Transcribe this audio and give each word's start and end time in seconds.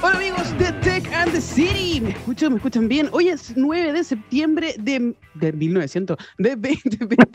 Hola 0.00 0.16
amigos 0.16 0.56
de 0.58 0.72
Tech 0.80 1.12
and 1.12 1.32
the 1.32 1.40
City. 1.40 2.00
¿Me 2.00 2.10
escuchan? 2.10 2.52
¿Me 2.52 2.58
escuchan 2.58 2.86
bien? 2.86 3.08
Hoy 3.10 3.30
es 3.30 3.56
9 3.56 3.92
de 3.92 4.04
septiembre 4.04 4.74
de, 4.78 5.16
de 5.34 5.52
1900, 5.52 6.16
de 6.38 6.50
2022. 6.50 7.28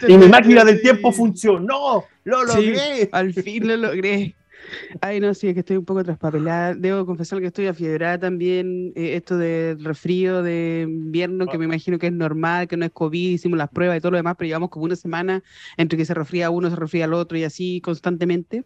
y 0.08 0.16
mi 0.16 0.28
máquina 0.28 0.64
del 0.64 0.80
tiempo 0.80 1.10
funcionó. 1.10 2.04
Lo 2.22 2.44
logré. 2.44 2.76
Sí, 2.76 3.08
al 3.10 3.34
fin 3.34 3.66
lo 3.66 3.76
logré. 3.76 4.36
Ay, 5.00 5.18
no, 5.18 5.34
sí, 5.34 5.48
es 5.48 5.54
que 5.54 5.60
estoy 5.60 5.78
un 5.78 5.84
poco 5.84 6.04
traspapelada. 6.04 6.74
Debo 6.74 7.04
confesar 7.04 7.40
que 7.40 7.46
estoy 7.46 7.66
afiebrada 7.66 8.20
también. 8.20 8.92
Eh, 8.94 9.16
esto 9.16 9.36
del 9.36 9.82
resfrío 9.84 10.44
de 10.44 10.86
invierno, 10.88 11.46
que 11.46 11.58
me 11.58 11.64
imagino 11.64 11.98
que 11.98 12.06
es 12.06 12.12
normal, 12.12 12.68
que 12.68 12.76
no 12.76 12.84
es 12.84 12.92
COVID, 12.92 13.30
hicimos 13.30 13.58
las 13.58 13.70
pruebas 13.70 13.98
y 13.98 14.00
todo 14.00 14.12
lo 14.12 14.18
demás, 14.18 14.36
pero 14.38 14.46
llevamos 14.46 14.70
como 14.70 14.84
una 14.84 14.94
semana 14.94 15.42
entre 15.76 15.98
que 15.98 16.04
se 16.04 16.14
resfría 16.14 16.50
uno, 16.50 16.70
se 16.70 16.76
resfría 16.76 17.06
el 17.06 17.14
otro 17.14 17.36
y 17.36 17.42
así 17.42 17.80
constantemente. 17.80 18.64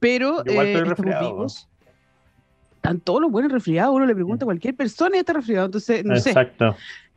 Pero 0.00 0.42
Igual 0.46 0.66
eh, 0.66 0.72
estoy 0.72 0.90
estamos 0.90 0.96
resfriado, 0.96 1.34
vivos. 1.34 1.68
Están 2.76 3.00
todos 3.00 3.20
los 3.20 3.30
buenos 3.30 3.50
resfriados, 3.50 3.94
uno 3.94 4.06
le 4.06 4.14
pregunta 4.14 4.44
a 4.44 4.46
cualquier 4.46 4.74
persona 4.74 5.16
y 5.16 5.20
está 5.20 5.32
resfriado. 5.32 5.66
Entonces, 5.66 6.04
no 6.04 6.16
sé, 6.16 6.32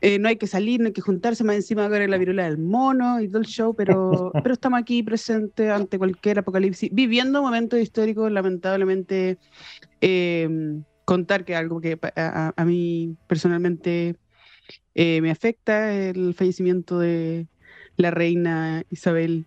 eh, 0.02 0.18
no 0.18 0.28
hay 0.28 0.38
que 0.38 0.48
salir, 0.48 0.80
no 0.80 0.88
hay 0.88 0.94
que 0.94 1.02
juntarse 1.02 1.44
más 1.44 1.56
encima 1.56 1.88
de 1.88 2.08
la 2.08 2.18
viruela 2.18 2.46
del 2.46 2.58
mono 2.58 3.22
y 3.22 3.28
todo 3.28 3.40
el 3.40 3.46
show, 3.46 3.76
pero, 3.76 4.32
pero 4.44 4.54
estamos 4.54 4.80
aquí 4.80 5.04
presentes 5.04 5.70
ante 5.70 6.00
cualquier 6.00 6.40
apocalipsis, 6.40 6.90
viviendo 6.92 7.42
momentos 7.42 7.80
históricos, 7.80 8.32
lamentablemente. 8.32 9.38
eh, 10.02 10.50
contar 11.06 11.44
que 11.44 11.56
algo 11.56 11.82
que 11.82 12.00
a 12.16 12.64
mí 12.64 13.18
personalmente 13.28 14.16
eh, 14.96 15.22
me 15.22 15.32
afecta, 15.32 15.94
el 15.94 16.34
fallecimiento 16.34 17.00
de 17.00 17.48
la 17.98 18.12
reina 18.12 18.84
Isabel. 18.90 19.46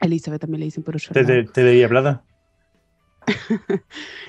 Elizabeth 0.00 0.40
también 0.40 0.60
le 0.60 0.66
dicen 0.66 0.82
por 0.84 0.96
otro 0.96 1.10
¿Te, 1.12 1.22
lado. 1.22 1.42
te, 1.44 1.52
te 1.52 1.62
debía 1.64 1.88
plata? 1.88 2.24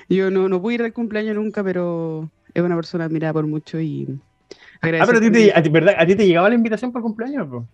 Yo 0.08 0.30
no, 0.30 0.48
no 0.48 0.60
pude 0.60 0.74
ir 0.74 0.82
al 0.82 0.92
cumpleaños 0.92 1.36
nunca, 1.36 1.62
pero 1.64 2.30
es 2.52 2.62
una 2.62 2.76
persona 2.76 3.04
admirada 3.04 3.32
por 3.32 3.46
mucho 3.46 3.80
y 3.80 4.06
Ah, 4.50 4.56
agradecer 4.82 5.06
pero 5.06 5.18
a 5.18 5.20
ti, 5.20 5.30
te, 5.30 5.52
a 5.54 5.62
ti, 5.62 5.68
¿verdad? 5.70 5.94
¿A 5.98 6.06
ti 6.06 6.14
te 6.16 6.26
llegaba 6.26 6.48
la 6.48 6.54
invitación 6.54 6.92
por 6.92 7.02
cumpleaños? 7.02 7.48
po? 7.48 7.68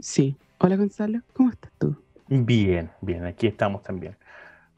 Sí. 0.00 0.36
Hola 0.58 0.76
Gonzalo, 0.76 1.20
¿cómo 1.32 1.50
estás 1.50 1.72
tú? 1.78 1.96
Bien, 2.28 2.90
bien, 3.00 3.24
aquí 3.24 3.46
estamos 3.48 3.82
también. 3.82 4.16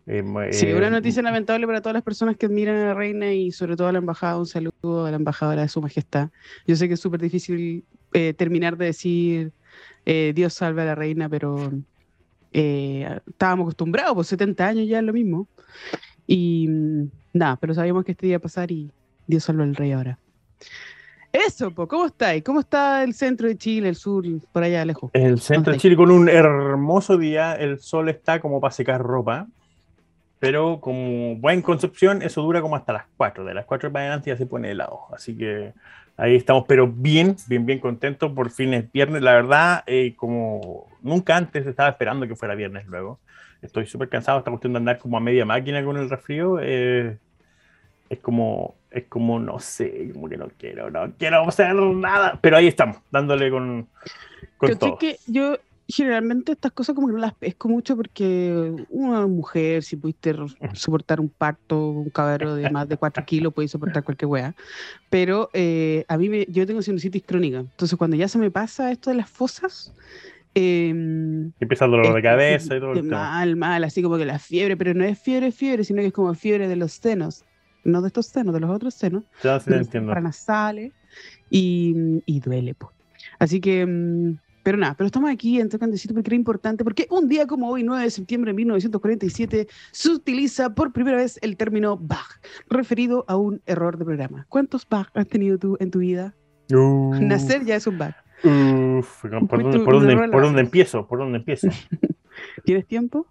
Eh, 0.06 0.22
mo- 0.22 0.42
Sí, 0.50 0.67
eh, 0.67 0.74
una 0.77 0.91
noticia 0.91 1.22
lamentable 1.22 1.67
para 1.67 1.80
todas 1.80 1.94
las 1.94 2.02
personas 2.02 2.36
que 2.36 2.46
admiran 2.46 2.77
a 2.77 2.86
la 2.89 2.94
reina 2.94 3.33
y 3.33 3.52
sobre 3.52 3.77
todo 3.77 3.89
a 3.89 3.92
la 3.92 3.98
embajada. 3.98 4.39
Un 4.39 4.46
saludo 4.46 5.06
a 5.06 5.11
la 5.11 5.17
embajadora 5.17 5.62
de 5.62 5.69
su 5.69 5.80
majestad. 5.80 6.30
Yo 6.67 6.77
sé 6.77 6.89
que 6.89 6.94
es 6.94 7.00
súper 7.00 7.20
difícil 7.20 7.86
eh, 8.12 8.34
terminar 8.34 8.77
de 8.77 8.86
decir 8.86 9.52
eh, 10.05 10.33
Dios 10.34 10.55
salve 10.55 10.83
a 10.83 10.84
la 10.86 10.94
reina, 10.94 11.28
pero 11.28 11.72
eh, 12.53 13.20
estábamos 13.28 13.64
acostumbrados, 13.64 14.14
por 14.14 14.25
70 14.25 14.67
años 14.67 14.89
ya 14.89 14.98
es 14.98 15.05
lo 15.05 15.12
mismo. 15.12 15.48
Y 16.27 16.69
mm, 16.69 17.05
nada, 17.34 17.56
pero 17.56 17.75
sabíamos 17.75 18.05
que 18.05 18.12
este 18.12 18.27
día 18.27 18.34
iba 18.34 18.39
a 18.39 18.42
pasar 18.42 18.70
y 18.70 18.91
Dios 19.27 19.45
salve 19.45 19.62
al 19.64 19.75
rey 19.75 19.92
ahora. 19.92 20.19
Eso, 21.33 21.70
po, 21.70 21.89
¿cómo 21.89 22.06
estáis? 22.06 22.45
¿Cómo 22.45 22.61
está 22.61 23.03
el 23.03 23.14
centro 23.14 23.48
de 23.48 23.56
Chile, 23.56 23.89
el 23.89 23.97
sur, 23.97 24.25
por 24.53 24.62
allá 24.62 24.84
lejos? 24.84 25.11
El 25.14 25.41
centro 25.41 25.73
de. 25.73 25.78
Chile 25.78 25.97
con 25.97 26.11
un 26.11 26.28
hermoso 26.28 27.17
día, 27.17 27.55
el 27.55 27.80
sol 27.80 28.11
está 28.11 28.39
como 28.39 28.61
para 28.61 28.73
secar 28.73 29.00
ropa, 29.00 29.47
pero 30.39 30.78
como 30.80 31.36
buen 31.36 31.62
Concepción, 31.62 32.20
eso 32.20 32.42
dura 32.42 32.61
como 32.61 32.77
hasta 32.77 32.92
las 32.92 33.05
4, 33.17 33.45
de 33.45 33.55
las 33.55 33.64
4 33.64 33.91
para 33.91 34.05
adelante 34.05 34.28
ya 34.28 34.36
se 34.36 34.45
pone 34.45 34.73
helado, 34.73 35.06
así 35.11 35.34
que 35.34 35.73
ahí 36.16 36.36
estamos, 36.36 36.64
pero 36.66 36.86
bien, 36.86 37.36
bien, 37.48 37.66
bien 37.66 37.78
contentos, 37.78 38.32
por 38.32 38.50
fin 38.50 38.74
es 38.74 38.91
viernes, 38.92 39.22
la 39.22 39.32
verdad, 39.32 39.84
eh, 39.86 40.14
como 40.16 40.88
nunca 41.00 41.36
antes 41.36 41.66
estaba 41.66 41.88
esperando 41.88 42.28
que 42.28 42.36
fuera 42.36 42.55
viernes 42.55 42.86
luego, 42.86 43.18
estoy 43.60 43.86
súper 43.86 44.08
cansado, 44.08 44.38
esta 44.38 44.50
cuestión 44.50 44.72
de 44.72 44.78
andar 44.78 44.98
como 44.98 45.16
a 45.16 45.20
media 45.20 45.44
máquina 45.44 45.84
con 45.84 45.96
el 45.96 46.10
resfrío, 46.10 46.58
eh, 46.60 47.18
es 48.08 48.18
como, 48.18 48.74
es 48.90 49.05
como, 49.05 49.40
no 49.40 49.58
sé, 49.58 50.10
como 50.12 50.28
que 50.28 50.36
no 50.36 50.48
quiero, 50.58 50.90
no 50.90 51.12
quiero 51.18 51.48
hacer 51.48 51.74
nada, 51.74 52.38
pero 52.40 52.56
ahí 52.56 52.66
estamos, 52.66 52.98
dándole 53.11 53.51
con, 53.51 53.89
con 54.58 54.68
¿Cachai 54.68 54.90
todo. 54.90 54.98
que 54.98 55.17
yo 55.27 55.56
generalmente 55.89 56.53
estas 56.53 56.73
cosas 56.73 56.95
como 56.95 57.09
que 57.09 57.15
no 57.15 57.19
las 57.19 57.35
pesco 57.35 57.69
mucho 57.69 57.97
porque 57.97 58.73
una 58.89 59.27
mujer, 59.27 59.83
si 59.83 59.97
pudiste 59.97 60.35
soportar 60.75 61.20
un 61.20 61.29
parto, 61.31 61.89
un 61.91 62.11
cabrero 62.11 62.55
de 62.55 62.70
más 62.70 62.89
de 62.89 62.97
4 62.97 63.25
kilos, 63.25 63.53
puede 63.53 63.69
soportar 63.69 64.05
cualquier 64.05 64.29
weá. 64.29 64.55
Pero 65.11 65.51
eh, 65.53 66.05
a 66.09 66.19
mí, 66.19 66.29
me- 66.29 66.47
yo 66.48 66.67
tengo 66.67 66.83
sinusitis 66.83 67.25
crónica. 67.27 67.59
Entonces, 67.59 67.97
cuando 67.98 68.17
ya 68.17 68.29
se 68.29 68.39
me 68.39 68.51
pasa 68.51 68.91
esto 68.93 69.11
de 69.11 69.17
las 69.17 69.31
fosas, 69.31 69.93
em, 70.55 71.53
Empieza 71.61 71.85
el 71.87 71.91
dolor 71.93 72.14
de 72.14 72.19
es- 72.19 72.23
cabeza 72.23 72.77
y 72.77 72.81
todo 72.81 72.93
de 72.95 73.01
el 73.01 73.09
tema. 73.09 73.31
mal, 73.31 73.57
mal, 73.57 73.85
así 73.85 74.03
como 74.03 74.19
que 74.19 74.25
la 74.27 74.39
fiebre, 74.39 74.77
pero 74.77 74.95
no 74.95 75.05
es 75.05 75.19
fiebre, 75.19 75.53
fiebre, 75.53 75.85
sino 75.85 76.01
que 76.01 76.09
es 76.09 76.13
como 76.13 76.35
fiebre 76.35 76.69
de 76.69 76.77
los 76.77 76.93
senos. 76.93 77.45
No 77.85 78.01
de 78.01 78.09
estos 78.09 78.27
senos, 78.27 78.55
de 78.55 78.61
los 78.61 78.70
otros 78.70 78.95
senos 78.95 79.25
Ya 79.43 79.59
sí 79.59 79.70
de 79.70 79.79
entiendo. 79.79 80.09
paranasales 80.11 80.93
y, 81.51 81.95
y 82.27 82.41
duele. 82.41 82.75
po. 82.75 82.93
Así 83.39 83.61
que, 83.61 83.85
mm, 83.87 84.37
pero 84.62 84.78
nada, 84.78 84.95
pero 84.96 85.06
estamos 85.06 85.30
aquí 85.30 85.61
en 85.61 85.68
Tocandecito 85.68 86.14
porque 86.14 86.28
era 86.28 86.36
importante, 86.36 86.84
porque 86.84 87.06
un 87.11 87.28
día 87.28 87.46
como 87.46 87.68
hoy, 87.68 87.83
9 87.83 88.05
de 88.05 88.11
septiembre 88.11 88.50
de 88.52 88.56
1947, 88.56 89.67
se 89.90 90.11
utiliza 90.11 90.74
por 90.74 90.92
primera 90.92 91.17
vez 91.17 91.39
el 91.42 91.56
término 91.56 91.96
bug, 91.96 92.18
referido 92.68 93.24
a 93.28 93.36
un 93.36 93.61
error 93.67 93.98
de 93.98 94.05
programa. 94.05 94.46
¿Cuántos 94.48 94.86
bugs 94.89 95.11
has 95.14 95.27
tenido 95.28 95.58
tú 95.58 95.77
en 95.80 95.90
tu 95.90 95.98
vida? 96.01 96.34
Uf, 96.72 97.18
Nacer 97.20 97.64
ya 97.64 97.77
es 97.77 97.86
un 97.86 97.98
bug. 97.98 98.12
uf, 98.98 99.22
¿por, 99.48 99.62
dónde, 99.62 99.80
por 99.80 99.95
dónde- 99.95 100.28
por 100.30 100.42
dónde 100.42 100.61
empiezo? 100.61 101.06
¿Por 101.06 101.18
dónde 101.18 101.39
empiezo? 101.39 101.68
¿Tienes 102.64 102.86
tiempo? 102.86 103.27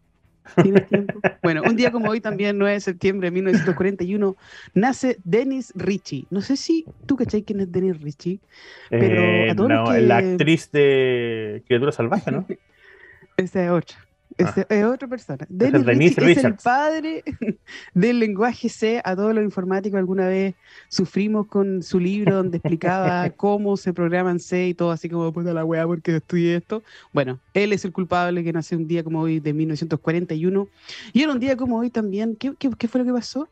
¿Tienes 0.62 0.88
tiempo? 0.88 1.20
Bueno, 1.44 1.62
un 1.66 1.76
día 1.76 1.92
como 1.92 2.10
hoy 2.10 2.22
también, 2.22 2.58
9 2.58 2.74
de 2.76 2.80
septiembre 2.82 3.28
de 3.28 3.32
1941, 3.32 4.36
nace 4.74 5.18
Dennis 5.24 5.72
Ritchie. 5.76 6.26
No 6.30 6.42
sé 6.42 6.58
si 6.58 6.86
tú 7.06 7.16
cachai 7.16 7.44
quién 7.44 7.60
es 7.62 7.72
Dennis 7.72 8.02
Ritchie. 8.02 8.40
Pero 8.90 9.22
Eh, 9.22 9.50
a 9.52 9.56
todos 9.56 9.70
los 9.70 9.80
no, 9.90 9.94
que- 9.94 10.02
La 10.02 10.18
actriz 10.18 10.72
de 10.72 11.64
Criatura 11.68 11.92
Salvaje, 11.92 12.32
¿no? 12.32 12.46
Ese 13.38 13.66
es 13.66 13.72
Ese 14.38 14.66
es 14.69 14.86
otra 14.86 15.08
persona. 15.08 15.46
Dennis 15.50 16.18
Ah. 16.18 16.30
Es 16.30 16.44
el 16.44 16.56
padre 16.56 17.24
del 17.94 18.19
lenguaje 18.19 18.69
C. 18.69 19.02
A 19.03 19.16
todos 19.16 19.34
los 19.34 19.44
informáticos 19.44 19.97
alguna 19.97 20.28
vez 20.28 20.56
sufrimos 20.90 21.47
con 21.47 21.84
su 21.84 22.00
libro 22.00 22.36
donde 22.36 22.58
explicaba 22.58 23.30
cómo 23.38 23.78
se 23.78 23.94
programa 23.94 24.31
en 24.31 24.40
C 24.40 24.70
y 24.70 24.74
todo 24.74 24.91
así 24.91 25.09
como 25.09 25.31
puta 25.31 25.53
la 25.53 25.66
weá 25.66 25.86
porque 25.86 26.18
estudié 26.18 26.58
esto. 26.58 26.84
Bueno, 27.14 27.40
él 27.53 27.74
es 27.74 27.86
el 27.86 27.91
culpable 27.91 28.44
que 28.44 28.53
nació 28.53 28.78
un 28.78 28.88
día 28.88 29.03
como 29.03 29.22
hoy 29.22 29.40
de 29.40 29.53
1941. 29.53 30.68
Y 31.14 31.22
era 31.22 31.31
un 31.31 31.40
día 31.40 31.56
como 31.58 31.78
hoy 31.78 31.90
también. 31.90 32.36
¿Qué, 32.36 32.53
qué, 32.58 32.70
qué 32.78 32.88
fue 32.88 33.00
lo 33.00 33.06
que 33.06 33.14
pasó? 33.14 33.50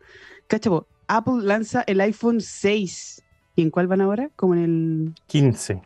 Cachapo, 0.47 0.87
Apple 1.07 1.43
lanza 1.43 1.83
el 1.87 2.01
iPhone 2.01 2.41
6. 2.41 3.23
¿Y 3.55 3.61
en 3.63 3.71
cuál 3.71 3.87
van 3.87 4.01
ahora? 4.01 4.29
Como 4.35 4.53
en 4.53 4.63
el 4.63 5.13
15. 5.27 5.81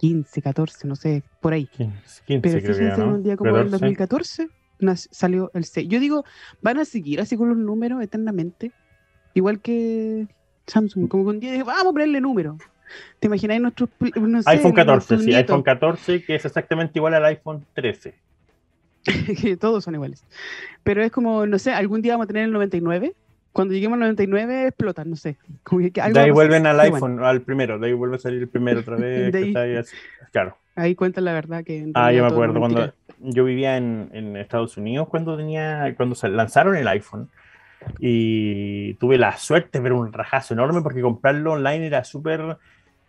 15, 0.00 0.40
14, 0.40 0.88
no 0.88 0.96
sé, 0.96 1.22
por 1.40 1.52
ahí. 1.52 1.66
15, 1.66 2.22
15 2.24 2.24
Pero 2.26 2.40
creo 2.40 2.52
que 2.52 2.60
fíjense, 2.60 2.84
era, 2.84 2.96
¿no? 2.96 3.14
un 3.16 3.22
día 3.22 3.36
como 3.36 3.50
el 3.50 3.56
14. 3.56 3.70
2014 3.70 4.48
nas- 4.80 5.08
salió 5.10 5.50
el 5.52 5.64
6. 5.64 5.88
Yo 5.90 6.00
digo, 6.00 6.24
van 6.62 6.78
a 6.78 6.86
seguir 6.86 7.20
así 7.20 7.36
con 7.36 7.50
los 7.50 7.58
números 7.58 8.02
eternamente. 8.02 8.72
Igual 9.34 9.60
que 9.60 10.26
Samsung, 10.66 11.06
como 11.08 11.24
que 11.24 11.30
un 11.30 11.40
día 11.40 11.52
dije, 11.52 11.64
vamos 11.64 11.88
a 11.88 11.92
ponerle 11.92 12.20
número. 12.20 12.56
¿Te 13.20 13.26
imagináis 13.28 13.60
nuestros 13.60 13.90
no 14.16 14.42
sé, 14.42 14.50
iPhone 14.50 14.72
14, 14.72 14.84
nuestros 14.94 15.20
sí, 15.20 15.26
nietos? 15.26 15.50
iPhone 15.54 15.62
14, 15.62 16.24
que 16.24 16.34
es 16.34 16.44
exactamente 16.44 16.98
igual 16.98 17.14
al 17.14 17.24
iPhone 17.26 17.66
13. 17.74 18.14
que 19.40 19.56
todos 19.56 19.84
son 19.84 19.94
iguales. 19.94 20.24
Pero 20.82 21.02
es 21.02 21.12
como, 21.12 21.46
no 21.46 21.58
sé, 21.58 21.72
algún 21.72 22.02
día 22.02 22.14
vamos 22.14 22.24
a 22.24 22.28
tener 22.28 22.44
el 22.44 22.52
99. 22.52 23.14
Cuando 23.52 23.74
lleguemos 23.74 23.96
al 23.96 24.00
99 24.00 24.68
explotan, 24.68 25.10
no 25.10 25.16
sé. 25.16 25.36
Como 25.62 25.80
que 25.92 26.00
algo 26.00 26.18
De 26.18 26.26
ahí 26.26 26.30
vuelven 26.30 26.66
al 26.66 26.78
iPhone, 26.80 27.22
al 27.22 27.42
primero, 27.42 27.78
de 27.78 27.88
ahí 27.88 27.92
vuelve 27.92 28.16
a 28.16 28.18
salir 28.18 28.40
el 28.40 28.48
primero 28.48 28.80
otra 28.80 28.96
vez. 28.96 29.92
Claro. 30.32 30.56
Ahí 30.76 30.94
cuentan 30.94 31.24
la 31.24 31.32
verdad 31.32 31.64
que 31.64 31.90
Ah, 31.94 32.12
yo 32.12 32.24
me 32.24 32.30
acuerdo 32.30 32.58
cuando 32.60 32.92
yo 33.18 33.44
vivía 33.44 33.76
en, 33.76 34.08
en 34.12 34.36
Estados 34.36 34.76
Unidos 34.76 35.08
cuando 35.08 35.36
tenía 35.36 35.92
cuando 35.96 36.14
se 36.14 36.28
lanzaron 36.28 36.76
el 36.76 36.88
iPhone 36.88 37.28
y 37.98 38.94
tuve 38.94 39.18
la 39.18 39.36
suerte 39.36 39.78
de 39.78 39.82
ver 39.82 39.92
un 39.92 40.12
rajazo 40.12 40.54
enorme 40.54 40.80
porque 40.80 41.02
comprarlo 41.02 41.52
online 41.52 41.86
era 41.86 42.04
súper 42.04 42.56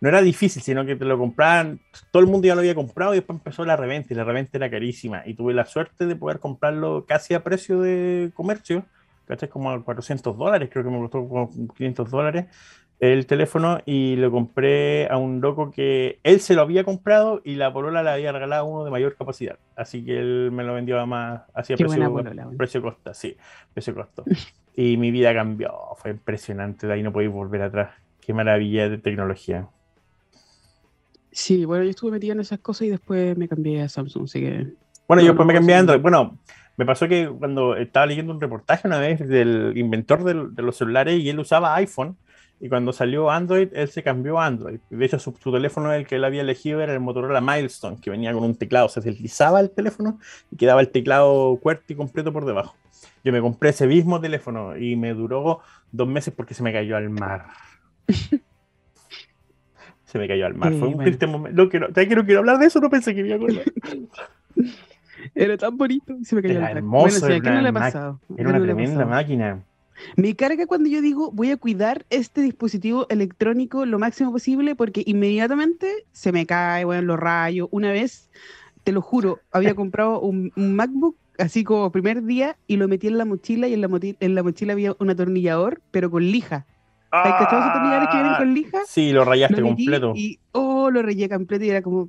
no 0.02 0.08
era 0.08 0.20
difícil, 0.20 0.62
sino 0.62 0.84
que 0.84 0.96
te 0.96 1.04
lo 1.04 1.16
compraban, 1.16 1.78
todo 2.10 2.24
el 2.24 2.28
mundo 2.28 2.48
ya 2.48 2.56
lo 2.56 2.60
había 2.60 2.74
comprado 2.74 3.14
y 3.14 3.18
después 3.18 3.38
empezó 3.38 3.64
la 3.64 3.76
reventa 3.76 4.12
y 4.12 4.16
la 4.16 4.24
reventa 4.24 4.58
era 4.58 4.68
carísima 4.68 5.22
y 5.24 5.34
tuve 5.34 5.54
la 5.54 5.64
suerte 5.64 6.06
de 6.06 6.16
poder 6.16 6.40
comprarlo 6.40 7.04
casi 7.06 7.34
a 7.34 7.44
precio 7.44 7.80
de 7.80 8.32
comercio, 8.34 8.84
¿cachai? 9.32 9.48
Como 9.48 9.70
a 9.70 9.82
400 9.84 10.36
dólares, 10.36 10.68
creo 10.72 10.84
que 10.84 10.90
me 10.90 10.98
costó 10.98 11.28
como 11.28 11.50
500 11.74 12.10
dólares 12.10 12.46
el 13.02 13.26
teléfono 13.26 13.80
y 13.84 14.14
lo 14.14 14.30
compré 14.30 15.08
a 15.10 15.16
un 15.16 15.40
loco 15.40 15.72
que 15.72 16.20
él 16.22 16.38
se 16.38 16.54
lo 16.54 16.62
había 16.62 16.84
comprado 16.84 17.40
y 17.44 17.56
la 17.56 17.72
polola 17.72 18.00
le 18.04 18.10
había 18.10 18.30
regalado 18.30 18.64
uno 18.64 18.84
de 18.84 18.92
mayor 18.92 19.16
capacidad. 19.16 19.58
Así 19.74 20.04
que 20.04 20.20
él 20.20 20.50
me 20.52 20.62
lo 20.62 20.74
vendió 20.74 21.00
a 21.00 21.04
más, 21.04 21.42
así 21.52 21.72
a 21.72 21.76
Qué 21.76 21.84
buena 21.84 22.06
precio, 22.06 22.12
polola, 22.22 22.44
bueno. 22.44 22.58
precio 22.58 22.80
costa, 22.80 23.12
sí, 23.12 23.36
precio 23.74 23.94
costo. 23.94 24.24
Y 24.74 24.96
mi 24.96 25.10
vida 25.10 25.34
cambió, 25.34 25.74
fue 25.96 26.12
impresionante, 26.12 26.86
de 26.86 26.94
ahí 26.94 27.02
no 27.02 27.12
podéis 27.12 27.30
volver 27.30 27.60
atrás. 27.60 27.90
Qué 28.22 28.32
maravilla 28.32 28.88
de 28.88 28.96
tecnología. 28.96 29.68
Sí, 31.30 31.64
bueno, 31.64 31.84
yo 31.84 31.90
estuve 31.90 32.12
metida 32.12 32.32
en 32.32 32.40
esas 32.40 32.60
cosas 32.60 32.82
y 32.82 32.90
después 32.90 33.36
me 33.36 33.48
cambié 33.48 33.82
a 33.82 33.88
Samsung, 33.88 34.24
así 34.24 34.40
que 34.40 34.66
Bueno, 35.08 35.20
No, 35.20 35.26
yo 35.26 35.32
después 35.32 35.38
no 35.40 35.44
me 35.46 35.54
cambié 35.54 35.74
a 35.74 35.78
Android. 35.80 36.00
Bueno, 36.00 36.38
Me 36.76 36.86
pasó 36.86 37.08
que 37.08 37.28
cuando 37.28 37.76
estaba 37.76 38.06
leyendo 38.06 38.32
un 38.32 38.40
reportaje 38.40 38.88
una 38.88 38.98
vez 38.98 39.26
del 39.26 39.72
inventor 39.76 40.24
de 40.24 40.62
los 40.62 40.76
celulares 40.76 41.20
y 41.20 41.28
él 41.28 41.38
usaba 41.38 41.74
iPhone, 41.76 42.16
y 42.62 42.68
cuando 42.68 42.92
salió 42.92 43.28
Android, 43.28 43.70
él 43.72 43.88
se 43.88 44.04
cambió 44.04 44.38
a 44.38 44.46
Android. 44.46 44.78
De 44.88 45.04
hecho, 45.04 45.18
su, 45.18 45.32
teléfono, 45.32 45.92
el 45.92 46.06
que 46.06 46.14
él 46.14 46.22
había 46.22 46.42
elegido, 46.42 46.80
era 46.80 46.92
el 46.92 47.00
Motorola 47.00 47.40
Milestone, 47.40 47.96
que 48.00 48.08
venía 48.08 48.32
con 48.32 48.44
un 48.44 48.54
teclado. 48.54 48.86
O 48.86 48.88
sea, 48.88 49.02
se 49.02 49.10
deslizaba 49.10 49.58
el 49.58 49.72
teléfono 49.72 50.20
y 50.48 50.54
quedaba 50.56 50.80
el 50.80 50.90
teclado 50.90 51.58
y 51.88 51.94
completo 51.96 52.32
por 52.32 52.44
debajo. 52.44 52.76
Yo 53.24 53.32
me 53.32 53.40
compré 53.40 53.70
ese 53.70 53.88
mismo 53.88 54.20
teléfono 54.20 54.76
y 54.76 54.94
me 54.94 55.12
duró 55.12 55.58
dos 55.90 56.06
meses 56.06 56.32
porque 56.32 56.54
se 56.54 56.62
me 56.62 56.72
cayó 56.72 56.96
al 56.96 57.10
mar. 57.10 57.46
se 60.04 60.18
me 60.20 60.28
cayó 60.28 60.46
al 60.46 60.54
mar. 60.54 60.72
Fue 60.72 60.86
un 60.86 60.98
triste 60.98 61.26
momento. 61.26 61.64
No 61.64 61.68
quiero, 61.68 61.92
quiero, 61.92 62.24
quiero 62.24 62.38
hablar 62.38 62.58
de 62.58 62.66
eso, 62.66 62.78
no 62.78 62.90
pensé 62.90 63.12
que 63.12 63.22
iba 63.22 63.34
a 63.34 63.38
acordar. 63.38 63.64
Era 65.34 65.56
tan 65.56 65.76
bonito 65.76 66.14
y 66.20 66.24
se 66.24 66.34
me 66.34 66.42
cayó 66.42 66.56
al 66.56 66.62
mar. 66.62 66.76
Hermoso, 66.76 67.26
era, 67.26 67.54
no 67.54 67.62
le 67.62 67.68
ha 67.68 67.72
pasado? 67.72 68.20
era 68.36 68.48
una 68.50 68.60
tremenda 68.60 69.04
máquina. 69.06 69.62
Me 70.16 70.34
carga 70.34 70.66
cuando 70.66 70.88
yo 70.88 71.00
digo 71.00 71.30
voy 71.32 71.50
a 71.50 71.56
cuidar 71.56 72.04
este 72.10 72.40
dispositivo 72.40 73.06
electrónico 73.08 73.86
lo 73.86 73.98
máximo 73.98 74.32
posible 74.32 74.74
porque 74.74 75.02
inmediatamente 75.06 76.04
se 76.12 76.32
me 76.32 76.46
cae, 76.46 76.84
bueno, 76.84 77.02
los 77.02 77.18
rayos. 77.18 77.68
Una 77.70 77.92
vez, 77.92 78.28
te 78.84 78.92
lo 78.92 79.00
juro, 79.00 79.40
había 79.52 79.74
comprado 79.74 80.20
un, 80.20 80.52
MacBook 80.56 81.16
así 81.38 81.64
como 81.64 81.90
primer 81.92 82.24
día 82.24 82.56
y 82.66 82.76
lo 82.76 82.88
metí 82.88 83.08
en 83.08 83.18
la 83.18 83.24
mochila 83.24 83.68
y 83.68 83.74
en 83.74 83.80
la, 83.80 83.88
en 84.20 84.34
la 84.34 84.42
mochila 84.42 84.72
había 84.72 84.96
un 84.98 85.10
atornillador, 85.10 85.80
pero 85.90 86.10
con 86.10 86.22
lija. 86.22 86.66
¿Hay 87.10 87.32
que 87.32 87.44
esos 87.44 87.62
atornilladores 87.62 88.08
que 88.08 88.16
vienen 88.16 88.34
con 88.38 88.54
lija? 88.54 88.78
Sí, 88.86 89.12
lo 89.12 89.24
rayaste 89.24 89.60
completo. 89.60 90.14
Y, 90.16 90.38
oh, 90.52 90.90
lo 90.90 91.02
rayé 91.02 91.28
completo 91.28 91.64
y 91.64 91.70
era 91.70 91.82
como... 91.82 92.08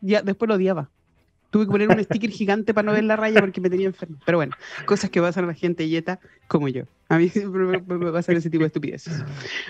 Ya, 0.00 0.22
después 0.22 0.48
lo 0.48 0.56
odiaba. 0.56 0.90
Tuve 1.50 1.66
que 1.66 1.70
poner 1.72 1.88
un 1.88 2.02
sticker 2.02 2.30
gigante 2.30 2.72
para 2.72 2.86
no 2.86 2.92
ver 2.92 3.04
la 3.04 3.16
raya 3.16 3.40
porque 3.40 3.60
me 3.60 3.68
tenía 3.68 3.86
enfermo. 3.86 4.16
Pero 4.24 4.38
bueno, 4.38 4.54
cosas 4.86 5.10
que 5.10 5.20
pasan 5.20 5.44
a 5.44 5.46
la 5.48 5.54
gente 5.54 5.88
yeta 5.88 6.20
como 6.46 6.68
yo. 6.68 6.84
A 7.08 7.18
mí 7.18 7.28
siempre 7.28 7.64
me, 7.64 8.12
pasan 8.12 8.36
ese 8.36 8.50
tipo 8.50 8.62
de 8.62 8.68
estupideces. 8.68 9.24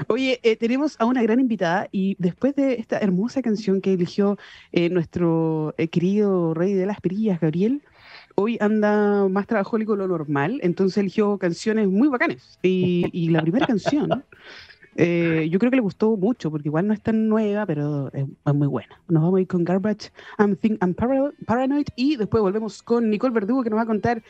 Oye, 0.08 0.40
eh, 0.42 0.56
tenemos 0.56 0.96
a 1.00 1.06
una 1.06 1.22
gran 1.22 1.40
invitada 1.40 1.88
y 1.90 2.16
después 2.18 2.54
de 2.54 2.74
esta 2.74 2.98
hermosa 2.98 3.42
canción 3.42 3.80
que 3.80 3.94
eligió 3.94 4.38
eh, 4.72 4.90
nuestro 4.90 5.74
eh, 5.78 5.88
querido 5.88 6.54
rey 6.54 6.74
de 6.74 6.86
las 6.86 7.00
perillas, 7.00 7.40
Gabriel, 7.40 7.82
hoy 8.34 8.58
anda 8.60 9.28
más 9.28 9.46
trabajólico 9.46 9.96
lo 9.96 10.06
normal, 10.06 10.60
entonces 10.62 10.98
eligió 10.98 11.38
canciones 11.38 11.88
muy 11.88 12.08
bacanes. 12.08 12.58
Y, 12.62 13.06
y 13.12 13.30
la 13.30 13.40
primera 13.42 13.66
canción 13.66 14.24
eh, 14.96 15.48
yo 15.50 15.58
creo 15.58 15.70
que 15.70 15.76
le 15.76 15.82
gustó 15.82 16.16
mucho, 16.16 16.50
porque 16.50 16.68
igual 16.68 16.86
no 16.86 16.94
es 16.94 17.00
tan 17.00 17.28
nueva, 17.28 17.66
pero 17.66 18.10
es, 18.12 18.26
muy 18.54 18.66
buena. 18.66 19.00
Nos 19.08 19.22
vamos 19.22 19.38
a 19.38 19.40
ir 19.40 19.46
con 19.46 19.64
Garbage, 19.64 20.10
I'm, 20.38 20.56
think, 20.56 20.82
I'm 20.82 20.94
Paranoid, 20.94 21.86
y 21.96 22.16
después 22.16 22.42
volvemos 22.42 22.82
con 22.82 23.10
Nicole 23.10 23.32
Verdugo, 23.32 23.62
que 23.62 23.70
nos 23.70 23.78
va 23.78 23.82
a 23.82 23.86
contar 23.86 24.22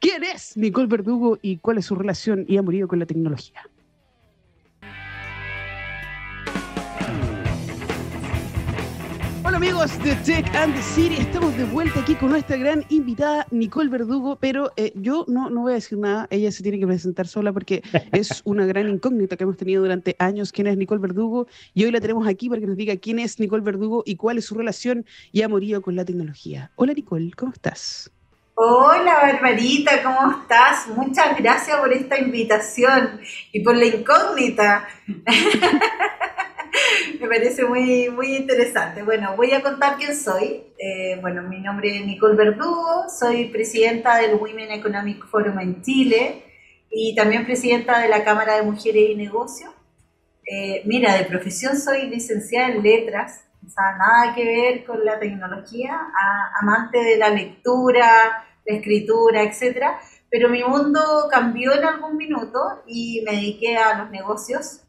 quién 0.00 0.22
es 0.24 0.56
Nicole 0.56 0.86
Verdugo 0.86 1.38
y 1.42 1.58
cuál 1.58 1.78
es 1.78 1.86
su 1.86 1.94
relación 1.94 2.44
y 2.48 2.56
amorío 2.56 2.88
con 2.88 2.98
la 2.98 3.06
tecnología. 3.06 3.62
Hola 9.54 9.66
amigos 9.68 10.02
de 10.02 10.16
Tech 10.16 10.52
and 10.56 10.74
the 10.74 10.82
City, 10.82 11.14
estamos 11.16 11.56
de 11.56 11.62
vuelta 11.62 12.00
aquí 12.00 12.16
con 12.16 12.30
nuestra 12.30 12.56
gran 12.56 12.84
invitada 12.88 13.46
Nicole 13.52 13.88
Verdugo, 13.88 14.34
pero 14.34 14.72
eh, 14.76 14.90
yo 14.96 15.24
no, 15.28 15.48
no 15.48 15.60
voy 15.60 15.70
a 15.70 15.74
decir 15.76 15.96
nada, 15.96 16.26
ella 16.30 16.50
se 16.50 16.64
tiene 16.64 16.80
que 16.80 16.88
presentar 16.88 17.28
sola 17.28 17.52
porque 17.52 17.80
es 18.10 18.42
una 18.44 18.66
gran 18.66 18.88
incógnita 18.88 19.36
que 19.36 19.44
hemos 19.44 19.56
tenido 19.56 19.82
durante 19.82 20.16
años 20.18 20.50
quién 20.50 20.66
es 20.66 20.76
Nicole 20.76 21.00
Verdugo 21.00 21.46
y 21.72 21.84
hoy 21.84 21.92
la 21.92 22.00
tenemos 22.00 22.26
aquí 22.26 22.48
para 22.48 22.60
que 22.60 22.66
nos 22.66 22.76
diga 22.76 22.96
quién 22.96 23.20
es 23.20 23.38
Nicole 23.38 23.62
Verdugo 23.62 24.02
y 24.04 24.16
cuál 24.16 24.38
es 24.38 24.44
su 24.44 24.56
relación 24.56 25.06
y 25.30 25.42
amorío 25.42 25.82
con 25.82 25.94
la 25.94 26.04
tecnología. 26.04 26.72
Hola 26.74 26.92
Nicole, 26.92 27.30
¿cómo 27.36 27.52
estás? 27.52 28.10
Hola 28.56 29.20
Barbarita, 29.22 30.02
¿cómo 30.02 30.32
estás? 30.32 30.88
Muchas 30.88 31.38
gracias 31.38 31.78
por 31.78 31.92
esta 31.92 32.18
invitación 32.18 33.20
y 33.52 33.60
por 33.60 33.76
la 33.76 33.84
incógnita. 33.84 34.88
Me 37.20 37.28
parece 37.28 37.64
muy, 37.64 38.08
muy 38.10 38.36
interesante. 38.36 39.02
Bueno, 39.02 39.36
voy 39.36 39.52
a 39.52 39.62
contar 39.62 39.96
quién 39.96 40.16
soy. 40.16 40.64
Eh, 40.78 41.18
bueno, 41.20 41.42
mi 41.42 41.60
nombre 41.60 41.96
es 41.96 42.06
Nicole 42.06 42.36
Verdugo, 42.36 43.08
soy 43.08 43.46
presidenta 43.46 44.16
del 44.16 44.36
Women 44.36 44.72
Economic 44.72 45.26
Forum 45.26 45.58
en 45.60 45.82
Chile 45.82 46.44
y 46.90 47.14
también 47.14 47.44
presidenta 47.44 48.00
de 48.00 48.08
la 48.08 48.24
Cámara 48.24 48.56
de 48.56 48.62
Mujeres 48.62 49.10
y 49.10 49.14
Negocios. 49.14 49.70
Eh, 50.46 50.82
mira, 50.84 51.16
de 51.16 51.24
profesión 51.24 51.78
soy 51.78 52.06
licenciada 52.08 52.68
en 52.68 52.82
letras, 52.82 53.44
o 53.64 53.70
sea, 53.70 53.96
nada 53.96 54.34
que 54.34 54.44
ver 54.44 54.84
con 54.84 55.04
la 55.04 55.18
tecnología, 55.18 55.98
amante 56.60 56.98
de 56.98 57.16
la 57.16 57.30
lectura, 57.30 58.44
la 58.66 58.76
escritura, 58.76 59.42
etcétera, 59.42 59.98
pero 60.30 60.50
mi 60.50 60.62
mundo 60.62 61.00
cambió 61.30 61.72
en 61.74 61.84
algún 61.84 62.16
minuto 62.18 62.58
y 62.86 63.22
me 63.24 63.32
dediqué 63.32 63.76
a 63.76 63.96
los 63.98 64.10
negocios 64.10 64.83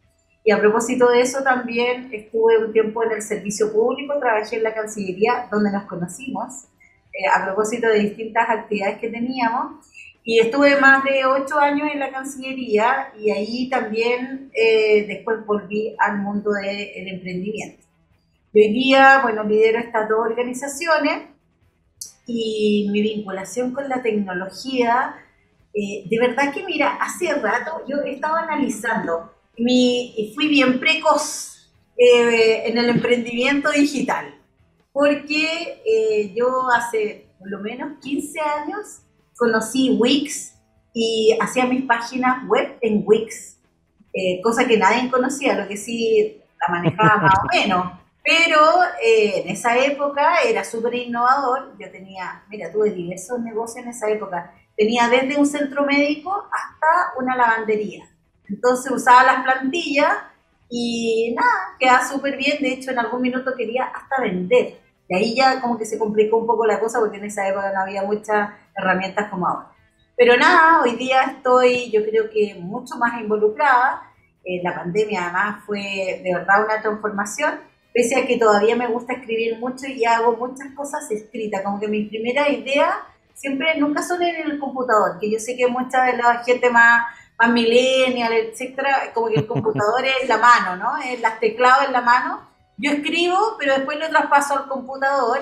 y 0.45 0.51
a 0.51 0.59
propósito 0.59 1.09
de 1.09 1.21
eso, 1.21 1.42
también 1.42 2.07
estuve 2.13 2.63
un 2.63 2.71
tiempo 2.71 3.03
en 3.03 3.13
el 3.13 3.21
servicio 3.24 3.74
público, 3.74 4.19
trabajé 4.19 4.57
en 4.57 4.63
la 4.63 4.75
Cancillería, 4.75 5.47
donde 5.51 5.71
nos 5.71 5.86
conocimos, 5.86 6.65
eh, 7.12 7.27
a 7.36 7.44
propósito 7.44 7.88
de 7.88 7.97
distintas 7.97 8.47
actividades 8.47 9.00
que 9.00 9.09
teníamos. 9.09 9.83
Y 10.24 10.39
estuve 10.39 10.80
más 10.80 11.03
de 11.03 11.25
ocho 11.25 11.57
años 11.57 11.89
en 11.92 12.00
la 12.00 12.12
Cancillería 12.12 13.12
y 13.19 13.31
ahí 13.31 13.69
también 13.69 14.51
eh, 14.53 15.06
después 15.07 15.44
volví 15.47 15.95
al 15.97 16.19
mundo 16.19 16.51
del 16.51 17.07
emprendimiento. 17.07 17.83
hoy 18.53 18.71
día, 18.71 19.21
bueno, 19.24 19.44
lidero 19.44 19.80
estas 19.80 20.07
dos 20.07 20.19
organizaciones 20.19 21.24
y 22.27 22.88
mi 22.91 23.01
vinculación 23.01 23.74
con 23.74 23.89
la 23.89 24.03
tecnología, 24.03 25.15
eh, 25.74 26.03
de 26.07 26.19
verdad 26.19 26.53
que 26.53 26.63
mira, 26.63 26.98
hace 27.01 27.33
rato 27.33 27.81
yo 27.88 27.98
estaba 28.06 28.41
analizando 28.41 29.34
mi, 29.57 30.31
fui 30.35 30.47
bien 30.47 30.79
precoz 30.79 31.71
eh, 31.97 32.63
en 32.67 32.77
el 32.77 32.89
emprendimiento 32.89 33.71
digital, 33.71 34.35
porque 34.91 35.81
eh, 35.85 36.33
yo 36.35 36.69
hace 36.69 37.27
por 37.39 37.49
lo 37.49 37.59
menos 37.59 37.99
15 38.01 38.39
años 38.39 39.01
conocí 39.37 39.95
Wix 39.97 40.55
y 40.93 41.37
hacía 41.39 41.65
mis 41.65 41.83
páginas 41.83 42.47
web 42.47 42.77
en 42.81 43.03
Wix, 43.05 43.57
eh, 44.13 44.41
cosa 44.41 44.67
que 44.67 44.77
nadie 44.77 45.09
conocía, 45.09 45.57
lo 45.57 45.67
que 45.67 45.77
sí 45.77 46.41
la 46.59 46.73
manejaba 46.73 47.17
más 47.17 47.39
o 47.39 47.47
menos. 47.53 47.91
Pero 48.27 48.59
en 49.03 49.49
esa 49.49 49.77
época 49.77 50.41
era 50.41 50.63
súper 50.63 50.95
innovador. 50.95 51.75
Yo 51.79 51.91
tenía, 51.91 52.43
mira, 52.49 52.71
tuve 52.71 52.89
diversos 52.89 53.39
negocios 53.39 53.85
en 53.85 53.91
esa 53.91 54.09
época. 54.09 54.51
Tenía 54.75 55.07
desde 55.09 55.37
un 55.37 55.45
centro 55.45 55.85
médico 55.85 56.49
hasta 56.51 57.13
una 57.19 57.37
lavandería. 57.37 58.09
Entonces 58.49 58.91
usaba 58.91 59.23
las 59.23 59.43
plantillas 59.43 60.17
y 60.69 61.33
nada, 61.35 61.75
quedaba 61.79 62.07
súper 62.07 62.37
bien. 62.37 62.57
De 62.61 62.73
hecho, 62.73 62.91
en 62.91 62.99
algún 62.99 63.21
minuto 63.21 63.53
quería 63.55 63.85
hasta 63.85 64.21
vender. 64.21 64.79
Y 65.07 65.15
ahí 65.15 65.35
ya 65.35 65.61
como 65.61 65.77
que 65.77 65.85
se 65.85 65.99
complicó 65.99 66.37
un 66.37 66.47
poco 66.47 66.65
la 66.65 66.79
cosa 66.79 66.99
porque 66.99 67.17
en 67.17 67.25
esa 67.25 67.47
época 67.47 67.71
no 67.73 67.81
había 67.81 68.03
muchas 68.03 68.49
herramientas 68.75 69.29
como 69.29 69.47
ahora. 69.47 69.71
Pero 70.17 70.37
nada, 70.37 70.81
hoy 70.81 70.95
día 70.95 71.23
estoy 71.23 71.91
yo 71.91 72.03
creo 72.05 72.29
que 72.29 72.55
mucho 72.59 72.95
más 72.95 73.19
involucrada. 73.19 74.01
Eh, 74.43 74.61
la 74.63 74.75
pandemia 74.75 75.23
además 75.23 75.63
fue 75.65 76.21
de 76.23 76.33
verdad 76.33 76.63
una 76.63 76.81
transformación, 76.81 77.59
pese 77.93 78.15
a 78.15 78.27
que 78.27 78.37
todavía 78.37 78.75
me 78.75 78.87
gusta 78.87 79.13
escribir 79.13 79.59
mucho 79.59 79.87
y 79.87 80.05
hago 80.05 80.37
muchas 80.37 80.69
cosas 80.75 81.09
escritas, 81.09 81.63
como 81.63 81.79
que 81.79 81.87
mi 81.87 82.05
primera 82.05 82.47
idea 82.49 82.99
siempre 83.33 83.75
nunca 83.79 84.03
son 84.03 84.21
en 84.21 84.51
el 84.51 84.59
computador, 84.59 85.19
que 85.19 85.31
yo 85.31 85.39
sé 85.39 85.57
que 85.57 85.67
mucha 85.67 86.03
de 86.03 86.17
la 86.17 86.43
gente 86.43 86.69
más 86.69 87.05
más 87.38 87.51
millennial, 87.51 88.34
etcétera, 88.34 89.12
como 89.13 89.27
que 89.27 89.39
el 89.39 89.48
computador 89.48 90.06
es 90.06 90.27
la 90.27 90.38
mano, 90.38 90.75
¿no? 90.75 90.98
Es 90.98 91.20
las 91.22 91.39
teclados 91.39 91.86
en 91.86 91.94
la 91.94 92.01
mano. 92.01 92.42
Yo 92.77 92.92
escribo, 92.92 93.56
pero 93.60 93.75
después 93.75 94.00
lo 94.00 94.10
traspaso 94.10 94.58
al 94.58 94.68
computador 94.68 95.39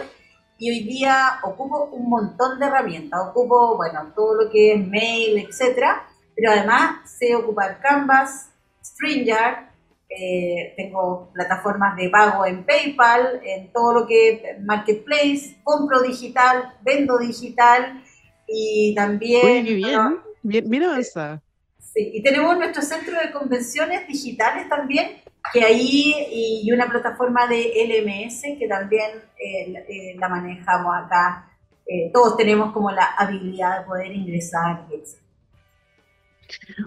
y 0.57 0.69
hoy 0.69 0.83
día 0.83 1.39
ocupo 1.43 1.85
un 1.91 2.09
montón 2.09 2.59
de 2.59 2.65
herramientas. 2.65 3.19
Ocupo, 3.29 3.75
bueno, 3.75 4.11
todo 4.15 4.43
lo 4.43 4.49
que 4.49 4.73
es 4.73 4.87
mail, 4.87 5.37
etcétera, 5.37 6.07
pero 6.35 6.51
además 6.51 7.09
sé 7.09 7.35
ocupar 7.35 7.79
Canvas, 7.79 8.49
StreamYard, 8.83 9.73
eh, 10.09 10.73
tengo 10.77 11.31
plataformas 11.33 11.95
de 11.95 12.09
pago 12.09 12.45
en 12.45 12.63
PayPal, 12.65 13.41
en 13.43 13.71
todo 13.71 14.01
lo 14.01 14.07
que 14.07 14.29
es 14.29 14.61
Marketplace, 14.61 15.59
compro 15.63 16.01
digital, 16.01 16.75
vendo 16.81 17.17
digital 17.17 18.03
y 18.47 18.93
también... 18.95 19.65
Qué 19.65 19.73
bien, 19.73 20.19
bien, 20.43 20.69
bien 20.69 20.83
avanzada. 20.83 21.41
Sí, 21.93 22.09
y 22.11 22.23
tenemos 22.23 22.57
nuestro 22.57 22.81
centro 22.81 23.19
de 23.19 23.31
convenciones 23.31 24.07
digitales 24.07 24.67
también, 24.67 25.21
que 25.53 25.63
ahí, 25.63 26.61
y 26.63 26.71
una 26.71 26.87
plataforma 26.89 27.45
de 27.45 27.71
LMS 27.85 28.41
que 28.57 28.67
también 28.67 29.11
eh, 29.37 29.85
eh, 29.87 30.15
la 30.17 30.27
manejamos 30.27 30.91
acá. 30.95 31.51
Eh, 31.85 32.09
todos 32.11 32.35
tenemos 32.35 32.73
como 32.73 32.89
la 32.89 33.05
habilidad 33.15 33.81
de 33.81 33.85
poder 33.85 34.11
ingresar, 34.11 34.87
etc. 34.91 35.22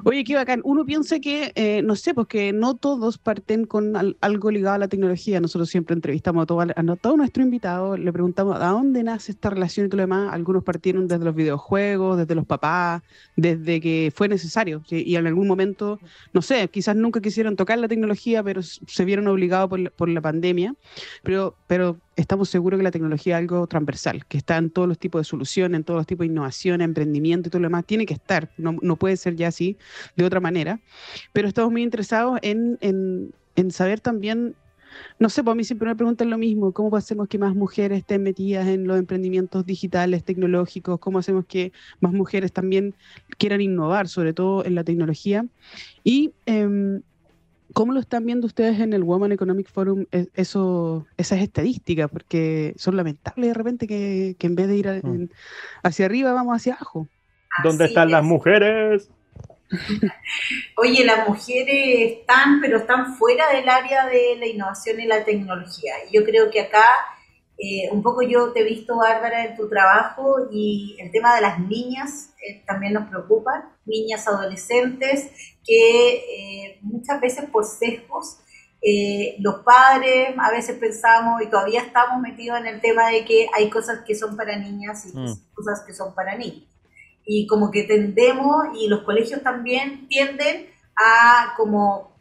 Oye, 0.05 0.25
qué 0.25 0.35
bacán. 0.35 0.61
Uno 0.65 0.85
piensa 0.85 1.19
que, 1.19 1.53
eh, 1.55 1.83
no 1.83 1.97
sé, 1.97 2.15
porque 2.15 2.53
no 2.53 2.75
todos 2.75 3.19
parten 3.19 3.67
con 3.67 4.17
algo 4.21 4.51
ligado 4.51 4.75
a 4.77 4.79
la 4.79 4.89
tecnología. 4.89 5.41
Nosotros 5.41 5.69
siempre 5.69 5.95
entrevistamos 5.95 6.43
a 6.43 6.47
todo, 6.47 6.61
a 6.61 6.97
todo 6.97 7.17
nuestro 7.17 7.43
invitado, 7.43 7.97
le 7.97 8.13
preguntamos 8.13 8.57
a 8.57 8.69
dónde 8.69 9.03
nace 9.03 9.33
esta 9.33 9.51
relación 9.51 9.87
y 9.87 9.89
todo 9.89 9.99
lo 9.99 10.03
demás. 10.03 10.33
Algunos 10.33 10.65
partieron 10.65 11.09
desde 11.09 11.25
los 11.25 11.35
videojuegos, 11.35 12.19
desde 12.19 12.35
los 12.35 12.47
papás, 12.47 13.03
desde 13.37 13.81
que 13.81 14.13
fue 14.15 14.29
necesario. 14.29 14.83
Y 14.89 15.17
en 15.17 15.27
algún 15.27 15.47
momento, 15.47 15.99
no 16.33 16.43
sé, 16.43 16.69
quizás 16.69 16.97
nunca 16.97 17.21
quisieron 17.21 17.57
tocar 17.57 17.79
la 17.79 17.89
tecnología, 17.89 18.43
pero 18.43 18.63
se 18.63 19.05
vieron 19.05 19.27
obligados 19.29 19.69
por, 19.69 19.91
por 19.93 20.09
la 20.09 20.21
pandemia. 20.21 20.75
Pero, 21.23 21.57
pero 21.67 21.99
estamos 22.17 22.49
seguros 22.49 22.79
que 22.79 22.85
la 22.85 22.91
tecnología 22.91 23.37
es 23.37 23.43
algo 23.43 23.67
transversal, 23.67 24.25
que 24.27 24.39
está 24.39 24.57
en 24.57 24.71
todos 24.71 24.89
los 24.89 24.99
tipos 24.99 25.21
de 25.21 25.25
soluciones, 25.25 25.77
en 25.77 25.85
todos 25.85 25.99
los 25.99 26.07
tipos 26.07 26.25
de 26.25 26.33
innovación, 26.33 26.81
emprendimiento 26.81 27.49
y 27.49 27.51
todo 27.51 27.61
lo 27.61 27.69
demás. 27.69 27.85
Tiene 27.85 28.07
que 28.07 28.15
estar, 28.15 28.51
no, 28.57 28.77
no 28.81 28.97
puede 28.97 29.17
ser 29.17 29.37
ya 29.37 29.49
así 29.49 29.77
de 30.17 30.25
otra 30.25 30.41
manera. 30.41 30.81
Pero 31.33 31.47
estamos 31.47 31.71
muy 31.71 31.83
interesados 31.83 32.39
en, 32.43 32.79
en, 32.81 33.33
en 33.55 33.71
saber 33.71 34.01
también 34.01 34.57
no 35.19 35.29
sé, 35.29 35.45
pues 35.45 35.53
a 35.53 35.55
mí 35.55 35.65
siempre 35.65 35.89
me 35.89 35.97
preguntan 35.97 36.31
lo 36.31 36.39
mismo, 36.39 36.73
¿cómo 36.73 36.97
hacemos 36.97 37.29
que 37.29 37.39
más 37.39 37.55
mujeres 37.55 37.99
estén 37.99 38.23
metidas 38.23 38.67
en 38.67 38.87
los 38.87 38.99
emprendimientos 38.99 39.67
digitales, 39.67 40.25
tecnológicos? 40.25 40.99
¿Cómo 41.01 41.19
hacemos 41.19 41.45
que 41.45 41.73
más 42.01 42.13
mujeres 42.15 42.51
también 42.53 42.95
quieran 43.37 43.61
innovar, 43.61 44.09
sobre 44.09 44.33
todo 44.33 44.65
en 44.65 44.75
la 44.75 44.85
tecnología? 44.85 45.45
Y 46.03 46.33
eh, 46.47 47.01
¿Cómo 47.77 47.93
lo 47.93 48.01
están 48.01 48.25
viendo 48.25 48.47
ustedes 48.47 48.81
en 48.81 48.95
el 48.95 49.03
Women 49.03 49.33
Economic 49.33 49.71
Forum 49.71 50.07
e, 50.11 50.29
eso, 50.33 51.07
esas 51.19 51.41
estadísticas? 51.41 52.09
Porque 52.11 52.73
son 52.79 52.97
lamentables 52.97 53.49
de 53.49 53.53
repente 53.53 53.87
que, 53.87 54.35
en 54.41 54.55
vez 54.55 54.67
de 54.69 54.77
ir 54.79 54.89
mm. 54.89 55.29
hacia 55.83 56.07
arriba 56.07 56.33
vamos 56.33 56.57
hacia 56.57 56.73
abajo. 56.73 57.07
¿Dónde 57.63 57.85
están 57.85 58.11
las 58.11 58.25
mujeres? 58.25 59.11
Oye, 60.79 61.05
las 61.05 61.29
mujeres 61.29 62.13
están, 62.13 62.63
pero 62.63 62.79
están 62.79 63.15
fuera 63.15 63.53
del 63.53 63.69
área 63.69 64.07
de 64.07 64.37
la 64.39 64.47
innovación 64.47 64.99
y 64.99 65.05
la 65.05 65.23
tecnología. 65.23 65.93
Yo 66.11 66.25
creo 66.25 66.51
que 66.51 66.63
acá 66.63 66.83
eh, 67.59 67.89
un 67.91 68.03
poco 68.03 68.21
yo 68.21 68.53
te 68.53 68.61
he 68.61 68.65
visto, 68.65 68.97
Bárbara, 68.97 69.47
en 69.47 69.57
tu 69.57 69.69
trabajo 69.69 70.49
y 70.53 70.97
el 70.99 71.11
tema 71.11 71.35
de 71.35 71.41
las 71.41 71.59
niñas 71.59 72.35
eh, 72.47 72.63
también 72.67 72.93
nos 72.93 73.09
preocupa, 73.09 73.73
niñas 73.87 74.29
adolescentes 74.29 75.31
que 75.65 76.15
eh, 76.17 76.79
muchas 76.83 77.19
veces 77.21 77.49
por 77.51 77.65
sesgos 77.65 78.39
los 79.41 79.65
padres 79.65 80.37
a 80.39 80.53
veces 80.53 80.79
pensamos 80.79 81.43
y 81.43 81.47
todavía 81.47 81.81
estamos 81.81 82.21
metidos 82.21 82.61
en 82.61 82.67
el 82.67 82.81
tema 82.81 83.09
de 83.09 83.25
que 83.25 83.49
hay 83.53 83.69
cosas 83.69 84.05
que 84.07 84.15
son 84.15 84.37
para 84.37 84.57
niñas 84.57 85.07
y 85.07 85.17
mm. 85.17 85.55
cosas 85.55 85.83
que 85.85 85.93
son 85.93 86.15
para 86.15 86.37
niños. 86.37 86.69
Y 87.25 87.49
como 87.49 87.73
que 87.73 87.83
tendemos, 87.83 88.67
y 88.79 88.87
los 88.87 89.03
colegios 89.03 89.43
también 89.43 90.07
tienden 90.07 90.69
a 90.95 91.55
como 91.57 92.17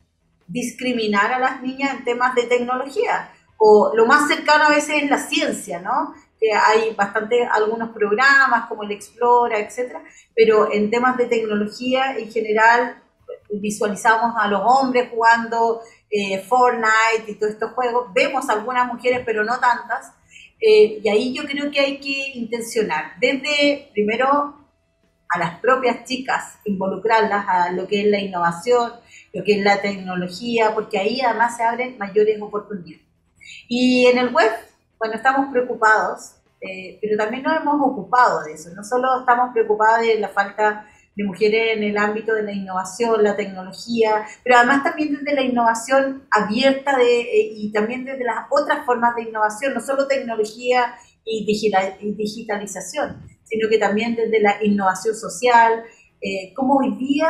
discriminar 0.47 1.33
a 1.33 1.39
las 1.39 1.61
niñas 1.61 1.97
en 1.97 2.03
temas 2.03 2.33
de 2.33 2.43
tecnología 2.43 3.29
o 3.57 3.91
lo 3.95 4.05
más 4.05 4.27
cercano 4.27 4.65
a 4.65 4.69
veces 4.69 5.03
es 5.03 5.09
la 5.09 5.17
ciencia, 5.17 5.79
¿no? 5.79 6.13
Hay 6.67 6.93
bastante, 6.93 7.45
algunos 7.45 7.89
programas 7.89 8.67
como 8.67 8.83
el 8.83 8.91
Explora, 8.91 9.57
etcétera, 9.57 10.03
pero 10.35 10.71
en 10.71 10.91
temas 10.91 11.17
de 11.17 11.25
tecnología 11.25 12.15
en 12.17 12.31
general 12.31 13.01
visualizamos 13.49 14.35
a 14.37 14.47
los 14.47 14.61
hombres 14.63 15.09
jugando 15.09 15.81
eh, 16.09 16.39
Fortnite 16.41 17.31
y 17.31 17.35
todos 17.35 17.53
estos 17.53 17.71
juegos, 17.71 18.13
vemos 18.13 18.47
algunas 18.49 18.91
mujeres, 18.91 19.21
pero 19.25 19.43
no 19.43 19.59
tantas, 19.59 20.11
eh, 20.59 20.99
y 21.03 21.09
ahí 21.09 21.33
yo 21.33 21.43
creo 21.45 21.69
que 21.71 21.79
hay 21.79 21.99
que 21.99 22.31
intencionar, 22.35 23.13
desde 23.19 23.89
primero 23.93 24.65
a 25.29 25.39
las 25.39 25.59
propias 25.59 26.05
chicas, 26.05 26.59
involucrarlas 26.65 27.45
a 27.47 27.71
lo 27.71 27.87
que 27.87 28.01
es 28.01 28.07
la 28.07 28.19
innovación, 28.19 28.93
lo 29.33 29.43
que 29.43 29.53
es 29.53 29.63
la 29.63 29.81
tecnología, 29.81 30.73
porque 30.73 30.97
ahí 30.97 31.19
además 31.21 31.57
se 31.57 31.63
abren 31.63 31.97
mayores 31.97 32.39
oportunidades. 32.41 33.04
Y 33.67 34.07
en 34.07 34.17
el 34.17 34.33
web, 34.33 34.51
bueno, 34.99 35.15
estamos 35.15 35.51
preocupados, 35.51 36.35
eh, 36.61 36.97
pero 37.01 37.17
también 37.17 37.43
nos 37.43 37.57
hemos 37.61 37.75
ocupado 37.81 38.43
de 38.43 38.53
eso. 38.53 38.69
No 38.75 38.83
solo 38.83 39.19
estamos 39.19 39.51
preocupados 39.53 40.01
de 40.01 40.19
la 40.19 40.29
falta 40.29 40.87
de 41.15 41.23
mujeres 41.23 41.77
en 41.77 41.83
el 41.83 41.97
ámbito 41.97 42.33
de 42.33 42.43
la 42.43 42.51
innovación, 42.51 43.23
la 43.23 43.37
tecnología, 43.37 44.25
pero 44.43 44.57
además 44.57 44.83
también 44.83 45.15
desde 45.15 45.33
la 45.33 45.43
innovación 45.43 46.27
abierta 46.29 46.97
de, 46.97 47.21
eh, 47.21 47.53
y 47.55 47.71
también 47.71 48.03
desde 48.03 48.23
las 48.23 48.47
otras 48.49 48.85
formas 48.85 49.15
de 49.15 49.23
innovación, 49.23 49.73
no 49.73 49.79
solo 49.79 50.07
tecnología 50.07 50.95
y, 51.23 51.45
digitalización, 51.45 53.23
sino 53.43 53.69
que 53.69 53.77
también 53.77 54.15
desde 54.15 54.41
la 54.41 54.61
innovación 54.63 55.15
social, 55.15 55.83
eh, 56.21 56.53
hoy 56.57 56.95
día... 56.97 57.29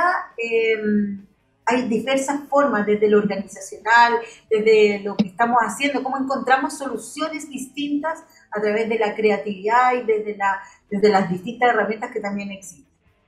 Eh, 1.65 1.75
hay 1.75 1.88
diversas 1.88 2.48
formas, 2.50 2.86
desde 2.86 3.10
lo 3.10 3.19
organizacional, 3.19 4.13
desde 4.50 5.00
lo 5.00 5.15
que 5.15 5.27
estamos 5.27 5.57
haciendo, 5.62 6.03
cómo 6.03 6.17
encontramos 6.17 6.77
soluciones 6.77 7.50
distintas 7.50 8.24
a 8.51 8.62
través 8.62 8.88
de 8.89 9.00
la 9.00 9.15
creatividad 9.15 9.93
y 9.93 10.05
desde, 10.05 10.38
la, 10.38 10.60
desde 10.89 11.10
las 11.10 11.29
distintas 11.29 11.69
herramientas 11.69 12.12
que 12.12 12.19
también 12.19 12.51
existen. 12.51 12.86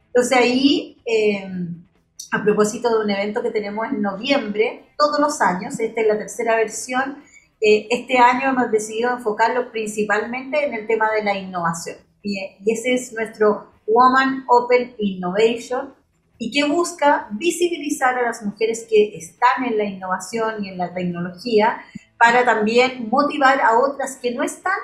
Entonces 0.07 0.37
ahí, 0.37 0.97
em, 1.05 1.83
a 2.31 2.43
propósito 2.43 2.89
de 2.89 3.03
un 3.03 3.09
evento 3.09 3.41
que 3.41 3.51
tenemos 3.51 3.87
en 3.87 4.01
noviembre, 4.01 4.85
todos 4.97 5.19
los 5.19 5.41
años, 5.41 5.79
esta 5.79 6.01
es 6.01 6.07
la 6.07 6.17
tercera 6.17 6.55
versión, 6.55 7.23
eh, 7.61 7.87
este 7.89 8.17
año 8.17 8.49
hemos 8.49 8.71
decidido 8.71 9.11
enfocarlo 9.11 9.71
principalmente 9.71 10.63
en 10.65 10.73
el 10.73 10.87
tema 10.87 11.11
de 11.11 11.23
la 11.23 11.37
innovación. 11.37 11.97
y 12.23 12.71
ese 12.73 12.93
es 12.93 13.13
nuestro 13.13 13.71
Woman 13.87 14.43
Open 14.49 14.95
Innovation, 14.97 15.93
y 16.37 16.51
que 16.51 16.67
busca 16.67 17.27
visibilizar 17.31 18.17
a 18.17 18.23
las 18.23 18.43
mujeres 18.43 18.85
que 18.89 19.17
están 19.17 19.65
en 19.65 19.77
la 19.77 19.85
innovación 19.85 20.63
y 20.63 20.69
en 20.69 20.77
la 20.77 20.93
tecnología 20.93 21.81
para 22.17 22.45
también 22.45 23.09
motivar 23.09 23.59
a 23.61 23.79
otras 23.79 24.17
que 24.17 24.31
no 24.31 24.43
están 24.43 24.77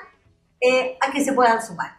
eh, 0.60 0.96
a 1.00 1.12
que 1.12 1.22
se 1.22 1.32
puedan 1.32 1.64
sumar. 1.64 1.98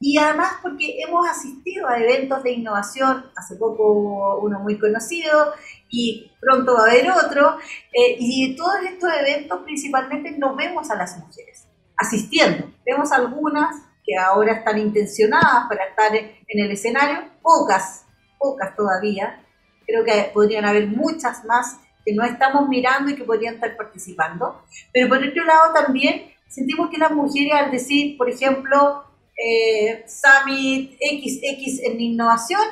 Y 0.00 0.16
además 0.16 0.54
porque 0.62 1.00
hemos 1.00 1.28
asistido 1.28 1.88
a 1.88 1.98
eventos 1.98 2.42
de 2.44 2.52
innovación, 2.52 3.26
hace 3.36 3.56
poco 3.56 4.38
uno 4.40 4.60
muy 4.60 4.78
conocido 4.78 5.52
y 5.88 6.30
pronto 6.40 6.74
va 6.74 6.84
a 6.84 6.90
haber 6.90 7.10
otro, 7.10 7.58
eh, 7.92 8.16
y 8.18 8.50
de 8.50 8.56
todos 8.56 8.76
estos 8.84 9.10
eventos 9.12 9.60
principalmente 9.64 10.30
no 10.38 10.54
vemos 10.54 10.90
a 10.90 10.96
las 10.96 11.18
mujeres 11.18 11.66
asistiendo. 11.96 12.70
Vemos 12.86 13.10
algunas 13.10 13.74
que 14.04 14.16
ahora 14.16 14.52
están 14.52 14.78
intencionadas 14.78 15.66
para 15.68 15.84
estar 15.84 16.14
en 16.14 16.64
el 16.64 16.70
escenario, 16.70 17.24
pocas 17.42 18.06
pocas 18.38 18.74
todavía. 18.76 19.44
Creo 19.86 20.04
que 20.04 20.30
podrían 20.32 20.64
haber 20.64 20.86
muchas 20.86 21.44
más 21.44 21.78
que 22.04 22.14
no 22.14 22.24
estamos 22.24 22.68
mirando 22.68 23.10
y 23.10 23.16
que 23.16 23.24
podrían 23.24 23.54
estar 23.54 23.76
participando. 23.76 24.62
Pero 24.92 25.08
por 25.08 25.18
otro 25.18 25.44
lado 25.44 25.72
también 25.74 26.30
sentimos 26.48 26.90
que 26.90 26.98
las 26.98 27.12
mujeres 27.12 27.52
al 27.54 27.70
decir, 27.70 28.16
por 28.16 28.30
ejemplo, 28.30 29.04
eh, 29.36 30.04
Summit 30.06 30.92
XX 30.92 31.82
en 31.84 32.00
innovación, 32.00 32.62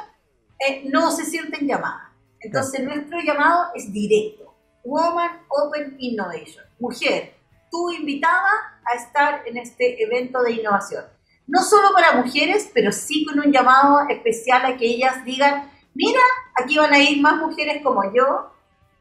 eh, 0.67 0.85
no 0.91 1.11
se 1.11 1.25
sienten 1.25 1.67
llamadas. 1.67 2.13
Entonces 2.41 2.83
nuestro 2.83 3.19
llamado 3.21 3.71
es 3.75 3.93
directo. 3.93 4.55
Woman 4.85 5.43
Open 5.49 5.97
Innovation. 5.99 6.65
Mujer, 6.79 7.35
tú 7.71 7.91
invitada 7.91 8.51
a 8.85 8.97
estar 8.97 9.43
en 9.47 9.57
este 9.57 10.03
evento 10.03 10.43
de 10.43 10.53
innovación 10.53 11.16
no 11.47 11.63
solo 11.63 11.93
para 11.95 12.21
mujeres, 12.21 12.71
pero 12.75 12.93
sí 12.93 13.25
con 13.25 13.39
un 13.39 13.53
llamado 13.53 14.09
especial 14.09 14.65
a 14.65 14.77
que 14.77 14.87
ellas 14.87 15.25
digan, 15.25 15.71
mira, 15.95 16.21
aquí 16.55 16.79
van 16.79 16.93
a 16.93 16.99
ir 16.99 17.21
más 17.21 17.37
mujeres 17.37 17.83
como 17.83 18.03
yo, 18.13 18.51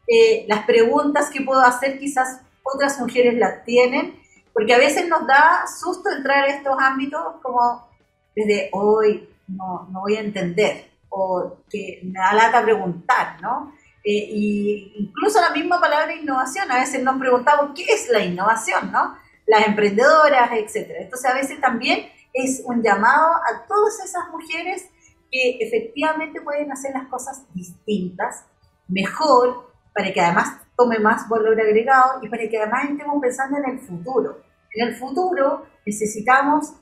eh, 0.08 0.46
las 0.48 0.66
preguntas 0.66 1.30
que 1.30 1.42
puedo 1.42 1.62
hacer 1.62 1.98
quizás 1.98 2.42
otras 2.64 3.00
mujeres 3.00 3.36
las 3.36 3.64
tienen, 3.64 4.20
porque 4.54 4.74
a 4.74 4.78
veces 4.78 5.08
nos 5.08 5.26
da 5.28 5.66
susto 5.68 6.10
entrar 6.10 6.48
en 6.48 6.56
estos 6.56 6.76
ámbitos 6.80 7.22
como 7.42 7.88
desde 8.36 8.70
hoy 8.74 9.30
no, 9.48 9.88
no 9.92 10.02
voy 10.02 10.16
a 10.16 10.22
entender 10.22 10.92
o 11.10 11.58
que 11.70 12.02
me 12.04 12.20
da 12.20 12.34
lata 12.34 12.64
preguntar, 12.64 13.42
¿no? 13.42 13.74
Eh, 14.04 14.28
y 14.30 14.94
incluso 15.00 15.42
la 15.42 15.50
misma 15.50 15.80
palabra 15.80 16.14
innovación, 16.14 16.70
a 16.72 16.80
veces 16.80 17.02
nos 17.02 17.18
preguntamos 17.18 17.72
qué 17.76 17.86
es 17.92 18.08
la 18.10 18.20
innovación, 18.20 18.92
¿no? 18.92 19.18
Las 19.48 19.68
emprendedoras, 19.68 20.52
etcétera. 20.52 21.00
Entonces 21.02 21.32
a 21.32 21.34
veces 21.34 21.60
también 21.60 22.08
es 22.36 22.62
un 22.66 22.84
llamado 22.84 23.36
a 23.36 23.66
todas 23.68 24.04
esas 24.04 24.30
mujeres 24.30 24.90
que 25.32 25.58
efectivamente 25.62 26.42
pueden 26.42 26.72
hacer 26.72 26.92
las 26.94 27.08
cosas 27.08 27.44
distintas, 27.54 28.46
mejor, 28.88 29.74
para 29.94 30.12
que 30.14 30.22
además 30.22 30.62
tome 30.76 31.00
más 31.00 31.28
valor 31.30 31.60
agregado 31.60 32.20
y 32.22 32.30
para 32.30 32.48
que 32.50 32.58
además 32.58 32.90
estemos 32.90 33.22
pensando 33.22 33.58
en 33.58 33.70
el 33.72 33.80
futuro. 33.80 34.42
En 34.74 34.90
el 34.90 34.96
futuro 34.96 35.66
necesitamos 35.86 36.74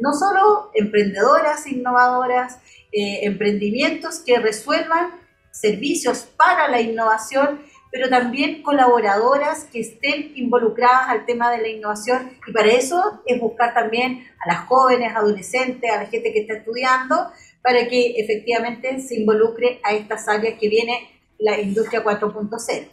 no 0.00 0.12
solo 0.14 0.70
emprendedoras, 0.74 1.66
innovadoras, 1.66 2.58
eh, 2.90 3.20
emprendimientos 3.26 4.20
que 4.20 4.38
resuelvan 4.38 5.10
servicios 5.50 6.20
para 6.36 6.68
la 6.68 6.80
innovación 6.80 7.60
pero 7.90 8.08
también 8.08 8.62
colaboradoras 8.62 9.64
que 9.64 9.80
estén 9.80 10.32
involucradas 10.34 11.08
al 11.08 11.24
tema 11.24 11.50
de 11.50 11.62
la 11.62 11.68
innovación 11.68 12.30
y 12.46 12.52
para 12.52 12.68
eso 12.68 13.22
es 13.26 13.40
buscar 13.40 13.74
también 13.74 14.26
a 14.44 14.48
las 14.48 14.66
jóvenes, 14.66 15.14
adolescentes, 15.14 15.90
a 15.90 16.02
la 16.02 16.06
gente 16.06 16.32
que 16.32 16.40
está 16.40 16.54
estudiando, 16.54 17.30
para 17.62 17.88
que 17.88 18.14
efectivamente 18.18 19.00
se 19.00 19.20
involucre 19.20 19.80
a 19.82 19.92
estas 19.92 20.28
áreas 20.28 20.58
que 20.58 20.68
viene 20.68 21.08
la 21.38 21.60
industria 21.60 22.02
4.0. 22.04 22.88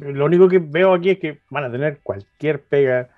Lo 0.00 0.26
único 0.26 0.48
que 0.48 0.58
veo 0.58 0.94
aquí 0.94 1.10
es 1.10 1.18
que 1.18 1.38
van 1.50 1.64
a 1.64 1.70
tener 1.70 2.00
cualquier 2.02 2.62
pega 2.62 3.08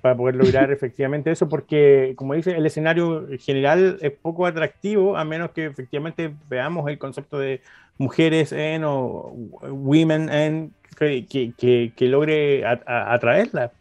para 0.00 0.16
poder 0.16 0.36
lograr 0.36 0.70
efectivamente 0.72 1.30
eso, 1.30 1.48
porque 1.48 2.14
como 2.16 2.34
dice, 2.34 2.56
el 2.56 2.66
escenario 2.66 3.26
general 3.38 3.98
es 4.00 4.12
poco 4.12 4.46
atractivo, 4.46 5.16
a 5.16 5.24
menos 5.24 5.50
que 5.50 5.66
efectivamente 5.66 6.34
veamos 6.48 6.88
el 6.88 6.98
concepto 6.98 7.38
de 7.38 7.60
mujeres 7.98 8.52
en 8.52 8.84
o 8.84 9.32
women 9.62 10.30
en 10.30 10.72
que, 10.96 11.52
que, 11.56 11.92
que, 11.94 12.06
logre 12.08 12.64
atraerla. 12.66 13.72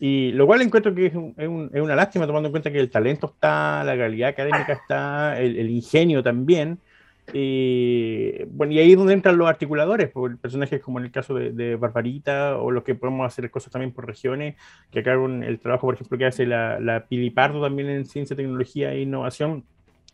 Y 0.00 0.32
lo 0.32 0.46
cual 0.46 0.62
encuentro 0.62 0.94
que 0.94 1.06
es, 1.06 1.12
es, 1.36 1.48
una 1.48 1.96
lástima, 1.96 2.26
tomando 2.26 2.48
en 2.48 2.52
cuenta 2.52 2.70
que 2.70 2.78
el 2.78 2.90
talento 2.90 3.32
está, 3.34 3.82
la 3.84 3.96
calidad 3.96 4.30
académica 4.30 4.72
está, 4.72 5.40
el, 5.40 5.58
el 5.58 5.70
ingenio 5.70 6.22
también. 6.22 6.78
Y, 7.32 8.44
bueno, 8.44 8.72
y 8.72 8.78
ahí 8.78 8.92
es 8.92 8.96
donde 8.96 9.12
entran 9.12 9.36
los 9.36 9.48
articuladores, 9.48 10.08
por 10.08 10.38
personajes 10.38 10.80
como 10.80 10.98
en 10.98 11.06
el 11.06 11.10
caso 11.10 11.34
de, 11.34 11.76
Barbarita, 11.76 12.56
o 12.56 12.70
los 12.70 12.84
que 12.84 12.94
podemos 12.94 13.26
hacer 13.26 13.50
cosas 13.50 13.72
también 13.72 13.92
por 13.92 14.06
regiones, 14.06 14.56
que 14.90 15.00
acá 15.00 15.16
con 15.16 15.42
el 15.42 15.58
trabajo, 15.58 15.86
por 15.86 15.94
ejemplo, 15.94 16.16
que 16.16 16.26
hace 16.26 16.46
la, 16.46 16.80
la 16.80 17.06
Pilipardo 17.06 17.62
también 17.62 17.88
en 17.90 18.06
Ciencia, 18.06 18.36
Tecnología 18.36 18.92
e 18.92 19.02
Innovación, 19.02 19.64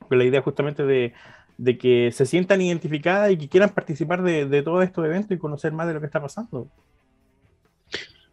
con 0.08 0.18
la 0.18 0.24
idea 0.24 0.42
justamente 0.42 0.84
de, 0.84 1.12
de 1.58 1.78
que 1.78 2.10
se 2.12 2.26
sientan 2.26 2.60
identificadas 2.60 3.30
y 3.30 3.38
que 3.38 3.48
quieran 3.48 3.70
participar 3.70 4.22
de, 4.22 4.46
de 4.46 4.62
todos 4.62 4.84
estos 4.84 5.04
eventos 5.04 5.32
y 5.32 5.38
conocer 5.38 5.72
más 5.72 5.86
de 5.86 5.94
lo 5.94 6.00
que 6.00 6.06
está 6.06 6.20
pasando. 6.20 6.68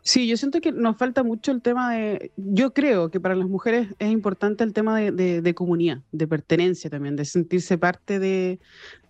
Sí, 0.04 0.28
yo 0.28 0.36
siento 0.36 0.62
que 0.62 0.72
nos 0.72 0.98
falta 0.98 1.22
mucho 1.22 1.52
el 1.52 1.62
tema 1.62 1.94
de, 1.94 2.32
yo 2.36 2.74
creo 2.74 3.12
que 3.12 3.20
para 3.20 3.36
las 3.36 3.48
mujeres 3.48 3.90
es 4.00 4.10
importante 4.12 4.64
el 4.64 4.74
tema 4.74 5.00
de, 5.00 5.54
comunidad, 5.54 6.00
de 6.12 6.28
pertenencia 6.28 6.90
también, 6.90 7.16
de 7.16 7.24
sentirse 7.24 7.78
parte 7.78 8.18
de, 8.18 8.60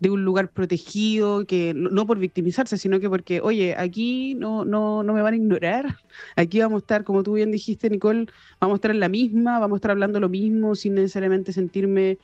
un 0.01 0.25
lugar 0.25 0.49
protegido, 0.49 1.45
que 1.45 1.73
no, 1.73 2.05
por 2.05 2.19
victimizarse, 2.19 2.77
sino 2.77 2.99
que 2.99 3.09
porque, 3.09 3.39
oye, 3.39 3.73
aquí 3.77 4.35
no, 4.35 4.65
no, 4.65 5.01
no 5.01 5.13
me 5.13 5.21
van 5.21 5.33
a 5.33 5.37
ignorar, 5.37 5.95
aquí 6.35 6.59
vamos 6.59 6.81
a 6.81 6.83
estar, 6.83 7.03
como 7.05 7.23
tú 7.23 7.33
bien 7.33 7.51
dijiste, 7.51 7.89
Nicole, 7.89 8.27
vamos 8.59 8.75
a 8.75 8.77
estar 8.79 8.91
en 8.91 8.99
la 8.99 9.07
misma, 9.07 9.59
vamos 9.59 9.77
a 9.77 9.79
estar 9.79 9.91
hablando 9.91 10.19
lo 10.19 10.27
mismo 10.27 10.75
sin 10.75 10.95
necesariamente 10.95 11.53
sentirme 11.53 12.17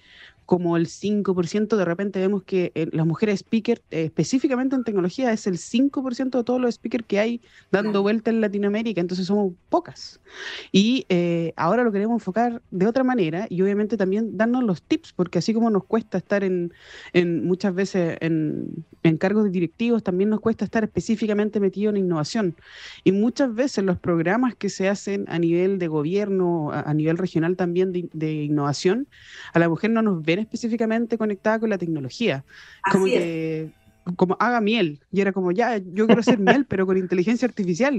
como 0.47 0.77
el 0.77 0.87
5%, 0.87 1.75
de 1.75 1.83
repente 1.83 2.19
vemos 2.21 2.41
que 2.41 2.71
eh, 2.73 2.87
las 2.93 3.05
mujeres 3.05 3.41
speaker, 3.41 3.81
eh, 3.91 4.05
específicamente 4.05 4.77
en 4.77 4.85
tecnología, 4.85 5.33
es 5.33 5.45
el 5.45 5.57
5% 5.57 6.37
de 6.37 6.43
todos 6.45 6.61
los 6.61 6.75
speakers 6.75 7.03
que 7.05 7.19
hay 7.19 7.41
dando 7.69 8.01
vuelta 8.01 8.31
en 8.31 8.39
Latinoamérica, 8.39 9.01
entonces 9.01 9.27
somos 9.27 9.51
pocas. 9.67 10.21
Y 10.71 11.05
eh, 11.09 11.51
ahora 11.57 11.83
lo 11.83 11.91
queremos 11.91 12.15
enfocar 12.15 12.61
de 12.71 12.87
otra 12.87 13.03
manera 13.03 13.47
y 13.49 13.61
obviamente 13.61 13.97
también 13.97 14.37
darnos 14.37 14.63
los 14.63 14.81
tips, 14.81 15.11
porque 15.11 15.39
así 15.39 15.53
como 15.53 15.69
nos 15.69 15.83
cuesta 15.83 16.17
estar 16.17 16.45
en, 16.45 16.71
en 17.11 17.45
muchas 17.45 17.75
veces 17.75 18.17
en, 18.21 18.85
en 19.03 19.17
cargos 19.17 19.51
directivos, 19.51 20.01
también 20.01 20.29
nos 20.29 20.39
cuesta 20.39 20.63
estar 20.63 20.85
específicamente 20.85 21.59
metido 21.59 21.89
en 21.89 21.97
innovación. 21.97 22.55
Y 23.03 23.11
muchas 23.11 23.53
veces 23.53 23.83
los 23.83 23.99
programas 23.99 24.55
que 24.55 24.69
se 24.69 24.87
hacen 24.87 25.25
a 25.27 25.39
nivel 25.39 25.77
de 25.77 25.89
gobierno, 25.89 26.71
a, 26.71 26.93
nivel 26.93 27.17
regional 27.17 27.57
también 27.57 27.91
de, 27.91 28.07
de 28.13 28.31
innovación, 28.31 29.09
a 29.53 29.59
la 29.59 29.67
mujer 29.67 29.91
no 29.91 30.01
nos 30.01 30.23
ven 30.23 30.36
específicamente 30.39 31.17
conectada 31.17 31.59
con 31.59 31.69
la 31.69 31.77
tecnología. 31.77 32.43
como 32.91 33.05
que 33.05 33.71
como 34.15 34.37
haga 34.39 34.61
miel. 34.61 34.99
Y 35.11 35.21
era 35.21 35.31
como, 35.33 35.51
ya, 35.51 35.77
yo 35.77 36.05
quiero 36.05 36.21
hacer 36.21 36.39
miel, 36.39 36.65
pero 36.65 36.85
con 36.85 36.97
inteligencia 36.97 37.47
artificial. 37.47 37.95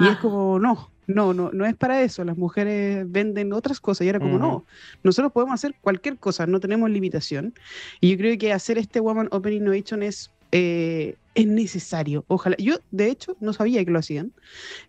Y 0.00 0.04
es 0.04 0.16
ah. 0.16 0.18
como, 0.20 0.58
no, 0.58 0.90
no, 1.06 1.34
no, 1.34 1.50
no 1.52 1.66
es 1.66 1.74
para 1.74 2.02
eso. 2.02 2.24
Las 2.24 2.36
mujeres 2.36 3.10
venden 3.10 3.52
otras 3.52 3.80
cosas. 3.80 4.06
Y 4.06 4.08
era 4.08 4.18
como, 4.18 4.38
no, 4.38 4.64
nosotros 5.02 5.32
podemos 5.32 5.54
hacer 5.54 5.74
cualquier 5.80 6.18
cosa, 6.18 6.46
no 6.46 6.60
tenemos 6.60 6.90
limitación. 6.90 7.54
Y 8.00 8.10
yo 8.12 8.18
creo 8.18 8.38
que 8.38 8.52
hacer 8.52 8.78
este 8.78 9.00
Woman 9.00 9.28
Open 9.30 9.52
Innovation 9.52 10.02
es, 10.02 10.30
eh, 10.52 11.16
es 11.34 11.46
necesario. 11.46 12.24
Ojalá. 12.28 12.56
Yo, 12.58 12.76
de 12.90 13.10
hecho, 13.10 13.36
no 13.40 13.52
sabía 13.52 13.84
que 13.84 13.90
lo 13.90 13.98
hacían. 13.98 14.32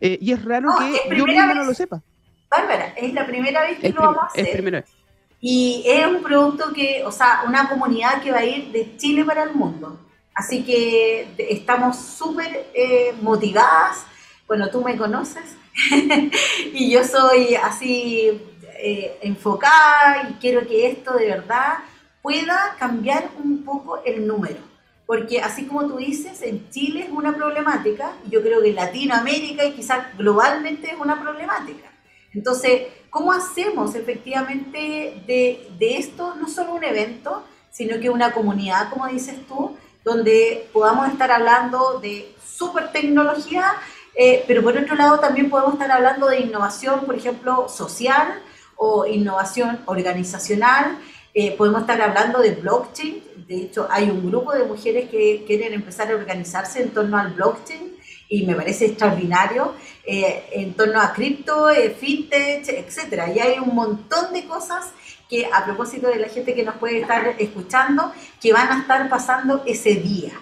Eh, 0.01 0.17
y 0.21 0.31
es 0.31 0.43
raro 0.43 0.69
que 0.79 1.15
yo 1.15 1.25
mismo 1.25 1.53
no 1.53 1.63
lo 1.63 1.73
sepa. 1.73 2.01
Bárbara, 2.49 2.93
es 2.95 3.13
la 3.13 3.25
primera 3.25 3.63
vez 3.63 3.79
que 3.79 3.89
lo 3.89 4.01
vamos 4.01 4.23
a 4.23 4.25
hacer. 4.27 4.45
Es 4.45 4.53
primera 4.53 4.81
vez. 4.81 5.04
Y 5.47 5.83
es 5.85 6.07
un 6.07 6.23
producto 6.23 6.73
que, 6.73 7.03
o 7.05 7.11
sea, 7.11 7.43
una 7.45 7.69
comunidad 7.69 8.19
que 8.23 8.31
va 8.31 8.39
a 8.39 8.45
ir 8.45 8.71
de 8.71 8.97
Chile 8.97 9.23
para 9.23 9.43
el 9.43 9.53
mundo. 9.53 9.99
Así 10.33 10.63
que 10.63 11.35
estamos 11.37 11.97
súper 11.97 12.71
eh, 12.73 13.13
motivadas. 13.21 14.07
Bueno, 14.47 14.71
tú 14.71 14.81
me 14.81 14.97
conoces 14.97 15.43
y 16.73 16.89
yo 16.89 17.03
soy 17.03 17.53
así 17.53 18.41
eh, 18.79 19.19
enfocada 19.21 20.29
y 20.31 20.33
quiero 20.41 20.65
que 20.65 20.87
esto 20.87 21.13
de 21.13 21.27
verdad 21.27 21.75
pueda 22.23 22.75
cambiar 22.79 23.29
un 23.37 23.63
poco 23.63 24.01
el 24.03 24.25
número. 24.25 24.61
Porque 25.05 25.41
así 25.41 25.67
como 25.67 25.85
tú 25.85 25.97
dices, 25.97 26.41
en 26.41 26.71
Chile 26.71 27.01
es 27.01 27.11
una 27.11 27.35
problemática, 27.35 28.13
yo 28.31 28.41
creo 28.41 28.63
que 28.63 28.69
en 28.69 28.77
Latinoamérica 28.77 29.63
y 29.63 29.73
quizás 29.73 30.07
globalmente 30.17 30.87
es 30.89 30.97
una 30.99 31.21
problemática. 31.21 31.91
Entonces, 32.35 32.83
¿cómo 33.09 33.31
hacemos 33.31 33.95
efectivamente 33.95 35.23
de, 35.25 35.97
esto 35.97 36.35
no 36.35 36.49
solo 36.49 36.75
un 36.75 36.83
evento, 36.83 37.43
sino 37.71 37.99
que 37.99 38.09
una 38.09 38.33
comunidad, 38.33 38.89
como 38.89 39.07
dices 39.07 39.35
tú, 39.47 39.75
donde 40.03 40.67
podamos 40.71 41.07
estar 41.09 41.31
hablando 41.31 41.99
de 41.99 42.35
super 42.45 42.91
tecnología, 42.91 43.73
eh, 44.15 44.43
pero 44.47 44.61
por 44.61 44.77
otro 44.77 44.95
lado 44.95 45.19
también 45.19 45.49
podemos 45.49 45.73
estar 45.73 45.91
hablando 45.91 46.27
de 46.27 46.41
innovación, 46.41 47.05
por 47.05 47.15
ejemplo, 47.15 47.67
social 47.69 48.41
o 48.75 49.05
innovación 49.05 49.79
organizacional, 49.85 50.99
eh, 51.33 51.55
podemos 51.57 51.81
estar 51.81 52.01
hablando 52.01 52.39
de 52.39 52.51
blockchain, 52.51 53.23
de 53.47 53.55
hecho 53.63 53.87
hay 53.89 54.09
un 54.09 54.29
grupo 54.29 54.53
de 54.53 54.63
mujeres 54.63 55.09
que 55.09 55.43
quieren 55.47 55.73
empezar 55.73 56.11
a 56.11 56.15
organizarse 56.15 56.81
en 56.81 56.91
torno 56.91 57.17
al 57.17 57.33
blockchain, 57.33 57.94
y 58.29 58.45
me 58.45 58.55
parece 58.55 58.85
extraordinario 58.85 59.73
eh, 60.05 60.45
en 60.51 60.73
torno 60.73 60.99
a 60.99 61.13
cripto, 61.13 61.69
eh, 61.69 61.95
fintech, 61.97 62.67
etcétera. 62.69 63.31
Y 63.33 63.39
hay 63.39 63.59
un 63.59 63.75
montón 63.75 64.33
de 64.33 64.45
cosas 64.45 64.91
que 65.29 65.49
a 65.51 65.65
propósito 65.65 66.07
de 66.07 66.17
la 66.17 66.29
gente 66.29 66.53
que 66.53 66.63
nos 66.63 66.75
puede 66.75 67.01
estar 67.01 67.35
escuchando, 67.39 68.11
que 68.41 68.53
van 68.53 68.71
a 68.71 68.81
estar 68.81 69.09
pasando 69.09 69.63
ese 69.65 69.95
día. 69.95 70.33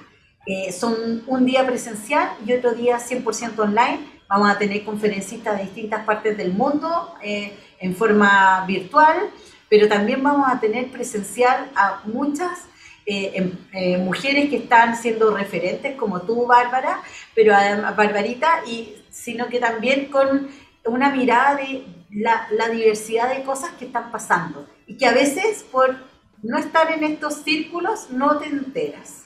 Eh, 0.45 0.71
son 0.73 1.23
un 1.27 1.45
día 1.45 1.65
presencial 1.65 2.31
y 2.45 2.53
otro 2.53 2.73
día 2.73 2.97
100% 2.97 3.59
online. 3.59 3.99
Vamos 4.27 4.49
a 4.49 4.57
tener 4.57 4.83
conferencistas 4.83 5.57
de 5.57 5.63
distintas 5.63 6.05
partes 6.05 6.35
del 6.37 6.53
mundo 6.53 7.13
en 7.21 7.95
forma 7.95 8.65
virtual, 8.65 9.29
pero 9.69 9.87
también 9.87 10.23
vamos 10.23 10.47
a 10.49 10.59
tener 10.59 10.89
presencial 10.89 11.69
a 11.75 12.01
muchas 12.05 12.67
eh, 13.05 13.31
em, 13.35 13.51
eh, 13.73 13.97
mujeres 13.97 14.49
que 14.49 14.57
están 14.57 14.95
siendo 14.95 15.35
referentes, 15.35 15.95
como 15.95 16.21
tú, 16.21 16.45
Bárbara, 16.45 17.01
pero 17.35 17.53
además, 17.53 17.95
Barbarita, 17.95 18.63
y, 18.65 18.95
sino 19.09 19.47
que 19.47 19.59
también 19.59 20.05
con 20.05 20.47
una 20.85 21.09
mirada 21.13 21.55
de 21.55 21.83
la, 22.11 22.69
diversidad 22.69 23.35
de 23.35 23.43
cosas 23.43 23.71
que 23.71 23.85
están 23.85 24.11
pasando 24.11 24.67
y 24.87 24.95
que 24.95 25.05
a 25.05 25.13
veces 25.13 25.65
por 25.69 25.95
no 26.41 26.57
estar 26.57 26.91
en 26.91 27.03
estos 27.03 27.35
círculos 27.35 28.09
no 28.09 28.37
te 28.37 28.47
enteras. 28.47 29.25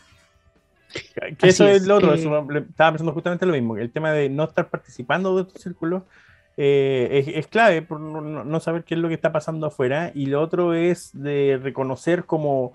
Que 1.38 1.50
eso 1.50 1.68
es, 1.68 1.86
lo 1.86 1.98
otro, 1.98 2.14
estaba 2.14 2.92
pensando 2.92 3.12
justamente 3.12 3.46
lo 3.46 3.54
mismo, 3.54 3.78
el 3.78 3.92
tema 3.92 4.12
de 4.12 4.30
no 4.30 4.46
estar 4.46 4.70
participando 4.70 5.36
de 5.36 5.44
estos 5.44 5.62
círculos 5.62 6.04
eh, 6.56 7.34
es, 7.36 7.48
clave 7.48 7.84
por 7.84 8.00
no, 8.00 8.22
no, 8.22 8.60
saber 8.60 8.84
qué 8.84 8.96
es 8.96 9.00
lo 9.00 9.08
que 9.08 9.14
está 9.14 9.32
pasando 9.32 9.68
afuera 9.68 10.12
y 10.16 10.26
lo 10.26 10.42
otro 10.42 10.74
es 10.74 11.12
de 11.14 11.60
reconocer 11.62 12.26
como 12.26 12.74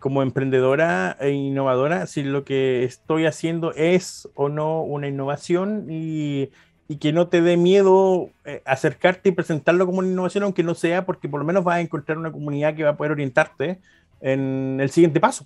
como 0.00 0.22
emprendedora 0.22 1.16
e 1.20 1.30
innovadora 1.30 2.06
si 2.06 2.22
lo 2.22 2.44
que 2.44 2.82
estoy 2.84 3.26
haciendo 3.26 3.72
es 3.74 4.28
o 4.34 4.48
no 4.48 4.82
una 4.82 5.06
innovación 5.06 5.86
y, 5.88 6.50
que 6.98 7.12
no 7.12 7.28
te 7.28 7.40
dé 7.40 7.56
miedo 7.56 8.30
eh, 8.44 8.62
acercarte 8.64 9.28
y 9.28 9.32
presentarlo 9.32 9.86
como 9.86 10.00
una 10.00 10.08
innovación, 10.08 10.42
aunque 10.42 10.64
no 10.64 10.74
sea, 10.74 11.06
porque 11.06 11.28
por 11.28 11.38
lo 11.38 11.46
menos 11.46 11.62
vas 11.62 11.76
a 11.76 11.80
encontrar 11.80 12.18
una 12.18 12.32
comunidad 12.32 12.74
que 12.74 12.82
va 12.82 12.90
a 12.90 12.96
poder 12.96 13.12
orientarte 13.12 13.80
en 14.20 14.78
el 14.80 14.90
siguiente 14.90 15.20
paso. 15.20 15.44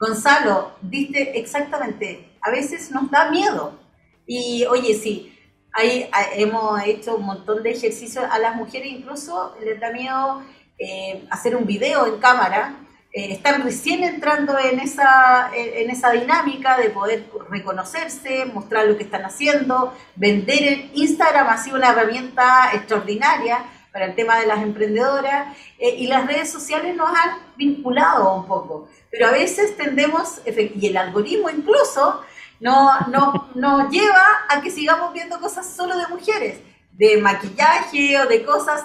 Gonzalo, 0.00 0.72
viste 0.82 1.38
exactamente, 1.38 2.28
a 2.40 2.50
veces 2.50 2.90
nos 2.90 3.08
da 3.08 3.30
miedo. 3.30 3.78
Y 4.26 4.64
oye, 4.64 4.94
sí, 4.94 5.32
ahí 5.72 6.10
hemos 6.34 6.82
hecho 6.84 7.14
un 7.14 7.24
montón 7.24 7.62
de 7.62 7.70
ejercicios 7.70 8.24
a 8.28 8.40
las 8.40 8.56
mujeres, 8.56 8.88
incluso 8.88 9.54
les 9.62 9.78
da 9.78 9.92
miedo 9.92 10.42
eh, 10.76 11.24
hacer 11.30 11.54
un 11.54 11.66
video 11.66 12.04
en 12.06 12.18
cámara 12.18 12.85
eh, 13.16 13.32
están 13.32 13.62
recién 13.62 14.04
entrando 14.04 14.58
en 14.58 14.78
esa, 14.78 15.50
en 15.54 15.88
esa 15.88 16.10
dinámica 16.10 16.76
de 16.76 16.90
poder 16.90 17.24
reconocerse, 17.48 18.44
mostrar 18.44 18.86
lo 18.86 18.98
que 18.98 19.04
están 19.04 19.24
haciendo, 19.24 19.94
vender 20.16 20.62
en 20.62 20.90
Instagram 20.92 21.48
ha 21.48 21.56
sido 21.56 21.76
una 21.76 21.92
herramienta 21.92 22.72
extraordinaria 22.74 23.64
para 23.90 24.04
el 24.04 24.14
tema 24.14 24.38
de 24.38 24.46
las 24.46 24.62
emprendedoras 24.62 25.56
eh, 25.78 25.94
y 25.96 26.08
las 26.08 26.26
redes 26.26 26.52
sociales 26.52 26.94
nos 26.94 27.08
han 27.08 27.38
vinculado 27.56 28.34
un 28.34 28.46
poco, 28.46 28.90
pero 29.10 29.28
a 29.28 29.30
veces 29.30 29.78
tendemos, 29.78 30.42
y 30.44 30.86
el 30.86 30.98
algoritmo 30.98 31.48
incluso, 31.48 32.20
no, 32.60 33.00
no, 33.08 33.48
nos 33.54 33.90
lleva 33.90 34.26
a 34.50 34.60
que 34.60 34.70
sigamos 34.70 35.14
viendo 35.14 35.40
cosas 35.40 35.66
solo 35.66 35.96
de 35.96 36.06
mujeres 36.08 36.58
de 36.96 37.18
maquillaje 37.18 38.18
o 38.18 38.26
de 38.26 38.44
cosas 38.44 38.84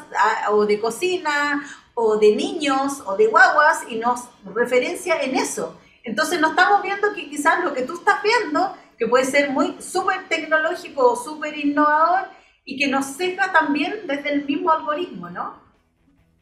o 0.49 0.65
de 0.65 0.79
cocina 0.79 1.63
o 1.93 2.17
de 2.17 2.35
niños 2.35 3.03
o 3.05 3.15
de 3.15 3.27
guaguas 3.27 3.83
y 3.89 3.97
nos 3.97 4.21
referencia 4.55 5.21
en 5.21 5.35
eso. 5.35 5.77
Entonces 6.03 6.39
no 6.39 6.49
estamos 6.49 6.81
viendo 6.81 7.13
que 7.13 7.29
quizás 7.29 7.63
lo 7.63 7.73
que 7.73 7.83
tú 7.83 7.93
estás 7.93 8.23
viendo, 8.23 8.75
que 8.97 9.07
puede 9.07 9.25
ser 9.25 9.51
muy 9.51 9.75
súper 9.79 10.27
tecnológico 10.27 11.11
o 11.11 11.15
súper 11.15 11.57
innovador 11.57 12.27
y 12.65 12.77
que 12.77 12.87
nos 12.87 13.05
seca 13.05 13.51
también 13.51 14.07
desde 14.07 14.33
el 14.33 14.45
mismo 14.45 14.71
algoritmo, 14.71 15.29
¿no? 15.29 15.61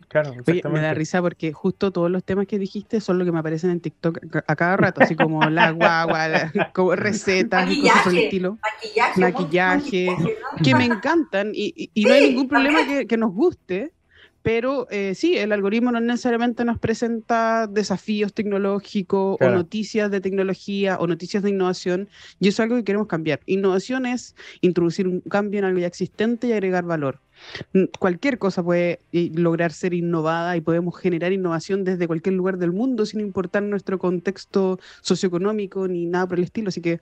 Claro, 0.10 0.34
me 0.72 0.82
da 0.82 0.96
risa 0.96 1.22
porque 1.22 1.54
justo 1.54 1.92
todos 1.92 2.10
los 2.10 2.24
temas 2.24 2.48
que 2.48 2.58
dijiste 2.58 3.00
son 3.00 3.20
los 3.20 3.28
que 3.28 3.32
me 3.32 3.40
aparecen 3.40 3.70
en 3.70 3.80
TikTok 3.80 4.18
a 4.48 4.56
cada 4.56 4.76
rato, 4.76 5.04
así 5.04 5.16
como 5.16 5.44
la 5.44 5.70
guagua, 5.70 6.52
como 6.74 6.96
recetas 6.96 7.70
y 7.70 7.82
cosas 7.84 8.04
por 8.04 8.14
el 8.14 8.18
estilo. 8.18 8.58
Maquillaje. 8.60 9.22
Maquillaje, 9.22 10.18
que 10.64 10.74
me 10.74 10.86
encantan 10.86 11.52
y, 11.54 11.92
no 11.96 12.14
hay 12.14 12.30
ningún 12.30 12.48
problema 12.48 12.88
que, 12.88 13.06
que, 13.06 13.18
nos 13.18 13.32
guste, 13.32 13.94
pero 14.42 14.88
eh, 14.90 15.16
sí, 15.16 15.38
el 15.38 15.52
algoritmo 15.52 15.92
no 15.92 16.00
necesariamente 16.00 16.64
nos 16.66 16.80
presenta 16.80 17.68
desafíos 17.68 18.34
tecnológicos 18.34 19.38
o 19.40 19.50
noticias 19.50 20.10
de 20.12 20.22
tecnología 20.22 20.98
o 21.00 21.08
noticias 21.08 21.44
de 21.44 21.50
innovación, 21.50 22.10
y 22.40 22.48
eso 22.48 22.62
es 22.62 22.66
algo 22.66 22.76
que 22.78 22.84
queremos 22.84 23.08
cambiar. 23.08 23.42
Innovación 23.46 24.06
es 24.06 24.36
introducir 24.62 25.08
un 25.08 25.22
cambio 25.22 25.60
en 25.60 25.66
algo 25.66 25.80
ya 25.80 25.88
existente 25.88 26.48
y 26.48 26.54
agregar 26.54 26.86
valor. 26.86 27.20
Cualquier 28.00 28.38
cosa 28.38 28.64
puede 28.64 29.00
eh, 29.12 29.32
lograr 29.34 29.72
ser 29.72 29.94
innovada 29.94 30.56
y 30.58 30.62
podemos 30.62 30.98
generar 30.98 31.32
innovación 31.32 31.84
desde 31.84 32.08
cualquier 32.08 32.36
lugar 32.36 32.58
del 32.58 32.72
mundo 32.72 33.06
sin 33.06 33.20
importar 33.20 33.64
nuestro 33.64 34.00
contexto 34.00 34.80
socioeconómico 35.02 35.88
ni 35.88 36.06
nada 36.06 36.28
por 36.28 36.38
el 36.38 36.44
estilo. 36.44 36.70
Así 36.70 36.82
que 36.82 37.00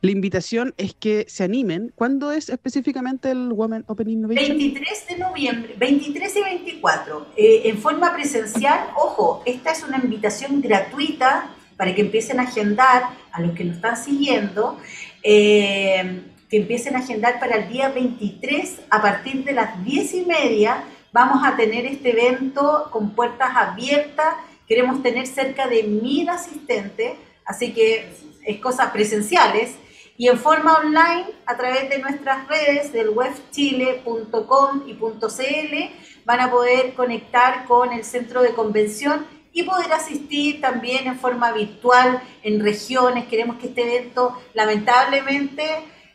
la 0.00 0.10
invitación 0.10 0.74
es 0.76 0.94
que 0.94 1.26
se 1.28 1.44
animen. 1.44 1.92
¿Cuándo 1.94 2.32
es 2.32 2.48
específicamente 2.48 3.30
el 3.30 3.52
Women 3.52 3.84
Open 3.86 4.10
Innovation? 4.10 4.58
23 4.58 5.06
de 5.08 5.18
noviembre, 5.18 5.74
23 5.78 6.36
y 6.36 6.42
24, 6.42 7.26
eh, 7.36 7.62
en 7.64 7.78
forma 7.78 8.14
presencial. 8.14 8.88
Ojo, 8.96 9.42
esta 9.46 9.72
es 9.72 9.82
una 9.82 9.98
invitación 9.98 10.60
gratuita 10.60 11.50
para 11.76 11.94
que 11.94 12.02
empiecen 12.02 12.40
a 12.40 12.42
agendar 12.42 13.04
a 13.32 13.40
los 13.40 13.54
que 13.54 13.64
nos 13.64 13.76
están 13.76 13.96
siguiendo. 13.96 14.78
Eh, 15.22 16.22
que 16.50 16.56
empiecen 16.56 16.96
a 16.96 16.98
agendar 16.98 17.38
para 17.38 17.56
el 17.56 17.68
día 17.68 17.90
23 17.90 18.80
a 18.90 19.00
partir 19.00 19.44
de 19.44 19.52
las 19.52 19.82
10 19.84 20.14
y 20.14 20.22
media. 20.22 20.82
Vamos 21.12 21.46
a 21.46 21.56
tener 21.56 21.86
este 21.86 22.10
evento 22.10 22.88
con 22.90 23.14
puertas 23.14 23.50
abiertas. 23.54 24.34
Queremos 24.66 25.00
tener 25.00 25.28
cerca 25.28 25.68
de 25.68 25.84
mil 25.84 26.28
asistentes, 26.28 27.12
así 27.44 27.72
que 27.72 28.12
es 28.44 28.58
cosas 28.58 28.90
presenciales. 28.90 29.76
Y 30.16 30.28
en 30.28 30.38
forma 30.38 30.74
online, 30.74 31.26
a 31.46 31.56
través 31.56 31.88
de 31.88 31.98
nuestras 31.98 32.46
redes 32.48 32.92
del 32.92 33.10
webchile.com 33.10 34.82
y 34.86 34.94
.cl, 34.94 35.90
van 36.24 36.40
a 36.40 36.50
poder 36.50 36.94
conectar 36.94 37.64
con 37.64 37.92
el 37.92 38.04
centro 38.04 38.42
de 38.42 38.50
convención 38.50 39.24
y 39.52 39.62
poder 39.62 39.92
asistir 39.92 40.60
también 40.60 41.06
en 41.06 41.18
forma 41.18 41.52
virtual 41.52 42.20
en 42.42 42.60
regiones. 42.60 43.26
Queremos 43.26 43.56
que 43.56 43.68
este 43.68 43.82
evento, 43.82 44.36
lamentablemente, 44.52 45.64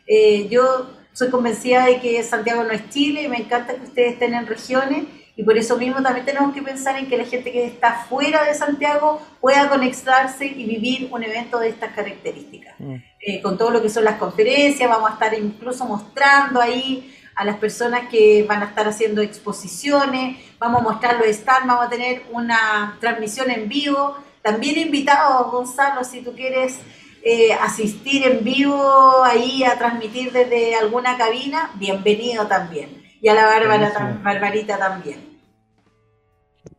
eh, 0.06 0.48
yo 0.48 0.90
soy 1.12 1.30
convencida 1.30 1.86
de 1.86 2.00
que 2.00 2.22
Santiago 2.22 2.62
no 2.64 2.70
es 2.70 2.88
Chile 2.90 3.22
y 3.22 3.28
me 3.28 3.38
encanta 3.38 3.74
que 3.74 3.84
ustedes 3.84 4.12
estén 4.12 4.34
en 4.34 4.46
regiones 4.46 5.04
y 5.38 5.42
por 5.42 5.56
eso 5.58 5.76
mismo 5.76 6.02
también 6.02 6.24
tenemos 6.24 6.54
que 6.54 6.62
pensar 6.62 6.98
en 6.98 7.08
que 7.08 7.16
la 7.18 7.24
gente 7.24 7.52
que 7.52 7.66
está 7.66 8.06
fuera 8.08 8.44
de 8.44 8.54
Santiago 8.54 9.20
pueda 9.38 9.68
conectarse 9.68 10.46
y 10.46 10.64
vivir 10.64 11.08
un 11.12 11.22
evento 11.22 11.58
de 11.58 11.68
estas 11.68 11.92
características. 11.92 12.74
Mm. 12.78 12.94
Eh, 13.20 13.42
con 13.42 13.58
todo 13.58 13.70
lo 13.70 13.82
que 13.82 13.90
son 13.90 14.04
las 14.04 14.16
conferencias, 14.16 14.88
vamos 14.88 15.10
a 15.10 15.14
estar 15.14 15.38
incluso 15.38 15.84
mostrando 15.84 16.60
ahí 16.60 17.14
a 17.34 17.44
las 17.44 17.56
personas 17.56 18.08
que 18.08 18.44
van 18.44 18.62
a 18.62 18.66
estar 18.66 18.88
haciendo 18.88 19.20
exposiciones, 19.20 20.38
vamos 20.58 20.80
a 20.80 20.84
mostrar 20.84 21.18
los 21.18 21.36
stands, 21.36 21.66
vamos 21.66 21.84
a 21.84 21.90
tener 21.90 22.22
una 22.32 22.96
transmisión 22.98 23.50
en 23.50 23.68
vivo. 23.68 24.16
También 24.40 24.78
invitado, 24.78 25.50
Gonzalo, 25.50 26.02
si 26.02 26.22
tú 26.22 26.32
quieres 26.34 26.78
eh, 27.28 27.52
asistir 27.54 28.24
en 28.24 28.44
vivo 28.44 29.24
ahí 29.24 29.64
a 29.64 29.76
transmitir 29.76 30.30
desde 30.30 30.76
alguna 30.76 31.18
cabina, 31.18 31.72
bienvenido 31.74 32.46
también. 32.46 33.02
Y 33.20 33.26
a 33.26 33.34
la 33.34 33.46
Bárbara, 33.46 34.20
Barbarita 34.22 34.78
también. 34.78 35.18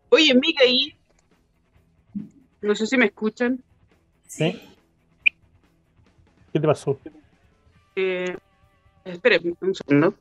Oye, 0.07 0.33
Mica, 0.33 0.63
ahí. 0.63 0.95
No 2.61 2.73
sé 2.75 2.87
si 2.87 2.95
me 2.95 3.07
escuchan. 3.07 3.61
Sí. 4.25 4.57
¿Qué 6.53 6.59
te 6.61 6.65
pasó? 6.65 6.97
Eh, 7.97 8.37
espere 9.03 9.41
un 9.59 9.75
segundo. 9.75 10.13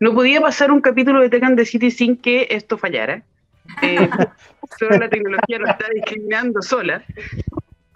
No 0.00 0.14
podía 0.14 0.40
pasar 0.40 0.72
un 0.72 0.80
capítulo 0.80 1.20
de 1.20 1.30
Tecan 1.30 1.54
de 1.54 1.64
City 1.64 1.92
sin 1.92 2.16
que 2.16 2.48
esto 2.50 2.76
fallara. 2.76 3.22
Eh, 3.82 4.10
la 4.98 5.08
tecnología 5.08 5.60
lo 5.60 5.68
está 5.68 5.86
discriminando 5.94 6.60
sola. 6.60 7.04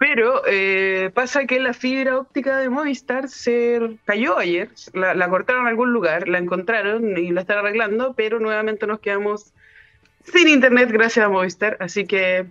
Pero 0.05 0.41
eh, 0.45 1.11
pasa 1.13 1.45
que 1.45 1.61
la 1.61 1.73
fibra 1.73 2.17
óptica 2.17 2.57
de 2.57 2.67
Movistar 2.67 3.29
se 3.29 3.99
cayó 4.03 4.37
ayer, 4.37 4.69
la, 4.91 5.29
cortaron 5.29 5.61
en 5.61 5.69
algún 5.69 5.93
lugar, 5.93 6.27
la 6.27 6.39
encontraron 6.39 7.17
y 7.17 7.31
la 7.31 7.39
están 7.39 7.59
arreglando, 7.59 8.13
pero 8.13 8.37
nuevamente 8.37 8.85
nos 8.85 8.99
quedamos 8.99 9.53
sin 10.25 10.49
internet 10.49 10.91
gracias 10.91 11.25
a 11.25 11.29
Movistar, 11.29 11.77
así 11.79 12.05
que 12.05 12.47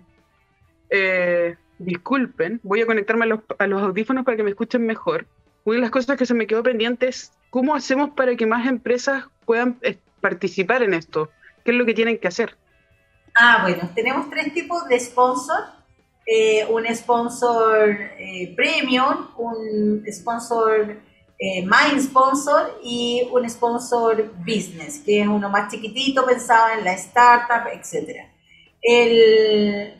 eh, 0.89 1.55
disculpen, 1.77 2.59
voy 2.63 2.81
a 2.81 2.87
conectarme 2.87 3.25
a 3.25 3.27
los, 3.27 3.41
a 3.59 3.67
los, 3.67 3.83
audífonos 3.83 4.25
para 4.25 4.35
que 4.35 4.43
me 4.43 4.49
escuchen 4.49 4.83
mejor. 4.87 5.27
Una 5.63 5.75
de 5.75 5.81
las 5.81 5.91
cosas 5.91 6.17
que 6.17 6.25
se 6.25 6.33
me 6.33 6.47
quedó 6.47 6.63
pendiente 6.63 7.07
es 7.07 7.33
cómo 7.51 7.75
hacemos 7.75 8.09
para 8.15 8.35
que 8.35 8.47
más 8.47 8.65
empresas 8.65 9.25
puedan 9.45 9.77
eh, 9.83 9.99
participar 10.21 10.81
en 10.81 10.95
esto, 10.95 11.29
qué 11.63 11.69
es 11.69 11.77
lo 11.77 11.85
que 11.85 11.93
tienen 11.93 12.17
que 12.17 12.29
hacer. 12.29 12.57
Ah, 13.35 13.59
bueno, 13.61 13.91
tenemos 13.93 14.27
tres 14.31 14.55
tipos 14.55 14.87
de 14.87 14.99
sponsors 14.99 15.82
eh, 16.25 16.65
un 16.69 16.85
sponsor 16.95 17.89
eh, 18.17 18.53
premium, 18.55 19.27
un 19.37 20.05
sponsor 20.09 20.97
eh, 21.37 21.65
main 21.65 22.01
sponsor 22.01 22.79
y 22.81 23.27
un 23.31 23.49
sponsor 23.49 24.31
business, 24.37 25.01
que 25.05 25.21
es 25.21 25.27
uno 25.27 25.49
más 25.49 25.69
chiquitito, 25.69 26.25
pensado 26.25 26.77
en 26.77 26.85
la 26.85 26.93
startup, 26.93 27.67
etc. 27.73 28.29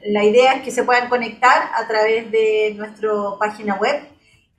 la 0.06 0.24
idea 0.24 0.54
es 0.54 0.64
que 0.64 0.72
se 0.72 0.84
puedan 0.84 1.10
conectar 1.10 1.70
a 1.76 1.86
través 1.88 2.32
de 2.32 2.74
nuestra 2.78 3.10
página 3.38 3.76
web 3.76 4.08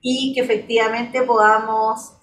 y 0.03 0.35
que 0.35 0.42
efectivamente 0.42 1.22
podamos 1.22 2.18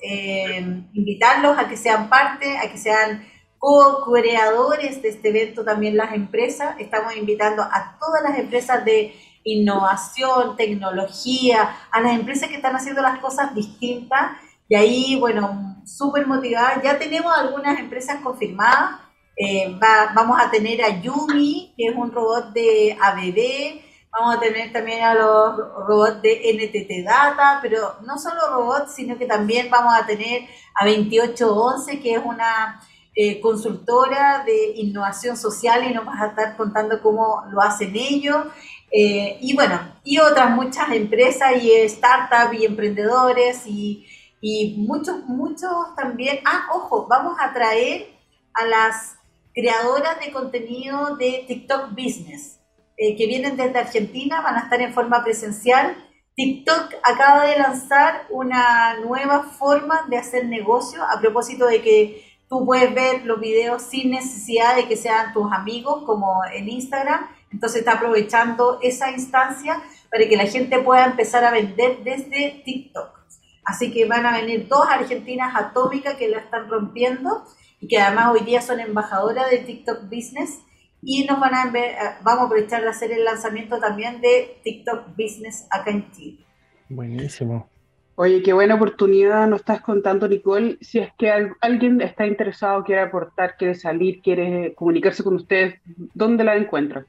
invitarlos 0.94 1.58
a 1.58 1.68
que 1.68 1.78
sean 1.78 2.10
parte, 2.10 2.58
a 2.60 2.72
que 2.72 2.78
sean 2.78 3.26
co-creadores 3.58 5.02
de 5.02 5.10
este 5.10 5.30
evento 5.30 5.64
también 5.64 5.98
las 5.98 6.14
empresas. 6.14 6.76
Estamos 6.80 7.16
invitando 7.16 7.64
a 7.64 7.98
todas 8.00 8.22
las 8.24 8.38
empresas 8.38 8.84
de 8.86 9.14
innovación, 9.44 10.56
tecnología, 10.56 11.76
a 11.92 12.02
las 12.02 12.14
empresas 12.14 12.50
que 12.50 12.56
están 12.56 12.76
haciendo 12.76 13.02
las 13.02 13.20
cosas 13.20 13.54
distintas. 13.56 14.38
Y 14.68 14.76
ahí, 14.76 15.18
bueno, 15.20 15.82
súper 15.86 16.28
motivada. 16.28 16.82
Ya 16.82 16.98
tenemos 16.98 17.34
algunas 17.36 17.80
empresas 17.80 18.22
confirmadas. 18.22 19.00
Eh, 19.36 19.76
vamos 19.80 20.40
a 20.40 20.52
tener 20.52 20.84
a 20.84 21.02
Yumi, 21.02 21.74
que 21.78 21.88
es 21.88 21.96
un 21.96 22.12
robot 22.12 22.54
de 22.54 22.98
ABB. 23.02 23.82
Vamos 24.12 24.36
a 24.36 24.40
tener 24.40 24.74
también 24.74 25.04
a 25.04 25.14
los 25.14 25.58
robots 25.88 26.22
de 26.22 26.42
NTT 26.54 27.06
Data, 27.06 27.60
pero 27.62 27.96
no 28.06 28.18
solo 28.18 28.42
robots, 28.52 28.94
sino 28.94 29.18
que 29.18 29.26
también 29.26 29.70
vamos 29.70 29.94
a 29.96 30.06
tener 30.06 30.44
a 30.76 30.86
2811, 30.86 32.02
que 32.02 32.16
es 32.16 32.22
una 32.24 32.82
eh, 33.16 33.40
consultora 33.40 34.44
de 34.46 34.74
innovación 34.76 35.36
social 35.38 35.90
y 35.90 35.94
nos 35.94 36.06
va 36.06 36.14
a 36.18 36.28
estar 36.28 36.58
contando 36.58 37.02
cómo 37.02 37.44
lo 37.52 37.62
hacen 37.62 37.96
ellos. 37.96 38.48
Eh, 38.92 39.38
y 39.42 39.56
bueno, 39.56 39.80
y 40.04 40.18
otras 40.20 40.52
muchas 40.52 40.92
empresas 40.92 41.64
y 41.64 41.88
startups 41.88 42.60
y 42.60 42.66
emprendedores 42.66 43.66
y, 43.66 44.06
y 44.42 44.76
muchos, 44.78 45.24
muchos 45.26 45.96
también. 45.96 46.40
Ah, 46.46 46.68
ojo, 46.74 47.08
vamos 47.08 47.38
a 47.40 47.54
traer 47.54 48.08
a 48.54 48.66
las 48.66 49.16
creadoras 49.54 50.20
de 50.20 50.32
contenido 50.32 51.16
de 51.16 51.46
TikTok 51.48 51.92
Business, 51.92 52.60
eh, 52.98 53.16
que 53.16 53.28
vienen 53.28 53.58
desde 53.58 53.80
Argentina, 53.80 54.42
van 54.42 54.56
a 54.56 54.62
estar 54.62 54.82
en 54.82 54.94
forma 54.94 55.24
presencial. 55.24 55.96
TikTok 56.36 56.94
acaba 57.04 57.46
de 57.46 57.58
lanzar 57.58 58.26
una 58.30 58.98
nueva 59.00 59.44
forma 59.44 60.06
de 60.10 60.18
hacer 60.18 60.46
negocio 60.46 61.04
a 61.04 61.20
propósito 61.20 61.68
de 61.68 61.82
que 61.82 62.26
tú 62.50 62.66
puedes 62.66 62.94
ver 62.94 63.26
los 63.26 63.40
videos 63.40 63.84
sin 63.84 64.12
necesidad 64.12 64.76
de 64.76 64.88
que 64.88 64.98
sean 64.98 65.34
tus 65.34 65.52
amigos, 65.52 66.04
como 66.06 66.42
en 66.54 66.70
Instagram, 66.70 67.28
entonces 67.52 67.80
está 67.80 67.94
aprovechando 67.94 68.80
esa 68.82 69.12
instancia 69.12 69.82
para 70.10 70.28
que 70.28 70.36
la 70.36 70.46
gente 70.46 70.80
pueda 70.80 71.06
empezar 71.06 71.44
a 71.44 71.52
vender 71.52 72.04
desde 72.04 72.62
TikTok. 72.66 73.20
Así 73.64 73.92
que 73.92 74.06
van 74.06 74.26
a 74.26 74.38
venir 74.40 74.68
dos 74.68 74.86
argentinas 74.90 75.56
atómicas 75.56 76.16
que 76.16 76.28
la 76.28 76.40
están 76.40 76.70
rompiendo 76.70 77.44
y 77.80 77.88
que 77.88 78.00
además 78.00 78.34
hoy 78.34 78.42
día 78.42 78.62
son 78.62 78.80
embajadoras 78.80 79.50
de 79.50 79.60
TikTok 79.60 80.04
Business 80.04 80.60
y 81.02 81.26
nos 81.26 81.40
van 81.40 81.56
a 81.56 81.72
ver, 81.72 81.92
eh, 81.92 81.98
vamos 82.24 82.44
a 82.44 82.46
aprovechar 82.46 82.82
de 82.82 82.90
hacer 82.90 83.12
el 83.12 83.24
lanzamiento 83.24 83.80
también 83.80 84.22
de 84.22 84.60
TikTok 84.64 85.10
Business 85.18 85.68
acá 85.70 85.92
en 85.92 86.12
Chile. 86.12 86.46
Buenísimo. 86.90 87.70
Oye, 88.16 88.44
qué 88.44 88.54
buena 88.54 88.76
oportunidad 88.76 89.48
nos 89.48 89.62
estás 89.62 89.82
contando, 89.82 90.28
Nicole. 90.28 90.78
Si 90.82 91.00
es 91.00 91.10
que 91.18 91.32
alguien 91.62 92.02
está 92.02 92.28
interesado, 92.28 92.84
quiere 92.84 93.02
aportar, 93.02 93.56
quiere 93.58 93.74
salir, 93.74 94.22
quiere 94.22 94.76
comunicarse 94.76 95.24
con 95.24 95.36
ustedes, 95.36 95.80
¿dónde 96.14 96.44
la 96.44 96.56
encuentran? 96.56 97.08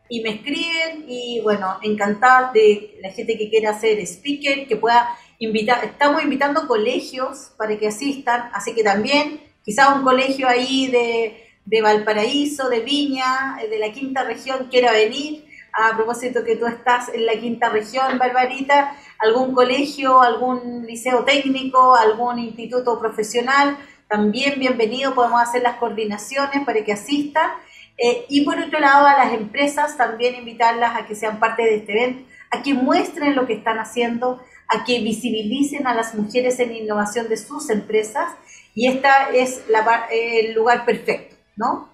y 0.08 0.22
me 0.22 0.30
escriben 0.30 1.04
y 1.06 1.40
bueno, 1.42 1.78
encantada 1.82 2.50
de 2.52 2.98
la 3.00 3.10
gente 3.10 3.38
que 3.38 3.48
quiera 3.48 3.70
hacer 3.70 4.00
speaker, 4.00 4.66
que 4.66 4.74
pueda 4.76 5.16
invitar, 5.38 5.84
estamos 5.84 6.20
invitando 6.22 6.66
colegios 6.66 7.52
para 7.56 7.78
que 7.78 7.86
asistan, 7.88 8.50
así 8.52 8.74
que 8.74 8.82
también 8.82 9.40
quizás 9.64 9.96
un 9.96 10.02
colegio 10.02 10.48
ahí 10.48 10.88
de 10.88 11.50
de 11.70 11.82
Valparaíso, 11.82 12.68
de 12.68 12.80
Viña, 12.80 13.56
de 13.68 13.78
la 13.78 13.92
quinta 13.92 14.24
región 14.24 14.66
quiera 14.70 14.92
venir. 14.92 15.46
A 15.72 15.96
propósito 15.96 16.44
que 16.44 16.56
tú 16.56 16.66
estás 16.66 17.10
en 17.10 17.26
la 17.26 17.38
quinta 17.38 17.68
región, 17.68 18.18
Barbarita, 18.18 18.96
algún 19.20 19.54
colegio, 19.54 20.20
algún 20.20 20.86
liceo 20.86 21.24
técnico, 21.24 21.94
algún 21.94 22.38
instituto 22.38 22.98
profesional, 22.98 23.76
también 24.08 24.58
bienvenido, 24.58 25.14
podemos 25.14 25.40
hacer 25.42 25.62
las 25.62 25.76
coordinaciones 25.76 26.64
para 26.64 26.82
que 26.84 26.92
asistan. 26.92 27.50
Eh, 27.96 28.24
y 28.28 28.44
por 28.44 28.58
otro 28.58 28.80
lado, 28.80 29.06
a 29.06 29.16
las 29.16 29.32
empresas 29.34 29.96
también 29.96 30.34
invitarlas 30.34 30.96
a 30.96 31.06
que 31.06 31.14
sean 31.14 31.38
parte 31.38 31.62
de 31.62 31.76
este 31.76 31.92
evento, 31.92 32.28
a 32.50 32.62
que 32.62 32.74
muestren 32.74 33.36
lo 33.36 33.46
que 33.46 33.52
están 33.52 33.78
haciendo, 33.78 34.40
a 34.68 34.84
que 34.84 35.00
visibilicen 35.00 35.86
a 35.86 35.94
las 35.94 36.14
mujeres 36.14 36.58
en 36.58 36.74
innovación 36.74 37.28
de 37.28 37.36
sus 37.36 37.70
empresas. 37.70 38.32
Y 38.74 38.88
esta 38.88 39.28
es 39.30 39.62
el 40.10 40.54
lugar 40.54 40.84
perfecto. 40.84 41.36
¿no? 41.60 41.89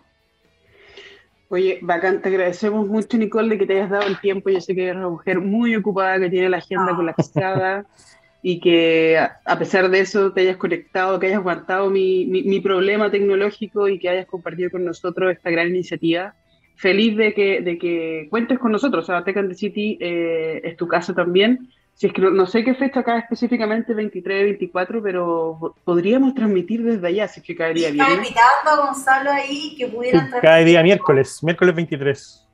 Oye, 1.49 1.79
bacán, 1.81 2.23
te 2.23 2.29
agradecemos 2.29 2.89
mucho, 2.89 3.17
Nicole, 3.17 3.51
de 3.51 3.59
que 3.59 3.67
te 3.67 3.75
hayas 3.75 3.91
dado 3.91 4.07
el 4.07 4.19
tiempo. 4.21 4.51
Yo 4.51 4.61
sé 4.61 4.75
que 4.75 4.85
eres 4.85 4.97
una 4.97 5.09
mujer 5.09 5.41
muy 5.41 5.77
ocupada, 5.77 6.19
que 6.19 6.31
tiene 6.31 6.49
la 6.49 6.57
agenda 6.59 6.93
ah. 6.93 6.97
colapsada 6.97 7.87
y 8.43 8.61
que 8.61 9.19
a 9.19 9.59
pesar 9.59 9.89
de 9.89 10.01
eso 10.01 10.33
te 10.33 10.43
hayas 10.43 10.57
conectado, 10.57 11.19
que 11.19 11.27
hayas 11.27 11.39
aguantado 11.39 11.89
mi, 11.91 12.27
mi, 12.27 12.61
problema 12.61 13.11
tecnológico 13.11 13.89
y 13.89 13.99
que 13.99 14.09
hayas 14.09 14.27
compartido 14.27 14.71
con 14.71 14.85
nosotros 14.85 15.33
esta 15.33 15.51
gran 15.51 15.69
iniciativa. 15.69 16.35
Feliz 16.77 17.17
de 17.17 17.33
que, 17.33 17.61
de 17.61 17.79
que 17.79 18.27
cuentes 18.29 18.59
con 18.59 18.73
nosotros. 18.73 19.05
O 19.05 19.07
sea, 19.07 19.25
Tech 19.25 19.37
and 19.37 19.49
the 19.49 19.55
City 19.55 19.99
eh, 20.01 20.61
es 20.65 20.77
tu 20.77 20.87
casa 20.89 21.15
también 21.15 21.69
si 21.97 22.09
es 22.09 22.13
que 22.13 22.21
no, 22.21 22.47
sé 22.47 22.63
qué 22.63 22.75
fecha 22.75 23.01
acá 23.01 23.19
específicamente, 23.19 23.95
23, 23.95 24.45
24, 24.45 25.03
pero 25.03 25.75
podríamos 25.83 26.35
transmitir 26.35 26.83
desde 26.83 27.07
allá, 27.07 27.27
si 27.27 27.41
es 27.41 27.47
que 27.47 27.57
caería 27.57 27.91
bien. 27.91 28.03
Estaba 28.03 28.23
invitando 28.23 28.71
a 28.71 28.87
Gonzalo 28.87 29.31
ahí 29.31 29.75
que 29.79 29.87
pudiera 29.87 30.29
Cada 30.43 30.59
día 30.59 30.83
miércoles, 30.83 31.43
miércoles 31.43 31.75
23. 31.75 32.47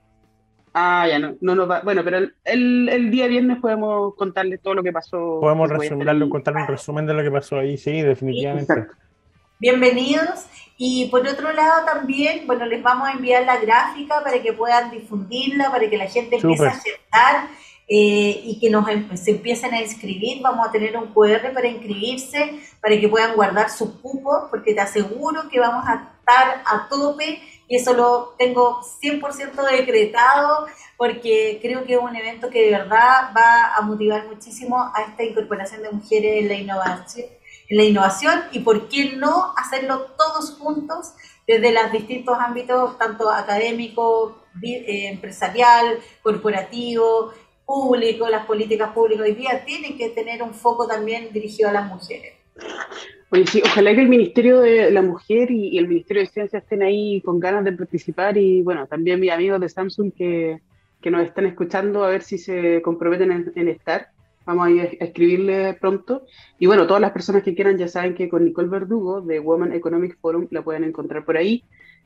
Ah, 0.74 1.08
ya 1.08 1.18
no, 1.18 1.34
no 1.40 1.56
nos 1.56 1.68
va. 1.68 1.80
Bueno, 1.80 2.04
pero 2.04 2.18
el, 2.18 2.88
el, 2.88 3.10
día 3.10 3.26
viernes 3.26 3.58
podemos 3.60 4.14
contarle 4.14 4.58
todo 4.58 4.74
lo 4.74 4.82
que 4.84 4.92
pasó. 4.92 5.40
Podemos 5.40 5.68
resumirlo, 5.68 6.30
contar 6.30 6.54
un 6.54 6.68
resumen 6.68 7.04
de 7.04 7.14
lo 7.14 7.22
que 7.24 7.30
pasó 7.32 7.58
ahí, 7.58 7.76
sí, 7.76 8.00
definitivamente. 8.00 8.86
Bienvenidos. 9.58 10.46
Y 10.78 11.08
por 11.10 11.26
otro 11.26 11.52
lado 11.52 11.84
también, 11.84 12.46
bueno, 12.46 12.64
les 12.66 12.80
vamos 12.80 13.08
a 13.08 13.12
enviar 13.12 13.44
la 13.44 13.58
gráfica 13.58 14.22
para 14.22 14.40
que 14.40 14.52
puedan 14.52 14.92
difundirla, 14.92 15.72
para 15.72 15.90
que 15.90 15.98
la 15.98 16.06
gente 16.06 16.36
empiece 16.36 16.64
a 16.64 16.70
aceptar 16.70 17.48
eh, 17.88 18.42
y 18.44 18.58
que 18.60 18.70
nos 18.70 18.88
em, 18.88 19.16
se 19.16 19.32
empiecen 19.32 19.74
a 19.74 19.82
inscribir. 19.82 20.40
Vamos 20.42 20.66
a 20.66 20.72
tener 20.72 20.96
un 20.96 21.12
QR 21.12 21.52
para 21.52 21.68
inscribirse, 21.68 22.60
para 22.80 22.98
que 22.98 23.08
puedan 23.08 23.34
guardar 23.34 23.70
sus 23.70 23.90
cupos, 24.00 24.44
porque 24.50 24.74
te 24.74 24.80
aseguro 24.80 25.48
que 25.48 25.60
vamos 25.60 25.84
a 25.86 26.12
estar 26.20 26.62
a 26.64 26.88
tope 26.88 27.40
y 27.68 27.76
eso 27.76 27.94
lo 27.94 28.34
tengo 28.38 28.80
100% 29.02 29.70
decretado 29.70 30.66
porque 30.98 31.58
creo 31.62 31.84
que 31.84 31.94
es 31.94 31.98
un 31.98 32.14
evento 32.14 32.50
que 32.50 32.66
de 32.66 32.70
verdad 32.70 33.32
va 33.36 33.74
a 33.74 33.80
motivar 33.80 34.26
muchísimo 34.28 34.78
a 34.94 35.02
esta 35.08 35.24
incorporación 35.24 35.82
de 35.82 35.90
mujeres 35.90 36.42
en 36.42 36.48
la 36.48 36.54
innovación, 36.54 37.26
en 37.68 37.76
la 37.76 37.84
innovación 37.84 38.42
y 38.52 38.58
por 38.60 38.88
qué 38.88 39.16
no 39.16 39.54
hacerlo 39.56 40.06
todos 40.18 40.58
juntos 40.58 41.14
desde 41.46 41.72
los 41.72 41.90
distintos 41.90 42.38
ámbitos, 42.38 42.98
tanto 42.98 43.30
académico, 43.30 44.42
eh, 44.62 45.08
empresarial, 45.08 45.98
corporativo, 46.22 47.32
público, 47.72 48.28
las 48.28 48.44
políticas 48.44 48.92
públicas 48.92 49.24
hoy 49.26 49.34
día 49.34 49.64
tienen 49.64 49.96
que 49.96 50.10
tener 50.10 50.42
un 50.42 50.52
foco 50.52 50.86
también 50.86 51.32
dirigido 51.32 51.70
a 51.70 51.72
las 51.72 51.88
mujeres. 51.88 52.34
Oye, 53.30 53.46
sí, 53.46 53.62
ojalá 53.64 53.94
que 53.94 54.02
el 54.02 54.10
Ministerio 54.10 54.60
de 54.60 54.90
la 54.90 55.00
Mujer 55.00 55.50
y, 55.50 55.78
el 55.78 55.88
Ministerio 55.88 56.22
de 56.22 56.28
Ciencia 56.28 56.58
estén 56.58 56.82
ahí 56.82 57.22
con 57.22 57.40
ganas 57.40 57.64
de 57.64 57.72
participar 57.72 58.36
y 58.36 58.60
bueno, 58.60 58.86
también 58.86 59.18
mis 59.20 59.30
amigos 59.30 59.58
de 59.58 59.70
Samsung 59.70 60.12
que, 60.12 60.60
que 61.00 61.10
nos 61.10 61.24
están 61.24 61.46
escuchando 61.46 62.04
a 62.04 62.10
ver 62.10 62.22
si 62.22 62.36
se 62.36 62.82
comprometen 62.82 63.52
en, 63.54 63.68
estar. 63.68 64.08
Vamos 64.44 64.66
a, 64.66 64.70
ir 64.70 64.98
a 65.00 65.04
escribirle 65.04 65.72
pronto. 65.80 66.26
Y 66.58 66.66
bueno, 66.66 66.86
todas 66.86 67.00
las 67.00 67.12
personas 67.12 67.42
que 67.42 67.54
quieran 67.54 67.78
ya 67.78 67.88
saben 67.88 68.14
que 68.14 68.28
con 68.28 68.44
Nicole 68.44 68.68
Verdugo 68.68 69.22
de 69.22 69.40
Women 69.40 69.72
Economic 69.72 70.18
Forum 70.20 70.46
la 70.50 70.62
pueden 70.62 70.84
encontrar 70.84 71.24
por 71.24 71.38
ahí. 71.38 71.64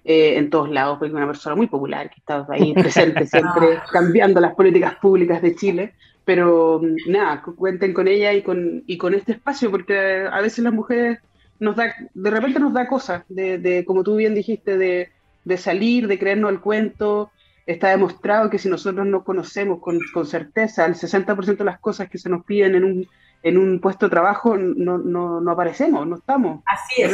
Eh, 0.09 0.39
en 0.39 0.51
todos 0.51 0.71
lados, 0.71 0.99
porque 0.99 1.09
es 1.09 1.17
una 1.17 1.27
persona 1.27 1.57
muy 1.57 1.67
popular 1.67 2.09
que 2.09 2.21
está 2.21 2.47
ahí 2.51 2.73
presente 2.75 3.27
siempre, 3.27 3.81
cambiando 3.91 4.41
las 4.41 4.55
políticas 4.55 4.95
públicas 4.95 5.43
de 5.43 5.57
Chile. 5.57 5.95
Pero 6.25 6.81
mm, 6.81 7.11
nada, 7.11 7.43
cuenten 7.43 7.93
con 7.93 8.07
ella 8.07 8.33
y 8.33 8.43
con, 8.43 8.85
y 8.87 8.99
con 8.99 9.15
este 9.15 9.33
espacio, 9.33 9.69
porque 9.69 10.29
a 10.31 10.41
veces 10.41 10.63
las 10.63 10.73
mujeres 10.73 11.19
nos 11.59 11.75
da, 11.75 11.93
de 12.15 12.31
repente 12.31 12.61
nos 12.61 12.73
da 12.73 12.87
cosas, 12.87 13.25
de, 13.29 13.59
de 13.59 13.85
como 13.85 14.05
tú 14.05 14.15
bien 14.15 14.37
dijiste, 14.37 14.79
de, 14.79 15.11
de, 15.45 15.57
salir, 15.57 16.07
de 16.07 16.21
creernos 16.21 16.53
el 16.53 16.61
cuento. 16.61 17.33
Está 17.67 17.89
demostrado 17.89 18.49
que 18.49 18.61
si 18.61 18.69
nosotros 18.69 19.05
no 19.09 19.25
conocemos 19.25 19.81
con, 19.81 19.99
con 20.15 20.25
certeza 20.25 20.87
el 20.87 20.95
60% 20.95 21.57
de 21.57 21.65
las 21.65 21.81
cosas 21.81 22.09
que 22.09 22.19
se 22.19 22.29
nos 22.29 22.45
piden 22.45 22.77
en 22.77 22.85
un, 22.85 23.09
en 23.43 23.59
un 23.59 23.81
puesto 23.81 24.07
de 24.07 24.11
trabajo, 24.11 24.57
no, 24.57 24.99
no, 24.99 25.41
no 25.41 25.51
aparecemos, 25.51 26.07
no 26.07 26.15
estamos. 26.15 26.63
Así 26.65 27.03
es. 27.03 27.13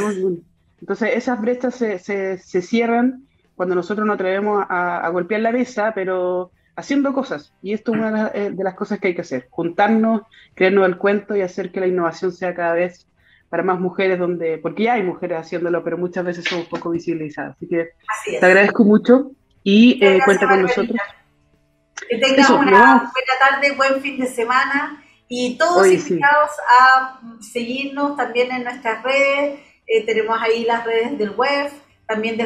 Entonces 0.83 1.11
esas 1.15 1.41
brechas 1.41 1.77
se, 1.77 2.01
se, 2.01 2.63
cierran 2.63 3.23
cuando 3.55 3.77
nosotros 3.77 4.05
nos 4.05 4.15
atrevemos 4.15 4.67
a, 4.69 5.09
golpear 5.11 5.41
la 5.41 5.53
mesa, 5.53 5.93
pero 5.95 6.51
haciendo 6.75 7.13
cosas. 7.13 7.55
Y 7.63 7.73
esto 7.73 7.93
es 7.93 7.99
una 8.01 8.33
eh, 8.35 8.51
de 8.51 8.65
las 8.65 8.75
cosas 8.75 8.99
que 8.99 9.07
hay 9.09 9.15
que 9.15 9.21
hacer, 9.21 9.47
juntarnos, 9.49 10.23
creernos 10.55 10.89
el 10.89 10.99
cuento 10.99 11.37
y 11.37 11.43
hacer 11.43 11.71
que 11.71 11.79
la 11.79 11.87
innovación 11.87 12.33
sea 12.33 12.53
cada 12.53 12.73
vez 12.73 13.07
para 13.49 13.63
más 13.63 13.79
mujeres, 13.79 14.19
donde, 14.19 14.59
porque 14.59 14.83
ya 14.83 14.95
hay 14.95 15.05
mujeres 15.05 15.39
haciéndolo, 15.39 15.85
pero 15.85 15.99
muchas 15.99 16.25
veces 16.25 16.47
somos 16.47 16.67
poco 16.67 16.91
visibilizadas. 16.91 17.55
Así 17.55 17.69
que 17.69 17.91
te 18.41 18.45
agradezco 18.45 18.83
mucho 18.83 19.31
y 19.63 20.05
eh, 20.05 20.19
cuenta 20.25 20.49
con 20.49 20.63
nosotros. 20.63 20.99
Que 22.11 22.19
tengas 22.19 22.51
una 22.51 22.61
buena 22.61 23.35
tarde, 23.41 23.73
buen 23.77 24.01
fin 24.01 24.19
de 24.19 24.27
semana 24.27 25.01
y 25.29 25.57
todos 25.57 25.87
invitados 25.87 26.51
a 26.81 27.21
seguirnos 27.41 28.17
también 28.17 28.51
en 28.51 28.65
nuestras 28.65 29.01
redes 29.05 29.61
eh, 29.87 30.07
tenemos 30.07 30.41
ahí 30.41 30.65
las 30.65 30.85
redes 30.85 31.19
del 31.19 31.31
web, 31.31 31.71
también 32.07 32.39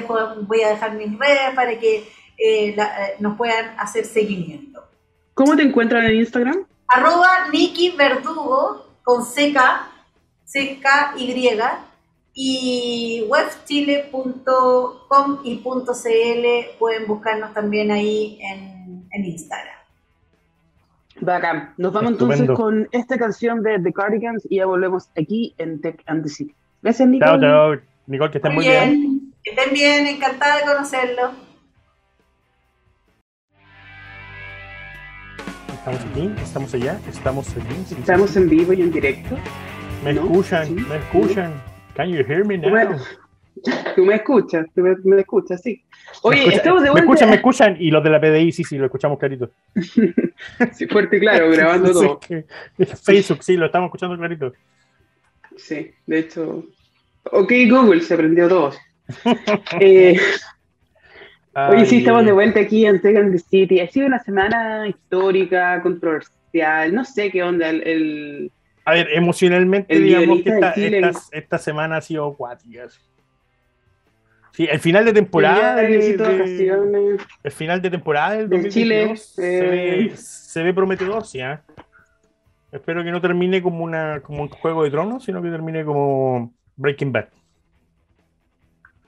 voy 0.42 0.62
a 0.62 0.70
dejar 0.70 0.94
mis 0.94 1.18
redes 1.18 1.54
para 1.54 1.78
que 1.78 1.98
eh, 2.38 2.38
eh, 2.38 2.76
nos 3.18 3.36
puedan 3.36 3.78
hacer 3.78 4.04
seguimiento. 4.04 4.84
¿Cómo 5.34 5.56
te 5.56 5.62
encuentran 5.62 6.04
en 6.04 6.16
Instagram? 6.16 6.66
Arroba 6.88 7.48
Nikki 7.52 7.94
Verdugo 7.96 8.86
con 9.02 9.24
CK, 9.24 9.58
CKY 10.46 11.58
y 12.34 13.24
webchile.com 13.28 15.40
y 15.44 15.62
.cl 15.62 16.46
pueden 16.78 17.06
buscarnos 17.06 17.54
también 17.54 17.90
ahí 17.90 18.38
en, 18.40 19.08
en 19.10 19.24
Instagram. 19.24 19.76
Bacán. 21.20 21.74
Nos 21.78 21.92
vamos 21.92 22.12
entonces 22.12 22.48
con 22.50 22.88
esta 22.92 23.18
canción 23.18 23.62
de 23.62 23.80
The 23.80 23.92
Cardigans 23.92 24.46
y 24.48 24.56
ya 24.56 24.66
volvemos 24.66 25.08
aquí 25.16 25.54
en 25.58 25.80
Tech 25.80 26.02
and 26.06 26.22
the 26.22 26.28
City. 26.28 26.54
Gracias, 26.82 27.08
Nicole. 27.08 27.30
Chao, 27.30 27.40
chao. 27.40 27.80
Nicole, 28.06 28.30
que 28.30 28.38
estén 28.38 28.54
muy, 28.54 28.64
bien. 28.64 29.32
Que 29.42 29.50
estén 29.50 29.72
bien, 29.72 30.06
encantada 30.06 30.58
de 30.58 30.64
conocerlo. 30.64 31.32
Estamos 35.72 36.00
aquí, 36.10 36.32
estamos 36.42 36.74
allá, 36.74 37.00
estamos 37.08 37.56
aquí. 37.56 37.94
Estamos 37.98 38.36
en 38.36 38.48
vivo 38.48 38.72
y 38.72 38.82
en 38.82 38.90
directo. 38.90 39.36
Me 40.02 40.10
escuchan, 40.10 40.74
me 40.74 40.96
escuchan. 40.96 41.62
Can 41.94 42.08
you 42.08 42.24
hear 42.26 42.44
me 42.44 42.58
now? 42.58 42.98
Tú 43.94 44.04
me 44.04 44.16
escuchas, 44.16 44.66
tú 44.74 44.82
me, 44.82 45.20
escuchas, 45.20 45.62
sí. 45.62 45.82
Oye, 46.22 46.54
estamos 46.54 46.82
de 46.82 46.90
vuelta. 46.90 46.92
Me 46.92 47.00
escuchan, 47.00 47.30
me 47.30 47.36
escuchan, 47.36 47.76
y 47.80 47.90
los 47.90 48.04
de 48.04 48.10
la 48.10 48.20
PDI, 48.20 48.52
sí, 48.52 48.64
sí, 48.64 48.76
lo 48.76 48.84
escuchamos 48.86 49.18
clarito. 49.18 49.50
sí, 50.72 50.86
fuerte 50.86 51.16
y 51.16 51.20
claro, 51.20 51.50
grabando 51.52 51.92
todo. 51.92 52.20
Facebook, 53.02 53.42
sí, 53.42 53.56
lo 53.56 53.66
estamos 53.66 53.86
escuchando 53.86 54.16
clarito. 54.16 54.52
Sí, 55.56 55.90
de 56.06 56.18
hecho. 56.18 56.64
Ok, 57.32 57.52
Google 57.68 58.00
se 58.02 58.16
prendió 58.16 58.48
todo. 58.48 58.72
eh, 59.80 60.18
hoy 61.54 61.86
sí 61.86 61.98
estamos 61.98 62.24
de 62.24 62.32
vuelta 62.32 62.60
aquí 62.60 62.86
en 62.86 63.00
Second 63.00 63.38
City. 63.38 63.80
Ha 63.80 63.88
sido 63.88 64.06
una 64.06 64.22
semana 64.22 64.88
histórica, 64.88 65.80
controversial. 65.82 66.94
No 66.94 67.04
sé 67.04 67.30
qué 67.30 67.42
onda. 67.42 67.70
El, 67.70 68.50
a 68.84 68.92
ver, 68.92 69.08
emocionalmente, 69.12 69.98
digamos 69.98 70.42
que 70.42 70.50
esta, 70.50 70.74
esta, 71.32 71.58
semana 71.58 71.96
ha 71.96 72.00
sido 72.00 72.32
cuática. 72.34 72.86
Sí, 74.52 74.66
el 74.70 74.78
final 74.78 75.04
de 75.04 75.12
temporada. 75.12 75.76
De- 75.76 75.88
de- 75.88 77.16
el 77.42 77.52
final 77.52 77.82
de 77.82 77.90
temporada 77.90 78.36
del 78.36 78.48
De 78.48 78.56
2022 78.56 79.20
se, 79.20 79.42
Chile, 79.42 79.70
ve, 79.70 80.00
eh. 80.04 80.16
se 80.16 80.62
ve 80.62 80.72
prometedor, 80.72 81.26
sí. 81.26 81.40
¿ah? 81.40 81.62
Espero 82.76 83.02
que 83.02 83.10
no 83.10 83.20
termine 83.20 83.62
como, 83.62 83.82
una, 83.82 84.20
como 84.22 84.42
un 84.42 84.48
juego 84.48 84.84
de 84.84 84.90
tronos, 84.90 85.24
sino 85.24 85.42
que 85.42 85.50
termine 85.50 85.84
como 85.84 86.54
Breaking 86.76 87.10
Bad. 87.12 87.28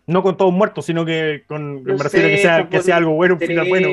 No 0.07 0.22
con 0.22 0.38
todos 0.38 0.52
muertos, 0.54 0.87
sino 0.87 1.04
que 1.04 1.44
con, 1.46 1.83
me 1.85 1.92
refiero 1.92 2.28
a 2.28 2.31
que 2.31 2.37
sé, 2.38 2.42
sea, 2.42 2.68
que 2.68 2.81
sea 2.81 2.96
algo 2.96 3.12
bueno, 3.12 3.35
un 3.35 3.40
final 3.40 3.68
bueno. 3.68 3.90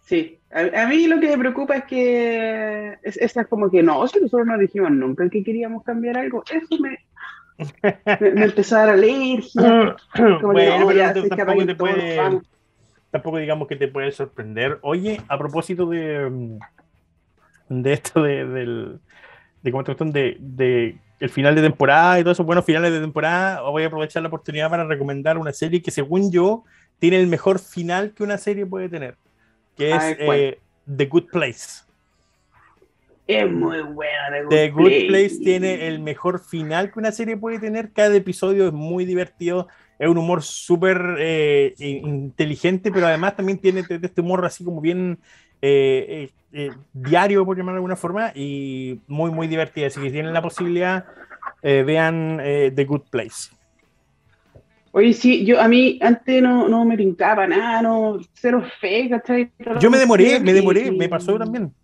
Sí, 0.00 0.40
a, 0.50 0.82
a 0.82 0.88
mí 0.88 1.06
lo 1.06 1.20
que 1.20 1.28
me 1.28 1.38
preocupa 1.38 1.76
es 1.76 1.84
que 1.84 2.98
es, 3.02 3.16
es 3.16 3.34
como 3.48 3.70
que 3.70 3.82
no, 3.82 4.08
si 4.08 4.18
nosotros 4.20 4.46
no 4.46 4.58
dijimos 4.58 4.90
nunca 4.90 5.28
que 5.28 5.44
queríamos 5.44 5.84
cambiar 5.84 6.18
algo, 6.18 6.42
eso 6.50 6.82
me, 6.82 6.98
me, 8.20 8.30
me 8.32 8.44
empezó 8.46 8.76
a 8.76 8.80
dar 8.80 8.88
alergia. 8.90 9.96
Como 10.40 10.54
que, 10.54 10.68
bueno, 10.70 10.86
pero 10.88 11.06
no- 11.06 11.14
sé 11.14 11.22
que 11.22 11.28
tampoco 11.28 11.42
apaguen 11.42 11.66
te 11.68 11.74
puede, 11.76 12.40
tampoco 13.10 13.36
digamos 13.38 13.68
que 13.68 13.76
te 13.76 13.88
puede 13.88 14.10
sorprender. 14.10 14.78
Oye, 14.82 15.20
a 15.28 15.38
propósito 15.38 15.86
de, 15.86 16.28
mm, 16.28 16.58
de 17.68 17.92
esto 17.92 18.22
de, 18.22 18.46
del, 18.46 19.00
de 19.62 19.72
de, 19.72 20.36
de 20.40 20.98
el 21.20 21.30
final 21.30 21.54
de 21.54 21.62
temporada 21.62 22.18
y 22.18 22.22
todos 22.22 22.36
esos 22.36 22.46
buenos 22.46 22.64
finales 22.64 22.92
de 22.92 23.00
temporada, 23.00 23.60
voy 23.62 23.82
a 23.82 23.86
aprovechar 23.86 24.22
la 24.22 24.28
oportunidad 24.28 24.70
para 24.70 24.84
recomendar 24.84 25.36
una 25.38 25.52
serie 25.52 25.82
que 25.82 25.90
según 25.90 26.30
yo 26.30 26.64
tiene 26.98 27.18
el 27.20 27.26
mejor 27.26 27.58
final 27.58 28.12
que 28.14 28.22
una 28.22 28.38
serie 28.38 28.66
puede 28.66 28.88
tener, 28.88 29.16
que 29.76 29.94
es 29.94 30.16
eh, 30.18 30.58
The 30.96 31.06
Good 31.06 31.26
Place. 31.32 31.84
Es 33.26 33.50
muy 33.50 33.82
buena 33.82 34.30
The 34.30 34.42
Good, 34.42 34.48
The 34.50 34.70
Good 34.70 34.82
Place. 34.84 35.06
Place 35.06 35.38
tiene 35.44 35.86
el 35.86 36.00
mejor 36.00 36.40
final 36.40 36.90
que 36.90 36.98
una 36.98 37.12
serie 37.12 37.36
puede 37.36 37.58
tener. 37.58 37.92
Cada 37.92 38.16
episodio 38.16 38.68
es 38.68 38.72
muy 38.72 39.04
divertido. 39.04 39.68
Es 39.98 40.08
un 40.08 40.16
humor 40.16 40.42
súper 40.42 41.16
eh, 41.18 41.74
in- 41.78 42.06
inteligente, 42.06 42.90
pero 42.90 43.06
además 43.06 43.36
también 43.36 43.58
tiene 43.58 43.80
este 43.80 44.20
humor 44.20 44.46
así 44.46 44.64
como 44.64 44.80
bien 44.80 45.18
eh, 45.62 46.06
eh, 46.08 46.30
eh, 46.52 46.72
diario, 46.92 47.44
por 47.44 47.56
llamarlo 47.56 47.76
de 47.76 47.78
alguna 47.78 47.96
forma, 47.96 48.32
y 48.34 49.00
muy, 49.06 49.30
muy 49.30 49.46
divertido. 49.48 49.86
Así 49.86 50.00
que 50.00 50.06
si 50.06 50.12
tienen 50.12 50.32
la 50.32 50.42
posibilidad, 50.42 51.04
eh, 51.62 51.82
vean 51.82 52.40
eh, 52.42 52.72
The 52.74 52.84
Good 52.84 53.02
Place. 53.10 53.50
Oye, 54.92 55.12
sí, 55.12 55.44
yo 55.44 55.60
a 55.60 55.68
mí 55.68 55.98
antes 56.02 56.42
no, 56.42 56.68
no 56.68 56.84
me 56.84 56.96
brincaba 56.96 57.46
nada, 57.46 57.82
no, 57.82 58.18
cero 58.34 58.64
fe, 58.80 59.08
¿cachai? 59.10 59.52
Yo 59.80 59.90
me 59.90 59.98
demoré, 59.98 60.40
Y- 60.40 60.42
me 60.42 60.52
demoré, 60.52 60.86
y- 60.86 60.90
me 60.90 61.08
pasó 61.08 61.38
también. 61.38 61.74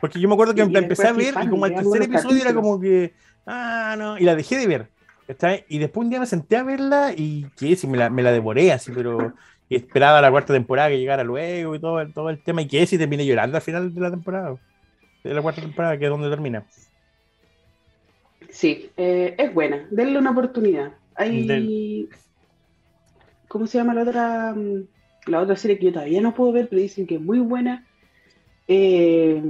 Porque 0.00 0.20
yo 0.20 0.28
me 0.28 0.34
acuerdo 0.34 0.54
que 0.54 0.62
Y 0.62 0.70
la 0.70 0.80
empecé 0.80 1.08
a 1.08 1.12
ver 1.12 1.34
y 1.42 1.48
como 1.48 1.64
de 1.64 1.70
tercer 1.72 2.02
episodio 2.02 2.42
era 2.42 2.54
como 2.54 2.78
que, 2.78 3.14
ah, 3.46 3.94
no, 3.98 4.18
y 4.18 4.24
la 4.24 4.34
dejé 4.36 4.58
de 4.58 4.66
ver. 4.66 4.90
¿cachai? 5.26 5.64
Y 5.68 5.78
después 5.78 6.04
un 6.04 6.10
día 6.10 6.20
me 6.20 6.26
senté 6.26 6.56
a 6.58 6.62
verla 6.62 7.14
y 7.16 7.50
que 7.56 7.74
sí, 7.76 7.86
me 7.86 7.96
la, 7.96 8.10
me 8.10 8.22
la 8.22 8.30
devoré 8.30 8.72
así, 8.72 8.92
pero 8.92 9.34
y 9.68 9.76
esperaba 9.76 10.20
la 10.20 10.30
cuarta 10.30 10.52
temporada 10.52 10.88
que 10.90 10.98
llegara 10.98 11.24
luego 11.24 11.74
y 11.74 11.78
todo, 11.80 12.00
el- 12.00 12.12
todo 12.12 12.30
el 12.30 12.42
tema. 12.42 12.62
Y 12.62 12.66
que 12.68 12.86
sí 12.86 12.98
terminé 12.98 13.24
llorando 13.26 13.56
al 13.56 13.62
final 13.62 13.92
de 13.94 14.00
la 14.00 14.10
temporada, 14.10 14.56
de 15.22 15.34
la 15.34 15.42
cuarta 15.42 15.60
temporada, 15.62 15.98
que 15.98 16.04
es 16.04 16.10
donde 16.10 16.28
termina. 16.30 16.64
Sí, 18.50 18.90
eh, 18.96 19.34
es 19.38 19.52
buena, 19.52 19.86
denle 19.90 20.18
una 20.18 20.30
oportunidad. 20.30 20.92
Hay... 21.16 21.46
Del- 21.46 22.08
¿Cómo 23.48 23.66
se 23.66 23.78
llama 23.78 23.94
la 23.94 24.02
otra, 24.02 24.52
mm, 24.54 24.84
la 25.26 25.40
otra 25.40 25.54
serie 25.56 25.78
que 25.78 25.86
yo 25.86 25.92
todavía 25.92 26.20
no 26.20 26.34
puedo 26.34 26.50
ver, 26.52 26.68
pero 26.68 26.82
dicen 26.82 27.06
que 27.06 27.14
es 27.16 27.20
muy 27.20 27.38
buena? 27.38 27.86
Eh, 28.66 29.40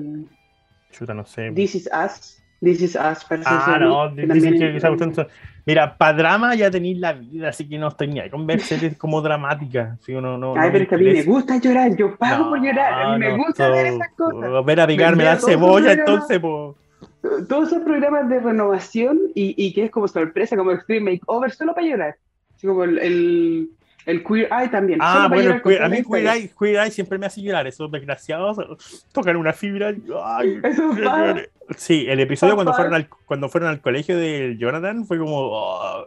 Chuta, 0.90 1.14
no 1.14 1.24
sé. 1.24 1.50
This 1.52 1.74
is 1.74 1.88
Us. 1.92 2.42
This 2.60 2.82
is 2.82 2.94
Us, 2.96 3.24
parece 3.24 3.48
Ah, 3.50 3.78
no, 3.80 4.14
que 4.14 4.26
dicen 4.26 4.58
que 4.58 4.80
son- 4.80 5.26
Mira, 5.66 5.96
para 5.96 6.12
drama 6.12 6.54
ya 6.54 6.70
tenéis 6.70 6.98
la 6.98 7.14
vida, 7.14 7.48
así 7.48 7.66
que 7.66 7.78
no 7.78 7.88
estoy 7.88 8.08
ni 8.08 8.20
ahí 8.20 8.28
con 8.28 8.46
ver 8.46 8.60
series 8.60 8.98
como 8.98 9.22
dramáticas. 9.22 9.98
¿sí? 10.02 10.12
no, 10.12 10.36
no, 10.36 10.54
Ay, 10.56 10.66
no 10.66 10.72
pero 10.72 10.84
es 10.84 10.88
que 10.88 10.94
a 10.94 10.98
mí 10.98 11.04
me 11.04 11.22
gusta 11.22 11.56
llorar, 11.58 11.96
yo 11.96 12.16
pago 12.16 12.50
por 12.50 12.60
llorar, 12.60 12.92
a 12.92 13.12
mí 13.12 13.24
me 13.24 13.36
gusta 13.36 13.68
ver 13.70 13.86
esas 13.86 14.12
cosas. 14.12 14.64
Ver 14.64 14.80
a 14.80 14.86
picarme 14.86 15.24
la 15.24 15.36
cebolla, 15.36 15.92
entonces, 15.92 16.38
pues. 16.38 16.76
Todos 17.48 17.68
esos 17.68 17.82
programas 17.82 18.28
de 18.28 18.38
renovación 18.38 19.18
y, 19.34 19.54
y 19.56 19.72
que 19.72 19.84
es 19.84 19.90
como 19.90 20.06
sorpresa, 20.06 20.56
como 20.56 20.72
Extreme 20.72 21.12
Makeover, 21.12 21.50
solo 21.52 21.74
para 21.74 21.86
llorar. 21.86 22.16
Así 22.54 22.66
como 22.66 22.84
el, 22.84 22.98
el, 22.98 23.70
el 24.06 24.22
Queer 24.24 24.48
Eye 24.52 24.68
también. 24.68 24.98
Ah, 25.02 25.14
solo 25.14 25.28
bueno, 25.30 25.42
llorar 25.44 25.62
con 25.62 25.72
que- 25.72 25.78
a 25.82 25.88
mí 25.88 26.02
Queer. 26.02 26.26
Eye, 26.36 26.50
Queer 26.58 26.76
Eye 26.76 26.90
siempre 26.90 27.18
me 27.18 27.26
hace 27.26 27.42
llorar, 27.42 27.66
esos 27.66 27.90
desgraciados 27.90 28.58
tocan 29.12 29.36
una 29.36 29.52
fibra. 29.52 29.94
Ay, 30.24 30.60
Eso 30.64 30.92
lloré. 30.94 31.50
Sí, 31.76 32.04
el 32.08 32.20
episodio 32.20 32.54
cuando 32.54 32.74
fueron, 32.74 32.92
al, 32.94 33.08
cuando 33.08 33.48
fueron 33.48 33.70
al 33.70 33.80
colegio 33.80 34.18
de 34.18 34.56
Jonathan 34.58 35.06
fue 35.06 35.18
como. 35.18 35.48
oh, 35.50 36.04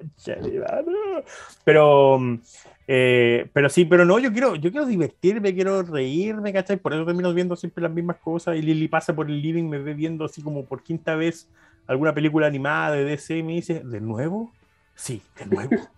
pero, 1.64 2.20
mm, 2.20 2.40
eh, 2.88 3.50
pero 3.54 3.70
sí, 3.70 3.86
pero 3.86 4.06
no, 4.06 4.20
yo 4.20 4.32
quiero, 4.32 4.56
yo 4.56 4.72
quiero 4.72 4.86
divertirme, 4.86 5.54
quiero 5.54 5.82
reírme, 5.84 6.54
¿cachai? 6.54 6.78
Por 6.78 6.94
eso 6.94 7.06
termino 7.06 7.34
viendo 7.34 7.56
siempre 7.56 7.82
las 7.82 7.92
mismas 7.92 8.18
cosas. 8.18 8.56
Y 8.56 8.62
Lily 8.62 8.88
pasa 8.88 9.16
por 9.16 9.28
el 9.28 9.42
living, 9.42 9.64
me 9.66 9.80
ve 9.80 9.94
viendo 9.94 10.26
así 10.26 10.42
como 10.42 10.64
por 10.66 10.84
quinta 10.84 11.16
vez 11.16 11.50
alguna 11.88 12.14
película 12.14 12.48
animada 12.48 12.92
de 12.92 13.04
DC 13.04 13.38
y 13.38 13.44
me 13.44 13.54
dice, 13.54 13.82
¿de 13.84 14.00
nuevo? 14.02 14.52
Sí, 14.96 15.22
de 15.40 15.46
nuevo. 15.48 15.72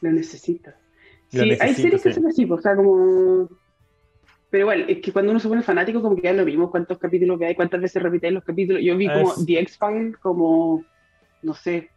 Lo 0.00 0.10
necesito. 0.12 0.70
Sí, 1.28 1.38
Lo 1.38 1.42
hay 1.44 1.50
necesito, 1.50 1.82
series 1.82 2.02
que 2.02 2.08
sí. 2.10 2.14
son 2.14 2.26
así, 2.26 2.44
o 2.50 2.60
sea, 2.60 2.76
como... 2.76 3.48
Pero 4.50 4.64
igual, 4.64 4.84
es 4.88 5.00
que 5.00 5.12
cuando 5.12 5.30
uno 5.30 5.40
se 5.40 5.48
pone 5.48 5.62
fanático, 5.62 6.02
como 6.02 6.16
que 6.16 6.22
ya 6.22 6.32
lo 6.34 6.44
mismo, 6.44 6.70
cuántos 6.70 6.98
capítulos 6.98 7.38
que 7.38 7.46
hay, 7.46 7.54
cuántas 7.54 7.80
veces 7.80 8.02
repiten 8.02 8.34
los 8.34 8.44
capítulos. 8.44 8.82
Yo 8.82 8.96
vi 8.98 9.08
como 9.08 9.32
The 9.46 9.60
X-Files 9.60 10.18
como, 10.18 10.84
no 11.42 11.54
sé, 11.54 11.88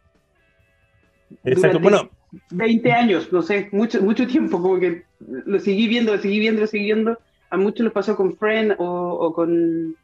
Exacto. 1.44 1.80
Bueno, 1.80 2.10
20 2.50 2.92
años, 2.92 3.32
no 3.32 3.42
sé, 3.42 3.68
mucho, 3.72 4.02
mucho 4.02 4.26
tiempo, 4.26 4.60
como 4.60 4.78
que 4.78 5.04
lo 5.18 5.58
seguí 5.58 5.88
viendo, 5.88 6.14
lo 6.14 6.20
seguí 6.20 6.38
viendo, 6.38 6.60
lo 6.60 6.66
seguí 6.66 6.84
viendo. 6.84 7.18
A 7.50 7.56
muchos 7.56 7.84
les 7.84 7.92
pasó 7.92 8.16
con 8.16 8.36
Friend 8.36 8.74
o, 8.78 8.84
o 8.84 9.32
con 9.32 9.96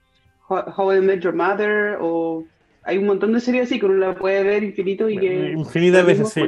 How, 0.48 0.94
I 0.94 1.00
Met 1.00 1.20
Your 1.20 1.34
Mother, 1.34 1.98
o 2.00 2.44
hay 2.84 2.98
un 2.98 3.06
montón 3.06 3.32
de 3.32 3.40
series 3.40 3.64
así 3.66 3.78
que 3.78 3.86
uno 3.86 3.94
la 3.94 4.14
puede 4.14 4.42
ver 4.42 4.62
infinito 4.62 5.08
y 5.08 5.18
que... 5.18 5.52
infinitas 5.52 6.06
veces, 6.06 6.30
sí. 6.30 6.42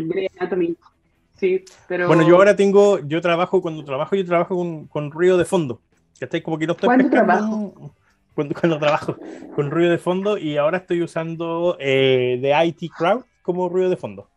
Sí, 1.37 1.65
pero... 1.89 2.07
Bueno, 2.09 2.23
yo 2.23 2.37
ahora 2.37 2.55
tengo, 2.57 2.99
yo 3.01 3.21
trabajo, 3.21 3.63
cuando 3.63 3.85
trabajo, 3.85 4.15
yo 4.17 4.25
trabajo 4.25 4.57
con, 4.57 4.87
con 4.89 5.11
ruido 5.11 5.37
de 5.39 5.45
fondo. 5.45 5.83
¿Cachai? 6.21 6.43
Como 6.43 6.59
que 6.59 6.67
no 6.67 6.73
estoy 6.75 6.89
¿Cuándo 6.89 7.11
trabajo? 7.11 7.95
Cuando, 8.35 8.53
cuando 8.61 8.81
trabajo 8.81 9.17
con 9.53 9.71
ruido 9.71 9.93
de 9.93 9.99
fondo 9.99 10.37
y 10.37 10.57
ahora 10.57 10.79
estoy 10.79 11.03
usando 11.03 11.77
eh, 11.79 12.41
de 12.43 12.67
IT 12.67 12.91
Crowd 12.97 13.27
como 13.43 13.69
ruido 13.69 13.91
de 13.91 13.97
fondo. 13.97 14.29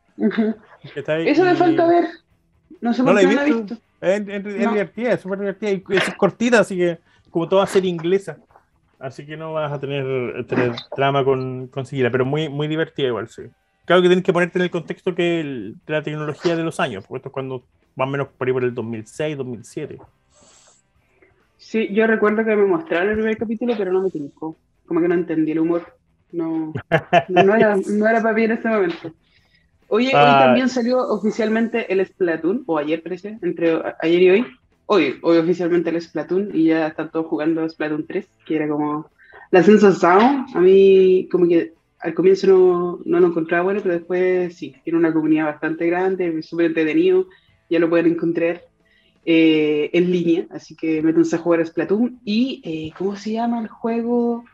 Eso 1.26 1.44
me 1.44 1.56
falta 1.56 1.88
ver. 1.88 2.06
No 2.82 2.94
sé 2.94 3.04
¿No 3.04 3.12
por 3.12 3.20
qué 3.20 3.28
no 3.28 3.34
la 3.34 3.42
he 3.42 3.46
visto? 3.46 3.56
visto. 3.56 3.84
Es, 4.02 4.22
es- 4.22 4.46
es 4.46 4.66
No. 4.66 4.72
divertida, 4.72 5.14
es 5.14 5.22
súper 5.22 5.40
divertida 5.40 5.72
y 5.72 5.84
es 5.98 6.04
cortita, 6.16 6.60
así 6.60 6.78
que 6.78 7.00
como 7.32 7.50
toda 7.50 7.66
serie 7.68 7.90
inglesa. 7.90 8.40
Así 9.00 9.26
que 9.26 9.38
no 9.38 9.54
vas 9.54 9.72
a 9.72 9.80
tener, 9.80 10.46
tener 10.48 10.74
trama 10.94 11.24
con, 11.24 11.68
con 11.70 11.86
seguirla, 11.86 12.12
pero 12.12 12.26
muy, 12.26 12.50
muy 12.50 12.68
divertida 12.68 13.08
igual, 13.08 13.28
sí. 13.30 13.44
Claro 13.88 14.02
que 14.02 14.10
tienes 14.10 14.26
que 14.26 14.34
ponerte 14.34 14.60
en 14.60 14.64
el 14.66 14.70
contexto 14.70 15.16
que 15.16 15.40
el- 15.40 15.76
de 15.88 15.94
la 15.94 16.04
tecnología 16.04 16.56
de 16.58 16.64
los 16.64 16.78
años, 16.80 17.06
porque 17.08 17.20
esto 17.20 17.30
es 17.30 17.34
cuando 17.34 17.64
más 17.96 18.08
o 18.08 18.12
menos 18.12 18.28
por 18.38 18.46
ahí 18.48 18.54
por 18.54 18.64
el 18.66 18.74
2006, 18.76 19.38
2007. 19.38 19.98
Sí, 21.58 21.88
yo 21.94 22.06
recuerdo 22.06 22.44
que 22.46 22.56
me 22.56 22.66
mostraron 22.66 23.10
el 23.10 23.16
primer 23.16 23.38
capítulo, 23.38 23.74
pero 23.78 23.92
no 23.94 24.02
me 24.02 24.10
tincó. 24.12 24.58
Como 24.86 25.00
que 25.02 25.08
no 25.08 25.16
entendí 25.16 25.52
el 25.54 25.60
humor. 25.60 25.84
No, 26.34 26.74
no, 27.30 27.44
no 27.44 27.56
era, 27.56 27.78
no 27.88 28.08
era 28.08 28.22
para 28.22 28.34
mí 28.36 28.44
en 28.44 28.52
ese 28.52 28.68
momento. 28.68 29.14
Oye, 29.88 30.08
hoy 30.10 30.14
Ah. 30.14 30.42
también 30.46 30.68
salió 30.68 31.00
oficialmente 31.00 31.92
el 31.92 32.06
Splatoon, 32.06 32.64
o 32.66 32.78
ayer 32.78 33.02
parece, 33.02 33.38
entre 33.42 33.82
ayer 34.02 34.22
y 34.22 34.30
hoy. 34.30 34.46
Hoy, 34.86 35.18
hoy 35.22 35.38
oficialmente 35.38 35.90
el 35.90 36.02
Splatoon, 36.02 36.50
y 36.54 36.66
ya 36.66 36.88
están 36.88 37.10
todos 37.10 37.28
jugando 37.28 37.68
Splatoon 37.68 38.06
3, 38.06 38.28
que 38.46 38.58
era 38.58 38.68
como 38.68 39.10
la 39.52 39.64
sensación. 39.64 40.46
A 40.54 40.60
mí, 40.60 41.28
como 41.32 41.48
que 41.48 41.74
al 42.00 42.14
comienzo 42.14 42.48
no, 42.48 43.00
no 43.06 43.20
lo 43.20 43.28
encontraba 43.28 43.64
bueno, 43.64 43.80
pero 43.82 43.96
después 43.96 44.56
sí, 44.56 44.76
tiene 44.84 45.00
una 45.00 45.14
comunidad 45.14 45.46
bastante 45.46 45.88
grande, 45.88 46.42
súper 46.44 46.68
entretenido, 46.68 47.28
ya 47.70 47.80
lo 47.80 47.90
pueden 47.90 48.08
encontrar 48.14 48.62
eh, 49.26 49.90
en 49.94 50.12
línea, 50.12 50.48
así 50.52 50.76
que 50.76 51.02
métanse 51.02 51.36
a 51.36 51.40
jugar 51.40 51.60
a 51.62 51.66
Splatoon. 51.66 52.20
Y, 52.24 52.62
eh, 52.64 52.94
¿cómo 52.98 53.16
se 53.16 53.34
llama 53.34 53.60
el 53.62 53.68
juego? 53.68 54.46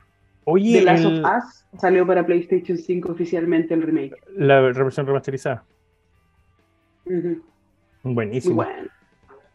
Oye, 0.45 0.79
The 0.79 0.86
Last 0.86 1.06
el- 1.06 1.23
of 1.25 1.32
Us 1.38 1.79
salió 1.79 2.08
para 2.08 2.25
PlayStation 2.25 2.77
5 2.77 3.12
oficialmente 3.12 3.73
el 3.73 3.82
remake. 3.84 4.15
la 4.36 4.60
versión 4.62 5.06
remasterizada. 5.06 5.63
Buenísimo. 8.03 8.56
bueno. 8.56 8.89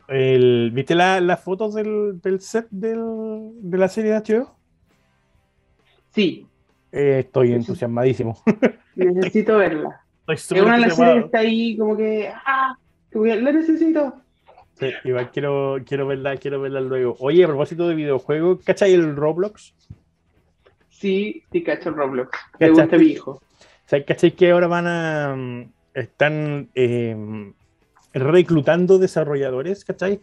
El- 0.08 0.70
¿Viste 0.72 0.94
la- 0.94 1.20
las 1.20 1.42
fotos 1.42 1.74
del, 1.74 2.20
del 2.22 2.40
set 2.40 2.66
del- 2.70 3.50
de 3.60 3.78
la 3.78 3.88
serie 3.88 4.12
de 4.12 4.16
HBO? 4.18 4.56
Sí, 6.14 6.47
Eh, 6.92 7.20
estoy 7.20 7.52
entusiasmadísimo. 7.52 8.40
necesito 8.96 9.58
verla. 9.58 10.00
Estoy 10.26 10.58
Es 10.58 10.64
una 10.64 10.74
de 10.76 10.80
las 10.80 10.96
series 10.96 11.12
que 11.14 11.18
entusiasmado. 11.18 11.26
está 11.26 11.38
ahí 11.40 11.76
como 11.76 11.96
que, 11.96 12.30
¡ah! 12.46 12.76
Como 13.12 13.24
que 13.24 13.36
la 13.36 13.52
necesito. 13.52 14.14
Sí, 14.78 14.90
igual 15.04 15.30
quiero, 15.32 15.78
quiero 15.84 16.06
verla, 16.06 16.36
quiero 16.36 16.60
verla 16.60 16.80
luego. 16.80 17.16
Oye, 17.20 17.44
a 17.44 17.48
propósito 17.48 17.88
de 17.88 17.94
videojuegos, 17.94 18.62
¿cachai 18.64 18.92
el 18.94 19.16
Roblox? 19.16 19.74
Sí, 20.88 21.42
sí, 21.52 21.62
cacho 21.62 21.90
Roblox. 21.90 22.30
Le 22.58 22.70
gusta 22.70 22.96
mi 22.96 23.06
hijo. 23.06 23.40
sea, 23.86 24.04
¿cachai? 24.04 24.32
Que 24.32 24.50
ahora 24.50 24.66
van 24.66 24.86
a. 24.86 25.34
mm, 25.36 25.72
Están 25.94 26.68
eh, 26.74 27.52
reclutando 28.12 28.98
desarrolladores, 28.98 29.84
¿cachai? 29.84 30.20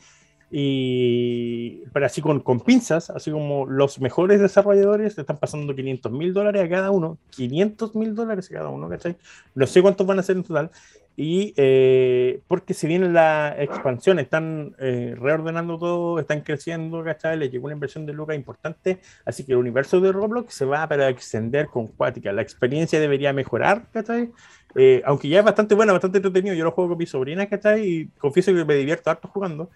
Y. 0.51 1.83
Pero 1.91 2.05
así 2.05 2.21
con, 2.21 2.39
con 2.39 2.59
pinzas, 2.59 3.09
así 3.09 3.31
como 3.31 3.65
los 3.65 3.99
mejores 3.99 4.39
desarrolladores 4.39 5.15
te 5.15 5.21
están 5.21 5.37
pasando 5.37 5.75
500 5.75 6.11
mil 6.11 6.33
dólares 6.33 6.63
a 6.63 6.69
cada 6.69 6.91
uno. 6.91 7.17
500 7.31 7.95
mil 7.95 8.15
dólares 8.15 8.49
a 8.51 8.55
cada 8.55 8.69
uno, 8.69 8.89
¿cachai? 8.89 9.15
No 9.53 9.67
sé 9.67 9.81
cuántos 9.81 10.05
van 10.05 10.19
a 10.19 10.23
ser 10.23 10.37
en 10.37 10.43
total. 10.43 10.71
Y 11.17 11.53
eh, 11.55 12.41
porque 12.47 12.73
si 12.73 12.87
viene 12.87 13.09
la 13.09 13.55
expansión, 13.57 14.19
están 14.19 14.75
eh, 14.79 15.15
reordenando 15.17 15.77
todo, 15.77 16.19
están 16.19 16.41
creciendo, 16.41 17.03
¿cachai? 17.05 17.37
Les 17.37 17.51
llegó 17.51 17.65
una 17.65 17.73
inversión 17.73 18.05
de 18.05 18.11
lucas 18.11 18.35
importante, 18.35 18.99
así 19.23 19.45
que 19.45 19.53
el 19.53 19.59
universo 19.59 20.01
de 20.01 20.11
Roblox 20.11 20.53
se 20.53 20.65
va 20.65 20.87
para 20.89 21.07
extender 21.07 21.67
con 21.67 21.87
Cuática. 21.87 22.33
La 22.33 22.41
experiencia 22.41 22.99
debería 22.99 23.31
mejorar, 23.31 23.87
¿cachai? 23.93 24.31
Eh, 24.75 25.01
aunque 25.05 25.29
ya 25.29 25.39
es 25.39 25.45
bastante 25.45 25.73
buena, 25.73 25.93
bastante 25.93 26.17
entretenido. 26.17 26.53
Yo 26.53 26.65
lo 26.65 26.71
juego 26.71 26.89
con 26.89 26.97
mi 26.97 27.05
sobrina, 27.05 27.47
¿cachai? 27.47 27.87
Y 27.87 28.07
confieso 28.19 28.53
que 28.53 28.65
me 28.65 28.75
divierto 28.75 29.09
harto 29.09 29.29
jugando. 29.29 29.69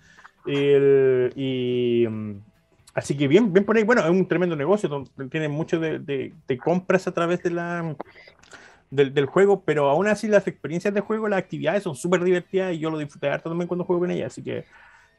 El- 0.46 1.32
y 1.36 2.06
mm, 2.08 2.42
así 2.94 3.16
que 3.18 3.28
bien, 3.28 3.52
bien 3.54 3.66
por 3.66 3.78
ahí. 3.78 3.84
Bueno, 3.84 4.02
es 4.04 4.10
un 4.10 4.28
tremendo 4.28 4.56
negocio, 4.56 5.04
tiene 5.32 5.48
mucho 5.48 5.80
de, 5.80 6.00
de- 6.00 6.58
compras 6.58 7.08
a 7.08 7.14
través 7.14 7.44
de 7.44 7.52
la, 7.52 7.96
del, 8.90 9.26
juego, 9.26 9.64
pero 9.64 9.90
aún 9.90 10.08
así 10.08 10.28
las 10.28 10.48
experiencias 10.48 10.94
de 10.94 11.02
juego, 11.02 11.28
las 11.28 11.40
actividades 11.40 11.84
son 11.84 11.96
súper 11.96 12.24
divertidas 12.24 12.74
y 12.74 12.80
yo 12.80 12.90
lo 12.90 12.98
disfruté 12.98 13.30
harto 13.30 13.50
también 13.50 13.68
cuando 13.68 13.86
juego 13.86 14.02
con 14.02 14.12
ella, 14.12 14.28
así 14.28 14.44
que, 14.44 14.66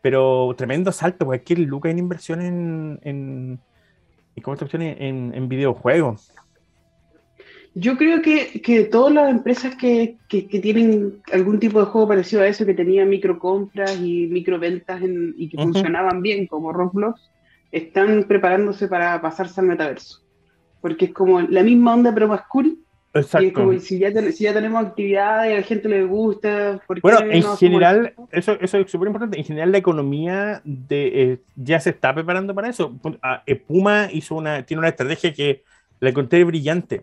pero 0.03 0.55
tremendo 0.57 0.91
salto, 0.93 1.27
cualquier 1.27 1.61
luca 1.61 1.91
en 1.91 1.99
inversión 1.99 2.41
en, 2.41 3.01
en, 3.03 3.61
en, 4.81 5.35
en 5.35 5.49
videojuegos. 5.49 6.33
Yo 7.75 7.97
creo 7.97 8.21
que, 8.21 8.61
que 8.63 8.85
todas 8.85 9.15
las 9.15 9.31
empresas 9.31 9.77
que, 9.77 10.17
que, 10.29 10.49
que 10.49 10.59
tienen 10.59 11.23
algún 11.33 11.61
tipo 11.61 11.79
de 11.79 11.87
juego 11.87 12.09
parecido 12.09 12.43
a 12.43 12.49
eso, 12.49 12.67
que 12.67 12.75
tenían 12.75 13.09
microcompras 13.09 14.01
y 14.01 14.27
microventas 14.27 15.01
en- 15.03 15.35
y 15.37 15.49
que 15.49 15.57
funcionaban 15.57 16.21
bien 16.21 16.47
como 16.47 16.73
Roblox, 16.73 17.31
están 17.71 18.25
preparándose 18.25 18.89
para 18.89 19.21
pasarse 19.21 19.61
al 19.61 19.69
metaverso. 19.69 20.19
Porque 20.81 21.07
es 21.07 21.13
como 21.13 21.41
la 21.41 21.63
misma 21.63 21.95
onda, 21.95 22.13
pero 22.13 22.27
más 22.27 22.43
cool. 22.49 22.67
Y 23.13 23.19
es 23.19 23.25
Exacto. 23.27 23.53
como, 23.55 23.79
si 23.79 23.99
ya, 23.99 24.13
ten- 24.13 24.33
si 24.33 24.45
ya 24.45 24.53
tenemos 24.53 24.85
actividades 24.85 25.51
y 25.51 25.55
a 25.55 25.57
la 25.59 25.63
gente 25.63 25.89
le 25.89 26.05
gusta, 26.05 26.81
¿por 26.87 26.97
qué 26.97 27.01
Bueno, 27.03 27.21
no 27.21 27.27
en 27.27 27.57
general, 27.57 28.15
eso, 28.33 28.59
eso 28.61 28.79
es 28.79 28.91
súper 28.91 29.07
importante. 29.09 29.39
En 29.39 29.45
general, 29.45 29.71
la 29.73 29.79
economía 29.79 30.61
de, 30.65 31.23
eh, 31.23 31.39
ya 31.55 31.79
se 31.81 31.91
está 31.91 32.15
preparando 32.15 32.55
para 32.55 32.69
eso. 32.69 32.99
Ah, 33.23 33.43
eh, 33.47 33.57
Puma 33.57 34.09
hizo 34.13 34.35
una, 34.35 34.65
tiene 34.65 34.79
una 34.81 34.89
estrategia 34.89 35.33
que 35.33 35.63
la 36.01 36.11
encontré 36.11 36.43
brillante. 36.45 37.03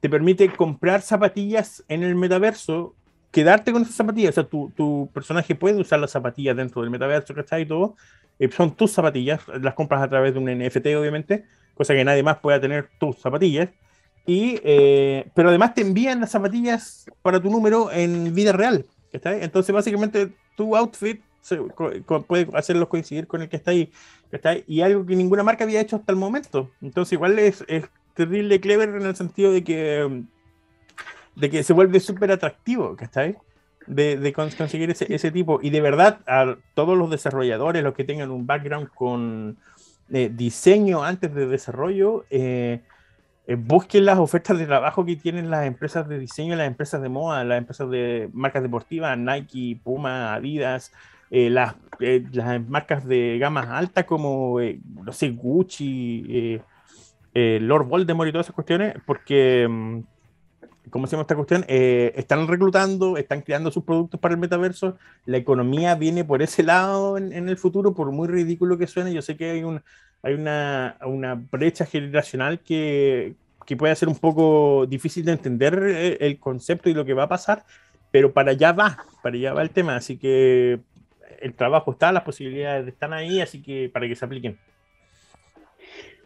Te 0.00 0.08
permite 0.08 0.48
comprar 0.54 1.02
zapatillas 1.02 1.84
en 1.88 2.02
el 2.02 2.14
metaverso, 2.14 2.94
quedarte 3.30 3.72
con 3.72 3.82
esas 3.82 3.94
zapatillas. 3.96 4.30
O 4.30 4.34
sea, 4.34 4.44
tu, 4.44 4.70
tu 4.76 5.10
personaje 5.12 5.54
puede 5.54 5.80
usar 5.80 6.00
las 6.00 6.10
zapatillas 6.12 6.56
dentro 6.56 6.80
del 6.82 6.90
metaverso, 6.90 7.34
¿cachai? 7.34 7.62
Y 7.62 7.66
todo. 7.66 7.96
Eh, 8.38 8.50
son 8.50 8.74
tus 8.74 8.92
zapatillas, 8.92 9.40
las 9.60 9.74
compras 9.74 10.02
a 10.02 10.08
través 10.08 10.32
de 10.32 10.40
un 10.40 10.46
NFT, 10.48 10.86
obviamente, 10.98 11.44
cosa 11.74 11.94
que 11.94 12.04
nadie 12.04 12.22
más 12.22 12.38
pueda 12.38 12.60
tener 12.60 12.88
tus 12.98 13.18
zapatillas. 13.18 13.68
Y, 14.26 14.60
eh, 14.64 15.30
pero 15.34 15.48
además 15.48 15.74
te 15.74 15.82
envían 15.82 16.20
las 16.20 16.30
zapatillas 16.30 17.06
para 17.22 17.40
tu 17.40 17.50
número 17.50 17.90
en 17.92 18.34
vida 18.34 18.52
real. 18.52 18.86
¿cachai? 19.12 19.42
Entonces, 19.42 19.74
básicamente, 19.74 20.30
tu 20.56 20.76
outfit 20.76 21.20
se- 21.40 21.58
puede 22.26 22.48
hacerlos 22.54 22.88
coincidir 22.88 23.26
con 23.26 23.42
el 23.42 23.48
que 23.48 23.56
está 23.56 23.72
ahí. 23.72 23.90
¿cachai? 24.30 24.64
Y 24.66 24.80
algo 24.82 25.04
que 25.04 25.16
ninguna 25.16 25.42
marca 25.42 25.64
había 25.64 25.80
hecho 25.80 25.96
hasta 25.96 26.12
el 26.12 26.16
momento. 26.18 26.70
Entonces, 26.80 27.12
igual 27.14 27.38
es, 27.38 27.64
es 27.68 27.84
terrible 28.14 28.60
clever 28.60 28.88
en 28.90 29.02
el 29.02 29.16
sentido 29.16 29.52
de 29.52 29.64
que, 29.64 30.24
de 31.36 31.50
que 31.50 31.62
se 31.62 31.72
vuelve 31.72 32.00
súper 32.00 32.32
atractivo, 32.32 32.96
¿cachai? 32.96 33.36
De, 33.86 34.16
de 34.16 34.32
cons- 34.34 34.56
conseguir 34.56 34.90
ese, 34.90 35.12
ese 35.12 35.30
tipo. 35.30 35.58
Y 35.62 35.70
de 35.70 35.80
verdad, 35.80 36.20
a 36.26 36.56
todos 36.74 36.96
los 36.96 37.10
desarrolladores, 37.10 37.82
los 37.82 37.94
que 37.94 38.04
tengan 38.04 38.30
un 38.30 38.46
background 38.46 38.88
con 38.94 39.56
eh, 40.12 40.30
diseño 40.32 41.02
antes 41.02 41.34
de 41.34 41.46
desarrollo, 41.46 42.24
eh, 42.30 42.82
eh, 43.46 43.54
busquen 43.56 44.04
las 44.04 44.18
ofertas 44.18 44.58
de 44.58 44.66
trabajo 44.66 45.04
que 45.04 45.16
tienen 45.16 45.50
las 45.50 45.66
empresas 45.66 46.08
de 46.08 46.18
diseño, 46.18 46.56
las 46.56 46.66
empresas 46.66 47.00
de 47.00 47.08
moda, 47.08 47.42
las 47.44 47.58
empresas 47.58 47.90
de 47.90 48.28
marcas 48.32 48.62
deportivas, 48.62 49.16
Nike, 49.16 49.80
Puma, 49.82 50.34
Adidas, 50.34 50.92
las, 51.30 51.76
eh, 52.00 52.24
las 52.32 52.68
marcas 52.68 53.06
de 53.06 53.38
gamas 53.38 53.68
altas 53.68 54.04
como, 54.04 54.58
no 54.60 55.12
sé, 55.12 55.30
Gucci, 55.30 56.60
eh, 57.34 57.56
eh, 57.56 57.58
Lord 57.60 57.86
Voldemort 57.86 58.28
y 58.28 58.32
todas 58.32 58.46
esas 58.46 58.54
cuestiones, 58.54 58.94
porque, 59.06 59.66
mm, 59.68 60.00
¿cómo 60.90 61.06
se 61.06 61.12
llama 61.12 61.22
esta 61.22 61.36
cuestión? 61.36 61.64
Eh, 61.68 62.12
están 62.16 62.48
reclutando, 62.48 63.16
están 63.16 63.42
creando 63.42 63.70
sus 63.70 63.84
productos 63.84 64.20
para 64.20 64.34
el 64.34 64.40
metaverso, 64.40 64.96
la 65.26 65.36
economía 65.36 65.94
viene 65.94 66.24
por 66.24 66.42
ese 66.42 66.62
lado 66.62 67.18
en, 67.18 67.32
en 67.32 67.48
el 67.48 67.56
futuro, 67.56 67.94
por 67.94 68.10
muy 68.12 68.28
ridículo 68.28 68.78
que 68.78 68.86
suene, 68.86 69.12
yo 69.12 69.22
sé 69.22 69.36
que 69.36 69.50
hay 69.50 69.64
un 69.64 69.82
hay 70.22 70.34
una, 70.34 70.98
una 71.06 71.34
brecha 71.34 71.86
generacional 71.86 72.60
que, 72.60 73.34
que 73.64 73.76
puede 73.76 73.96
ser 73.96 74.08
un 74.08 74.18
poco 74.18 74.84
difícil 74.86 75.24
de 75.24 75.32
entender 75.32 75.74
el, 75.74 76.18
el 76.20 76.38
concepto 76.38 76.90
y 76.90 76.94
lo 76.94 77.06
que 77.06 77.14
va 77.14 77.22
a 77.22 77.28
pasar, 77.28 77.64
pero 78.10 78.32
para 78.32 78.50
allá 78.50 78.72
va, 78.72 78.98
para 79.22 79.36
allá 79.36 79.54
va 79.54 79.62
el 79.62 79.70
tema, 79.70 79.96
así 79.96 80.18
que 80.18 80.80
el 81.40 81.54
trabajo 81.54 81.92
está, 81.92 82.12
las 82.12 82.22
posibilidades 82.22 82.86
están 82.86 83.12
ahí, 83.12 83.40
así 83.40 83.62
que 83.62 83.90
para 83.92 84.06
que 84.06 84.16
se 84.16 84.24
apliquen. 84.24 84.58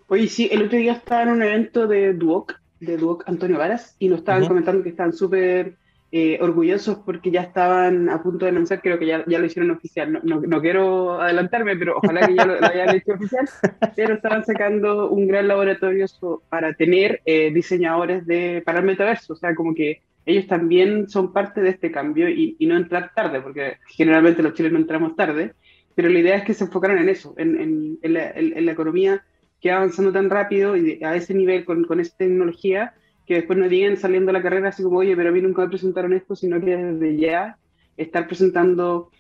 Oye, 0.07 0.29
sí, 0.29 0.49
el 0.53 0.63
otro 0.63 0.79
día 0.79 0.93
estaba 0.93 1.23
en 1.23 1.31
un 1.31 1.43
evento 1.43 1.87
de 1.87 2.13
Duoc, 2.15 2.55
de 2.81 2.97
Duoc 2.99 3.25
Antonio 3.27 3.59
Varas, 3.59 3.97
y 3.99 4.09
nos 4.09 4.19
estaban 4.21 4.45
comentando 4.47 4.83
que 4.83 4.91
estaban 4.91 5.13
súper 5.15 5.79
eh, 6.11 6.39
orgullosos 6.41 6.99
porque 7.05 7.31
ya 7.31 7.41
estaban 7.43 8.09
a 8.09 8.23
punto 8.23 8.45
de 8.45 8.51
anunciar, 8.53 8.81
creo 8.83 8.99
que 8.99 9.07
ya, 9.07 9.25
ya 9.27 9.39
lo 9.39 9.47
hicieron 9.47 9.71
oficial. 9.73 10.13
No, 10.13 10.21
no, 10.23 10.41
no 10.43 10.61
quiero 10.61 11.21
adelantarme, 11.21 11.77
pero 11.77 11.97
ojalá 11.97 12.27
que 12.27 12.35
ya 12.35 12.45
lo, 12.45 12.61
lo 12.61 12.67
hayan 12.67 12.95
hecho 12.95 13.13
oficial. 13.15 13.49
Pero 13.97 14.15
estaban 14.15 14.45
sacando 14.45 15.11
un 15.11 15.27
gran 15.27 15.49
laboratorio 15.49 16.07
para 16.49 16.75
tener 16.75 17.21
eh, 17.25 17.51
diseñadores 17.53 18.27
de, 18.27 18.63
para 18.65 18.79
el 18.81 18.85
metaverso. 18.85 19.33
O 19.33 19.37
sea, 19.37 19.55
como 19.55 19.75
que 19.75 20.03
ellos 20.27 20.47
también 20.47 21.09
son 21.09 21.33
parte 21.33 21.61
de 21.63 21.71
este 21.71 21.91
cambio 21.91 22.29
y, 22.29 22.57
y 22.59 22.67
no 22.67 22.77
entrar 22.77 23.13
tarde, 23.15 23.41
porque 23.41 23.79
generalmente 23.89 24.43
los 24.43 24.55
chilenos 24.55 24.81
entramos 24.83 25.17
tarde. 25.17 25.55
Pero 25.95 26.09
la 26.09 26.19
idea 26.19 26.37
es 26.37 26.45
que 26.45 26.55
se 26.55 26.65
enfocaran 26.65 26.99
en 26.99 27.09
eso, 27.09 27.35
en, 27.39 27.61
en, 27.61 27.99
en 28.03 28.13
la, 28.15 28.31
en- 28.31 28.57
en 28.59 28.67
la 28.67 28.73
economía 28.73 29.25
que 29.65 29.71
va 29.73 29.79
avanzando 29.79 30.13
tan 30.13 30.31
rápido 30.31 30.77
y 30.77 31.03
a 31.03 31.17
ese 31.17 31.35
nivel 31.35 31.65
con, 31.65 31.85
con 31.87 32.01
esa 32.01 32.15
tecnología 32.19 32.95
que 33.27 33.37
después 33.37 33.59
no 33.59 33.67
lleguen 33.67 33.97
saliendo 33.97 34.31
a 34.31 34.35
la 34.35 34.43
carrera 34.43 34.69
así 34.71 34.85
como, 34.85 34.99
oye, 35.01 35.17
pero 35.17 35.31
a 35.31 35.33
mí 35.33 35.41
nunca 35.43 35.63
me 35.65 35.71
presentaron 35.71 36.13
esto, 36.13 36.37
sino 36.37 36.61
que 36.61 36.77
desde 36.77 37.19
ya 37.19 37.59
estar 37.97 38.27
presentando 38.29 39.11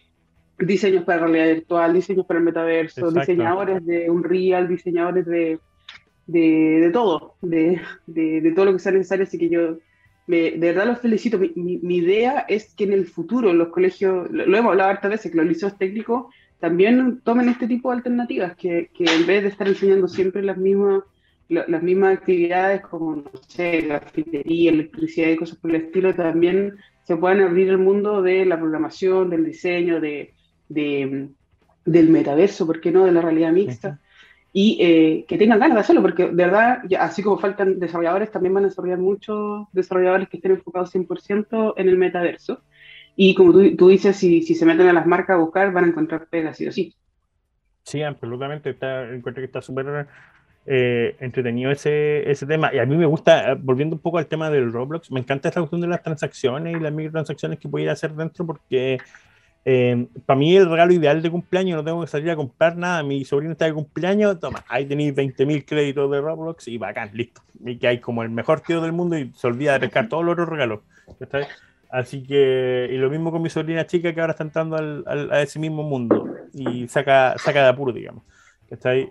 diseños 0.58 1.04
para 1.04 1.26
realidad 1.26 1.54
virtual, 1.56 1.94
diseños 1.94 2.26
para 2.26 2.38
el 2.40 2.44
metaverso, 2.46 3.08
Exacto. 3.08 3.20
diseñadores 3.20 3.86
de 3.86 4.10
Unreal, 4.10 4.68
diseñadores 4.68 5.26
de, 5.26 5.60
de, 6.26 6.40
de 6.82 6.90
todo, 6.90 7.36
de, 7.42 7.80
de, 8.06 8.40
de 8.42 8.52
todo 8.52 8.66
lo 8.66 8.72
que 8.74 8.78
sea 8.80 8.92
necesario, 8.92 9.24
así 9.24 9.38
que 9.38 9.48
yo 9.48 9.78
me- 10.26 10.52
de 10.52 10.58
verdad 10.58 10.86
los 10.86 11.00
felicito. 11.00 11.38
Mi, 11.38 11.52
mi- 11.56 11.78
mi 11.78 11.96
idea 11.98 12.46
es 12.48 12.74
que 12.74 12.84
en 12.84 12.92
el 12.92 13.06
futuro 13.06 13.52
los 13.52 13.68
colegios, 13.68 14.30
lo, 14.30 14.46
lo 14.46 14.56
hemos 14.58 14.72
hablado 14.72 14.90
hartas 14.90 15.10
veces, 15.10 15.30
que 15.32 15.38
los 15.38 15.46
liceos 15.46 15.78
técnicos 15.78 16.32
también 16.64 17.20
tomen 17.22 17.48
este 17.48 17.66
tipo 17.68 17.90
de 17.90 17.96
alternativas, 17.98 18.56
que, 18.56 18.90
que 18.94 19.04
en 19.04 19.26
vez 19.26 19.42
de 19.42 19.48
estar 19.50 19.68
enseñando 19.68 20.08
siempre 20.08 20.42
las 20.42 20.56
mismas, 20.56 21.02
la- 21.48 21.64
las 21.68 21.82
mismas 21.82 22.16
actividades 22.18 22.80
como, 22.82 23.16
no 23.16 23.30
sé, 23.48 23.82
grafitería, 23.82 24.70
electricidad 24.70 25.28
y 25.30 25.36
cosas 25.36 25.58
por 25.58 25.70
el 25.70 25.82
estilo, 25.82 26.14
también 26.14 26.74
se 27.02 27.16
puedan 27.16 27.40
abrir 27.42 27.68
el 27.68 27.78
mundo 27.78 28.22
de 28.22 28.46
la 28.46 28.58
programación, 28.58 29.30
del 29.30 29.44
diseño, 29.44 30.00
de, 30.00 30.34
de- 30.68 31.28
del 31.84 32.08
metaverso, 32.10 32.66
¿por 32.66 32.80
qué 32.80 32.90
no? 32.90 33.04
De 33.04 33.12
la 33.12 33.20
realidad 33.20 33.52
mixta. 33.52 34.00
Y 34.52 34.78
eh, 34.80 35.24
que 35.28 35.36
tengan 35.36 35.58
ganas 35.58 35.74
de 35.74 35.80
hacerlo, 35.80 36.00
porque 36.02 36.24
de 36.26 36.32
verdad, 36.32 36.78
ya, 36.88 37.02
así 37.04 37.22
como 37.22 37.38
faltan 37.38 37.78
desarrolladores, 37.80 38.30
también 38.30 38.54
van 38.54 38.64
a 38.64 38.68
desarrollar 38.68 38.98
muchos 38.98 39.66
desarrolladores 39.72 40.28
que 40.28 40.36
estén 40.38 40.52
enfocados 40.52 40.90
100% 40.90 41.74
en 41.76 41.88
el 41.88 41.98
metaverso. 41.98 42.62
Y 43.16 43.34
como 43.34 43.52
tú, 43.52 43.76
tú 43.76 43.88
dices, 43.88 44.16
si, 44.16 44.42
si 44.42 44.54
se 44.54 44.66
meten 44.66 44.88
a 44.88 44.92
las 44.92 45.06
marcas 45.06 45.36
a 45.36 45.40
buscar, 45.40 45.72
van 45.72 45.84
a 45.84 45.88
encontrar 45.88 46.26
pegas, 46.28 46.56
sí 46.56 46.66
o 46.66 46.72
sí. 46.72 46.94
Sí, 47.84 48.02
absolutamente. 48.02 48.70
Está, 48.70 49.08
encuentro 49.14 49.40
que 49.40 49.46
está 49.46 49.62
súper 49.62 50.06
eh, 50.66 51.16
entretenido 51.20 51.70
ese, 51.70 52.28
ese 52.30 52.46
tema. 52.46 52.74
Y 52.74 52.78
a 52.78 52.86
mí 52.86 52.96
me 52.96 53.06
gusta, 53.06 53.52
eh, 53.52 53.56
volviendo 53.58 53.96
un 53.96 54.02
poco 54.02 54.18
al 54.18 54.26
tema 54.26 54.50
del 54.50 54.72
Roblox, 54.72 55.10
me 55.12 55.20
encanta 55.20 55.48
esta 55.48 55.60
cuestión 55.60 55.82
de 55.82 55.88
las 55.88 56.02
transacciones 56.02 56.76
y 56.76 56.80
las 56.80 56.92
microtransacciones 56.92 57.58
que 57.58 57.68
pudiera 57.68 57.92
hacer 57.92 58.14
dentro, 58.14 58.46
porque 58.46 58.98
eh, 59.66 60.06
para 60.26 60.38
mí 60.38 60.56
el 60.56 60.68
regalo 60.68 60.92
ideal 60.92 61.22
de 61.22 61.30
cumpleaños, 61.30 61.76
no 61.76 61.84
tengo 61.84 62.00
que 62.00 62.06
salir 62.06 62.30
a 62.30 62.36
comprar 62.36 62.76
nada. 62.76 63.02
Mi 63.02 63.24
sobrino 63.24 63.52
está 63.52 63.66
de 63.66 63.74
cumpleaños, 63.74 64.40
toma, 64.40 64.64
ahí 64.68 64.86
tenéis 64.86 65.14
20.000 65.14 65.64
créditos 65.64 66.10
de 66.10 66.20
Roblox 66.20 66.68
y 66.68 66.78
bacán, 66.78 67.10
listo. 67.12 67.42
Y 67.64 67.76
que 67.76 67.88
hay 67.88 68.00
como 68.00 68.22
el 68.22 68.30
mejor 68.30 68.60
tío 68.60 68.80
del 68.80 68.92
mundo 68.92 69.18
y 69.18 69.30
se 69.34 69.46
olvida 69.46 69.74
de 69.74 69.80
pescar 69.80 70.08
todos 70.08 70.24
los 70.24 70.32
otros 70.32 70.48
regalos. 70.48 70.80
¿cachai? 71.18 71.46
Así 71.94 72.24
que, 72.26 72.88
y 72.92 72.96
lo 72.96 73.10
mismo 73.10 73.30
con 73.30 73.42
mi 73.42 73.50
sobrina 73.50 73.86
chica 73.86 74.12
que 74.14 74.20
ahora 74.20 74.32
está 74.32 74.42
entrando 74.44 74.76
al, 74.76 75.04
al- 75.06 75.32
a 75.32 75.42
ese 75.42 75.58
mismo 75.60 75.82
mundo 75.84 76.32
y 76.52 76.88
saca, 76.88 77.36
saca 77.38 77.62
de 77.62 77.68
apuro, 77.68 77.92
digamos. 77.92 78.24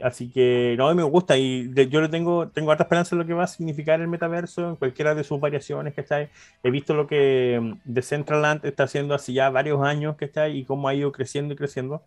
Así 0.02 0.30
que 0.32 0.76
no, 0.78 0.94
me 0.94 1.04
gusta 1.04 1.38
y 1.38 1.72
yo 1.90 2.02
le 2.02 2.10
tengo, 2.10 2.50
tengo 2.52 2.72
harta 2.72 2.84
esperanza 2.84 3.16
en 3.16 3.20
lo 3.20 3.26
que 3.26 3.34
va 3.34 3.44
a 3.46 3.48
significar 3.48 4.02
el 4.02 4.08
metaverso 4.08 4.70
en 4.70 4.76
cualquiera 4.76 5.16
de 5.16 5.24
sus 5.24 5.40
variaciones, 5.40 5.94
¿cachai? 5.94 6.30
He 6.64 6.70
visto 6.72 6.94
lo 6.94 7.08
que 7.08 7.60
mm, 7.62 7.80
Decentraland 7.86 8.66
está 8.66 8.84
haciendo 8.84 9.14
hace 9.16 9.34
ya 9.34 9.50
varios 9.50 9.82
años, 9.84 10.16
¿cachai? 10.18 10.58
Y 10.58 10.66
cómo 10.66 10.88
ha 10.90 10.94
ido 10.96 11.12
creciendo 11.12 11.54
y 11.54 11.58
creciendo. 11.58 12.04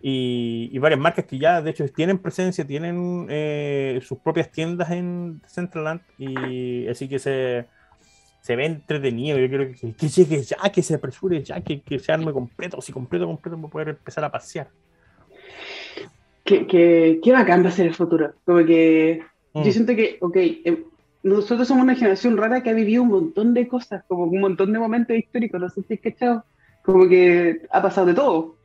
Y, 0.00 0.68
y 0.72 0.78
varias 0.78 1.00
marcas 1.00 1.24
que 1.24 1.38
ya, 1.38 1.60
de 1.62 1.70
hecho, 1.70 1.84
tienen 1.88 2.18
presencia, 2.18 2.66
tienen 2.66 3.26
eh, 3.30 4.00
sus 4.02 4.18
propias 4.20 4.50
tiendas 4.52 4.90
en 4.90 5.40
Decentraland 5.40 6.02
y 6.18 6.86
así 6.88 7.08
que 7.08 7.18
se, 7.18 7.68
se 8.48 8.56
ve 8.56 8.64
entretenido. 8.64 9.36
Yo 9.36 9.46
quiero 9.50 9.66
que, 9.68 9.92
que 9.92 10.08
llegue 10.08 10.42
ya, 10.42 10.56
que 10.72 10.82
se 10.82 10.94
apresure 10.94 11.44
ya, 11.44 11.60
que, 11.60 11.82
que 11.82 11.98
se 11.98 12.10
arme 12.10 12.32
completo, 12.32 12.80
si 12.80 12.94
completo, 12.94 13.26
completo, 13.26 13.58
para 13.58 13.68
poder 13.68 13.88
empezar 13.90 14.24
a 14.24 14.32
pasear 14.32 14.68
que, 16.48 16.66
que, 16.66 17.20
qué 17.22 17.32
bacán 17.32 17.62
va 17.62 17.68
a 17.68 17.72
ser 17.72 17.88
el 17.88 17.94
futuro. 17.94 18.32
Como 18.46 18.64
que 18.64 19.22
yo 19.52 19.60
mm. 19.60 19.70
siento 19.70 19.94
que, 19.94 20.16
ok, 20.22 20.36
eh, 20.36 20.82
nosotros 21.22 21.68
somos 21.68 21.84
una 21.84 21.94
generación 21.94 22.38
rara 22.38 22.62
que 22.62 22.70
ha 22.70 22.72
vivido 22.72 23.02
un 23.02 23.10
montón 23.10 23.52
de 23.52 23.68
cosas, 23.68 24.02
como 24.08 24.24
un 24.24 24.40
montón 24.40 24.72
de 24.72 24.78
momentos 24.78 25.14
históricos, 25.14 25.60
no 25.60 25.68
sé 25.68 25.82
si 25.82 25.94
es 25.94 26.00
cachado, 26.00 26.44
como 26.82 27.06
que 27.06 27.60
ha 27.70 27.82
pasado 27.82 28.06
de 28.06 28.14
todo. 28.14 28.56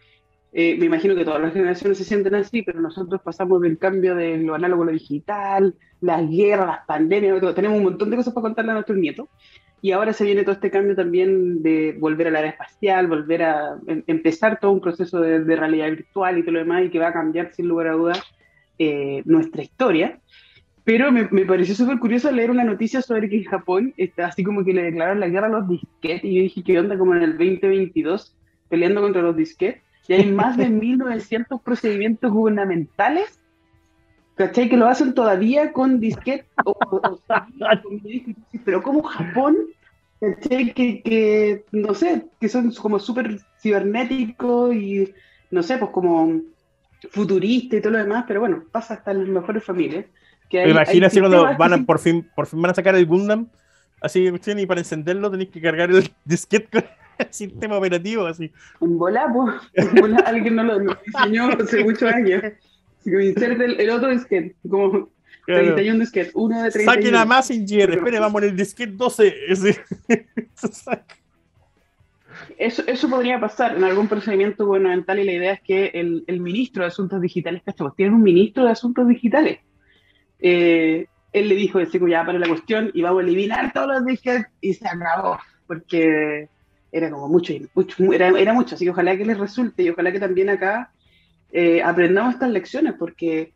Eh, 0.54 0.78
me 0.80 0.86
imagino 0.86 1.14
que 1.14 1.26
todas 1.26 1.42
las 1.42 1.52
generaciones 1.52 1.98
se 1.98 2.06
sienten 2.06 2.36
así, 2.36 2.62
pero 2.62 2.80
nosotros 2.80 3.20
pasamos 3.22 3.60
del 3.60 3.78
cambio 3.78 4.16
de 4.16 4.38
lo 4.38 4.56
análogo 4.56 4.84
a 4.84 4.86
lo 4.86 4.92
digital, 4.94 5.76
las 6.00 6.30
guerras, 6.30 6.68
las 6.68 6.86
pandemias, 6.86 7.42
tenemos 7.54 7.78
un 7.78 7.84
montón 7.84 8.10
de 8.12 8.16
cosas 8.16 8.34
para 8.34 8.44
contarle 8.44 8.72
a 8.72 8.76
nuestros 8.76 8.98
nietos. 8.98 9.28
Y 9.84 9.92
ahora 9.92 10.14
se 10.14 10.24
viene 10.24 10.44
todo 10.44 10.54
este 10.54 10.72
cambio 10.72 10.96
también 10.96 11.62
de 11.62 11.98
volver 12.00 12.28
al 12.28 12.38
área 12.38 12.52
espacial, 12.52 13.08
volver 13.08 13.44
a 13.44 13.78
em, 13.86 14.02
empezar 14.08 14.58
todo 14.62 14.72
un 14.72 14.80
proceso 14.80 15.20
de, 15.20 15.40
realidad 15.58 15.90
virtual 15.90 16.38
y 16.38 16.42
todo 16.44 16.54
lo 16.54 16.60
demás, 16.60 16.86
y 16.86 16.90
que 16.90 17.00
va 17.00 17.10
a 17.10 17.14
cambiar 17.14 17.54
sin 17.54 17.68
lugar 17.68 17.88
a 17.88 17.92
dudas 17.92 18.24
eh, 18.80 19.24
nuestra 19.26 19.62
historia. 19.62 20.22
Pero 20.86 21.12
me, 21.12 21.28
me 21.32 21.46
pareció 21.46 21.76
súper 21.76 22.00
curioso 22.00 22.32
leer 22.32 22.50
una 22.50 22.64
noticia 22.64 23.02
sobre 23.02 23.28
que 23.28 23.36
en 23.36 23.44
Japón 23.44 23.94
está 23.98 24.28
así 24.28 24.42
como 24.42 24.64
que 24.64 24.72
le 24.72 24.84
declararon 24.84 25.20
la 25.20 25.28
guerra 25.28 25.48
a 25.48 25.60
los 25.60 25.68
disquetes, 25.68 26.24
y 26.24 26.36
yo 26.36 26.44
dije, 26.44 26.64
¿qué 26.64 26.80
onda? 26.80 26.98
Como 26.98 27.14
en 27.16 27.24
el 27.24 27.32
2022, 27.32 28.38
peleando 28.70 29.02
contra 29.02 29.22
los 29.22 29.36
disquetes, 29.36 29.84
y 30.08 30.14
hay 30.14 30.32
más 30.32 30.56
de 30.56 30.70
1900 30.70 31.62
procedimientos 31.62 32.32
gubernamentales 32.32 33.38
¿Cachai? 34.36 34.70
Que 34.70 34.78
lo 34.78 34.88
hacen 34.88 35.14
todavía 35.14 35.72
con 35.72 36.00
disquete 36.00 36.48
o, 36.66 36.76
pero 38.66 38.82
como 38.82 39.04
Japón, 39.04 39.56
¿cachai? 40.20 40.74
Que, 40.74 41.66
no 41.72 41.94
sé, 41.94 42.26
que 42.40 42.50
son 42.50 42.72
como 42.74 43.00
súper 43.00 43.40
cibernéticos 43.62 44.74
y 44.76 45.14
no 45.52 45.62
sé, 45.62 45.78
pues 45.78 45.92
como 45.92 46.42
futuristas 47.12 47.80
y 47.80 47.82
todo 47.82 47.94
lo 47.94 48.00
demás, 48.00 48.26
pero 48.28 48.40
bueno, 48.40 48.64
pasa 48.72 48.96
hasta 48.96 49.14
las 49.14 49.28
mejores 49.28 49.64
familias. 49.64 50.06
Que 50.50 50.74
si 51.10 51.20
cuando 51.20 51.56
van 51.58 51.74
a, 51.74 51.86
por, 51.86 52.00
fin, 52.00 52.28
por 52.36 52.48
fin 52.48 52.62
van 52.62 52.72
a 52.72 52.76
sacar 52.76 52.96
el 52.96 53.06
Gundam, 53.06 53.48
así 54.02 54.30
y 54.30 54.66
para 54.66 54.82
encenderlo 54.82 55.30
tenéis 55.30 55.50
que 55.50 55.62
cargar 55.62 55.92
el 55.92 56.10
disquete 56.26 56.68
con 56.72 56.84
el 57.20 57.28
sistema 57.32 57.78
operativo, 57.78 58.26
así. 58.26 58.52
En 58.82 58.98
bola, 58.98 59.32
pues, 59.32 59.56
alguien 60.26 60.56
no 60.56 60.64
lo 60.64 60.80
diseñó 60.80 61.50
hace 61.50 61.84
muchos 61.84 62.12
años. 62.12 62.42
El, 63.06 63.80
el, 63.80 63.90
otro 63.90 64.10
disquete, 64.10 64.56
como 64.70 65.10
claro. 65.46 65.74
31 65.76 66.00
disquete, 66.00 66.32
uno 66.34 66.62
de 66.62 66.72
31. 66.72 66.94
Saquen 66.94 67.16
a 67.16 67.26
espere, 67.40 68.20
vamos 68.20 68.44
en 68.44 68.50
el 68.50 68.56
disquete 68.56 68.94
12. 68.94 69.36
Eso, 72.58 72.84
eso 72.88 73.10
podría 73.10 73.40
pasar 73.40 73.76
en 73.76 73.84
algún 73.84 74.08
procedimiento 74.08 74.66
gubernamental 74.66 75.20
y 75.20 75.24
la 75.24 75.32
idea 75.34 75.54
es 75.54 75.62
que 75.62 75.92
el, 75.94 76.24
el 76.28 76.40
ministro 76.40 76.84
de 76.84 76.88
Asuntos 76.88 77.22
Digitales, 77.22 77.62
¿cachamos? 77.66 77.96
Tienen 77.96 78.16
un 78.16 78.24
ministro 78.24 78.64
de 78.64 78.72
Asuntos 78.72 79.08
Digitales. 79.08 79.60
Eh, 80.40 81.08
él 81.32 81.50
le 81.50 81.56
dijo, 81.56 81.80
decir, 81.80 82.02
ya 82.08 82.26
para 82.26 82.38
la 82.38 82.48
cuestión 82.48 82.92
y 82.94 83.02
vamos 83.02 83.22
a 83.22 83.26
eliminar 83.26 83.74
todos 83.74 83.88
los 83.88 84.06
disquetes 84.06 84.48
y 84.62 84.74
se 84.74 84.88
acabó, 84.88 85.40
porque 85.68 86.48
era 86.92 87.10
como 87.10 87.28
mucho, 87.28 87.54
mucho 87.74 88.14
era, 88.14 88.30
era 88.40 88.54
mucho, 88.54 88.76
así 88.76 88.86
que 88.86 88.92
ojalá 88.92 89.18
que 89.18 89.26
les 89.26 89.38
resulte 89.38 89.82
y 89.84 89.90
ojalá 89.90 90.12
que 90.12 90.20
también 90.20 90.50
acá 90.50 90.92
eh, 91.54 91.82
aprendamos 91.82 92.34
estas 92.34 92.50
lecciones, 92.50 92.96
porque, 92.98 93.54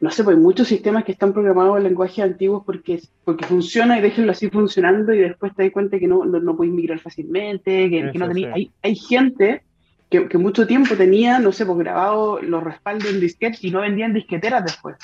no 0.00 0.10
sé, 0.10 0.24
pues 0.24 0.36
hay 0.36 0.42
muchos 0.42 0.66
sistemas 0.66 1.04
que 1.04 1.12
están 1.12 1.32
programados 1.32 1.76
en 1.76 1.84
lenguajes 1.84 2.24
antiguos 2.24 2.64
porque, 2.64 3.00
porque 3.24 3.44
funciona 3.44 3.98
y 3.98 4.02
déjenlo 4.02 4.32
así 4.32 4.48
funcionando 4.48 5.12
y 5.12 5.18
después 5.18 5.54
te 5.54 5.62
das 5.62 5.72
cuenta 5.72 5.98
que 5.98 6.08
no, 6.08 6.24
no, 6.24 6.56
podéis 6.56 6.74
migrar 6.74 6.98
fácilmente, 6.98 7.90
que, 7.90 8.18
no 8.18 8.26
Hay, 8.54 8.70
hay 8.82 8.96
gente 8.96 9.62
que, 10.10 10.26
que, 10.26 10.38
mucho 10.38 10.66
tiempo 10.66 10.96
tenía, 10.96 11.38
no 11.38 11.52
sé, 11.52 11.66
pues 11.66 11.78
grabado 11.78 12.40
los 12.42 12.64
respaldos 12.64 13.12
en 13.12 13.20
disquete 13.20 13.58
y 13.60 13.70
no 13.70 13.82
vendían 13.82 14.14
disqueteras 14.14 14.64
después. 14.64 14.96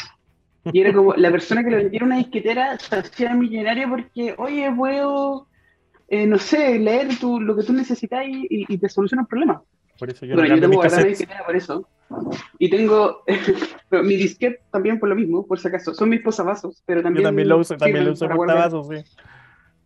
Y 0.72 0.80
era 0.80 0.92
como, 0.92 1.14
la 1.14 1.30
persona 1.30 1.62
que 1.62 1.70
le 1.70 1.76
vendiera 1.76 2.06
una 2.06 2.18
disquetera 2.18 2.78
se 2.78 2.96
hacía 2.96 3.34
millonaria 3.34 3.88
porque, 3.88 4.34
oye, 4.36 4.70
puedo, 4.74 5.46
eh, 6.08 6.26
no 6.26 6.38
sé, 6.38 6.78
leer 6.78 7.18
tu, 7.18 7.40
lo 7.40 7.56
que 7.56 7.62
tú 7.62 7.72
necesitas 7.72 8.24
y, 8.26 8.46
y, 8.50 8.78
te 8.78 8.88
soluciona 8.88 9.22
el 9.22 9.28
problema. 9.28 9.62
Por 9.98 10.10
eso 10.10 10.24
yo 10.26 10.34
bueno, 10.34 10.54
yo 10.54 10.60
tengo 10.60 10.76
guardada 10.76 11.04
disquetera 11.04 11.44
por 11.44 11.56
eso. 11.56 11.88
Y 12.58 12.70
tengo 12.70 13.24
mi 13.90 14.16
disquete 14.16 14.60
también 14.70 14.98
por 14.98 15.08
lo 15.08 15.14
mismo, 15.14 15.46
por 15.46 15.58
si 15.58 15.68
acaso. 15.68 15.92
Son 15.94 16.08
mis 16.08 16.20
posavasos, 16.20 16.82
pero 16.86 17.02
también. 17.02 17.22
Yo 17.22 17.28
también 17.28 17.48
lo 17.48 17.58
uso, 17.58 17.76
también 17.76 18.04
lo 18.04 18.12
uso 18.12 18.28
portavasos, 18.28 18.88
sí. 18.88 19.04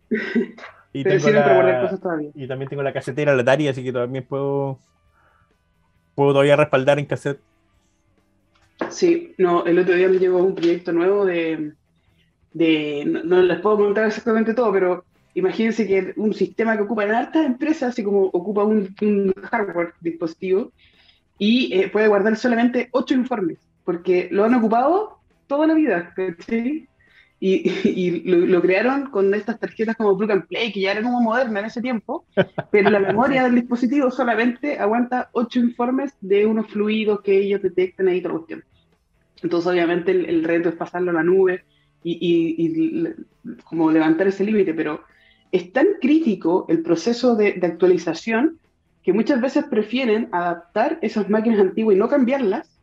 Y, 0.95 1.03
pero 1.03 1.19
tengo 1.19 1.63
la, 1.63 1.81
cosas 1.81 2.01
todavía. 2.01 2.29
y 2.35 2.47
también 2.47 2.69
tengo 2.69 2.83
la 2.83 2.93
casetera, 2.93 3.33
la 3.33 3.41
Atari, 3.41 3.67
así 3.67 3.83
que 3.83 3.91
también 3.91 4.25
puedo. 4.25 4.77
Puedo 6.13 6.33
todavía 6.33 6.55
respaldar 6.55 6.99
en 6.99 7.07
cassette. 7.07 7.39
Sí, 8.91 9.33
no, 9.39 9.65
el 9.65 9.79
otro 9.79 9.95
día 9.95 10.07
me 10.07 10.19
llegó 10.19 10.37
un 10.37 10.53
proyecto 10.53 10.93
nuevo 10.93 11.25
de. 11.25 11.73
de 12.53 13.05
no, 13.05 13.41
les 13.41 13.59
puedo 13.59 13.77
contar 13.77 14.05
exactamente 14.05 14.53
todo, 14.53 14.71
pero 14.71 15.03
imagínense 15.35 15.87
que 15.87 16.13
un 16.15 16.33
sistema 16.33 16.75
que 16.75 16.83
ocupa 16.83 17.03
en 17.05 17.11
altas 17.11 17.45
empresas, 17.45 17.89
así 17.89 18.03
como 18.03 18.25
ocupa 18.25 18.63
un, 18.63 18.95
un 19.01 19.33
hardware 19.43 19.93
dispositivo, 20.01 20.71
y 21.37 21.73
eh, 21.73 21.89
puede 21.89 22.07
guardar 22.07 22.35
solamente 22.37 22.89
ocho 22.91 23.13
informes, 23.13 23.59
porque 23.83 24.29
lo 24.31 24.43
han 24.43 24.53
ocupado 24.53 25.19
toda 25.47 25.67
la 25.67 25.73
vida, 25.73 26.13
¿sí? 26.45 26.87
Y, 27.39 27.69
y 27.83 28.21
lo, 28.21 28.61
crearon 28.61 29.09
con 29.09 29.33
estas 29.33 29.59
tarjetas 29.59 29.95
como 29.97 30.17
Plug 30.17 30.31
and 30.31 30.47
Play, 30.47 30.71
que 30.71 30.81
ya 30.81 30.91
eran 30.91 31.03
como 31.03 31.21
modernas 31.21 31.63
en 31.63 31.67
ese 31.67 31.81
tiempo, 31.81 32.25
pero 32.71 32.89
la 32.89 32.99
memoria 32.99 33.43
del 33.43 33.55
dispositivo 33.55 34.11
solamente 34.11 34.79
aguanta 34.79 35.29
ocho 35.33 35.59
informes 35.59 36.13
de 36.21 36.45
unos 36.45 36.67
fluidos 36.67 37.21
que 37.21 37.37
ellos 37.37 37.61
detectan 37.61 38.07
ahí 38.07 38.21
toda 38.21 38.35
la 38.35 38.39
cuestión. 38.39 38.63
Entonces, 39.41 39.69
obviamente, 39.69 40.11
el, 40.11 40.43
reto 40.43 40.69
es 40.69 40.75
pasarlo 40.75 41.11
a 41.11 41.15
la 41.15 41.23
nube 41.23 41.65
y, 42.01 42.13
y, 42.13 42.65
y 42.65 43.13
como 43.65 43.91
levantar 43.91 44.27
ese 44.27 44.45
límite, 44.45 44.73
pero 44.73 45.01
es 45.53 45.71
tan 45.71 45.85
crítico 46.01 46.65
el 46.67 46.81
proceso 46.81 47.35
de, 47.35 47.53
de 47.53 47.67
actualización 47.67 48.59
que 49.03 49.13
muchas 49.13 49.39
veces 49.39 49.65
prefieren 49.65 50.27
adaptar 50.31 50.97
esas 51.01 51.29
máquinas 51.29 51.59
antiguas 51.59 51.95
y 51.95 51.99
no 51.99 52.09
cambiarlas 52.09 52.73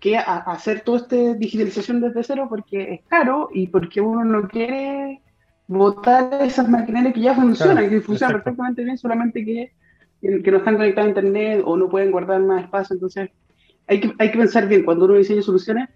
que 0.00 0.16
a, 0.16 0.38
hacer 0.38 0.80
toda 0.80 0.98
esta 0.98 1.34
digitalización 1.34 2.00
desde 2.00 2.24
cero 2.24 2.46
porque 2.48 2.94
es 2.94 3.00
caro 3.06 3.48
y 3.54 3.68
porque 3.68 4.00
uno 4.00 4.24
no 4.24 4.48
quiere 4.48 5.20
botar 5.68 6.42
esas 6.42 6.68
maquinarias 6.68 7.14
que 7.14 7.20
ya 7.20 7.34
funcionan, 7.34 7.88
que 7.88 8.00
funcionan 8.00 8.36
perfectamente 8.36 8.82
bien, 8.82 8.98
solamente 8.98 9.44
que, 9.44 9.72
que 10.20 10.50
no 10.50 10.58
están 10.58 10.76
conectadas 10.76 11.06
a 11.06 11.10
internet 11.10 11.62
o 11.64 11.76
no 11.76 11.88
pueden 11.88 12.10
guardar 12.10 12.40
más 12.40 12.64
espacio. 12.64 12.94
Entonces, 12.94 13.30
hay 13.86 14.00
que, 14.00 14.12
hay 14.18 14.32
que 14.32 14.38
pensar 14.38 14.66
bien, 14.66 14.84
cuando 14.84 15.04
uno 15.04 15.14
diseña 15.14 15.42
soluciones, 15.42 15.88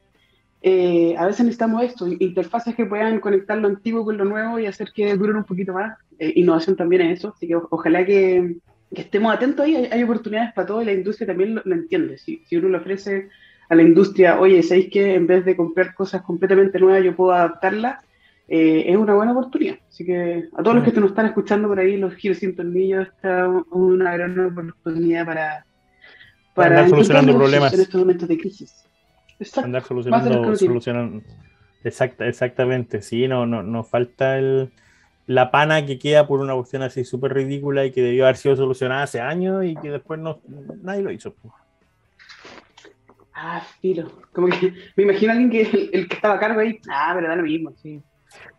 eh, 0.67 1.15
a 1.19 1.27
veces 1.27 1.45
necesitamos 1.45 1.83
esto, 1.83 2.07
interfaces 2.09 2.75
que 2.75 2.87
puedan 2.87 3.21
conectar 3.21 3.59
lo 3.59 3.69
antiguo 3.69 4.03
con 4.03 4.17
lo 4.17 4.25
nuevo 4.25 4.59
y 4.59 4.65
hacer 4.65 4.93
que 4.95 5.15
duren 5.15 5.37
un 5.37 5.45
poquito 5.45 5.75
más. 5.75 5.99
Eh, 6.19 6.33
innovación 6.37 6.75
también 6.75 7.03
es 7.03 7.19
eso, 7.19 7.35
así 7.37 7.47
que 7.47 7.57
ojalá 7.69 8.07
que, 8.07 8.57
que 8.95 9.03
estemos 9.03 9.35
atentos 9.35 9.67
ahí, 9.67 9.77
hay, 9.77 10.03
oportunidades 10.03 10.55
para 10.55 10.67
todo 10.67 10.81
y 10.81 10.87
la 10.87 10.95
industria 10.95 11.27
también 11.27 11.61
lo, 11.62 11.75
entiende. 11.75 12.17
Si, 12.17 12.43
si, 12.47 12.57
uno 12.57 12.71
le 12.71 12.79
ofrece 12.79 13.29
a 13.69 13.75
la 13.75 13.83
industria, 13.83 14.41
oye, 14.41 14.62
¿sabéis 14.62 14.89
que 14.91 15.12
en 15.15 15.27
vez 15.27 15.45
de 15.45 15.55
comprar 15.55 15.95
cosas 15.95 16.23
completamente 16.23 16.79
nuevas 16.79 17.05
yo 17.05 17.15
puedo 17.15 17.33
adaptarlas? 17.33 18.03
Eh, 18.49 18.85
es 18.87 18.97
una 18.97 19.12
buena 19.12 19.33
oportunidad. 19.33 19.77
Así 19.91 20.07
que 20.07 20.49
a 20.57 20.62
todos 20.62 20.77
los 20.77 20.85
que 20.85 20.99
nos 20.99 21.11
están 21.11 21.27
escuchando 21.27 21.69
por 21.69 21.79
ahí, 21.79 21.99
los 21.99 22.15
giros 22.15 22.39
sin 22.39 22.57
tornillos, 22.57 23.07
está 23.09 23.47
una 23.71 24.15
gran 24.15 24.41
oportunidad 24.41 25.27
para, 25.27 25.67
para, 26.55 26.69
andar 26.69 26.89
solucionando 26.89 27.37
problemas 27.37 27.75
en 27.75 27.81
estos 27.83 28.01
momentos 28.01 28.27
de 28.29 28.39
crisis. 28.39 28.85
Exacto. 29.39 29.66
Andar 29.66 29.82
solucionando, 29.85 30.57
solucionando 30.57 31.22
exacta, 31.85 32.26
exactamente, 32.26 33.03
sí, 33.03 33.28
no, 33.28 33.47
no, 33.47 33.62
nos 33.62 33.89
falta 33.89 34.39
el, 34.39 34.72
la 35.26 35.51
pana 35.51 35.87
que 35.87 35.99
queda 35.99 36.26
por 36.26 36.41
una 36.41 36.55
cuestión 36.55 36.82
así 36.82 37.05
súper 37.05 37.35
ridícula 37.35 37.85
y 37.85 37.93
que 37.93 38.03
debió 38.03 38.24
haber 38.24 38.37
sido 38.37 38.57
solucionada 38.57 39.05
hace 39.05 39.20
años 39.20 39.64
y 39.64 39.76
que 39.76 39.91
después 39.91 40.18
no, 40.18 40.41
nadie 40.82 41.03
lo 41.03 41.11
hizo. 41.11 41.35
Ah, 43.35 43.62
filo. 43.80 44.11
Como 44.32 44.49
que 44.49 44.72
me 44.97 45.05
imagino 45.05 45.32
a 45.32 45.35
alguien 45.37 45.51
que 45.51 45.91
el, 45.93 46.09
que 46.09 46.14
estaba 46.14 46.35
a 46.35 46.41
cargo 46.41 46.61
ahí, 46.61 46.80
ah, 46.89 47.12
pero 47.14 47.28
da 47.28 47.37
lo 47.37 47.43
mismo, 47.43 47.72
sí. 47.76 48.01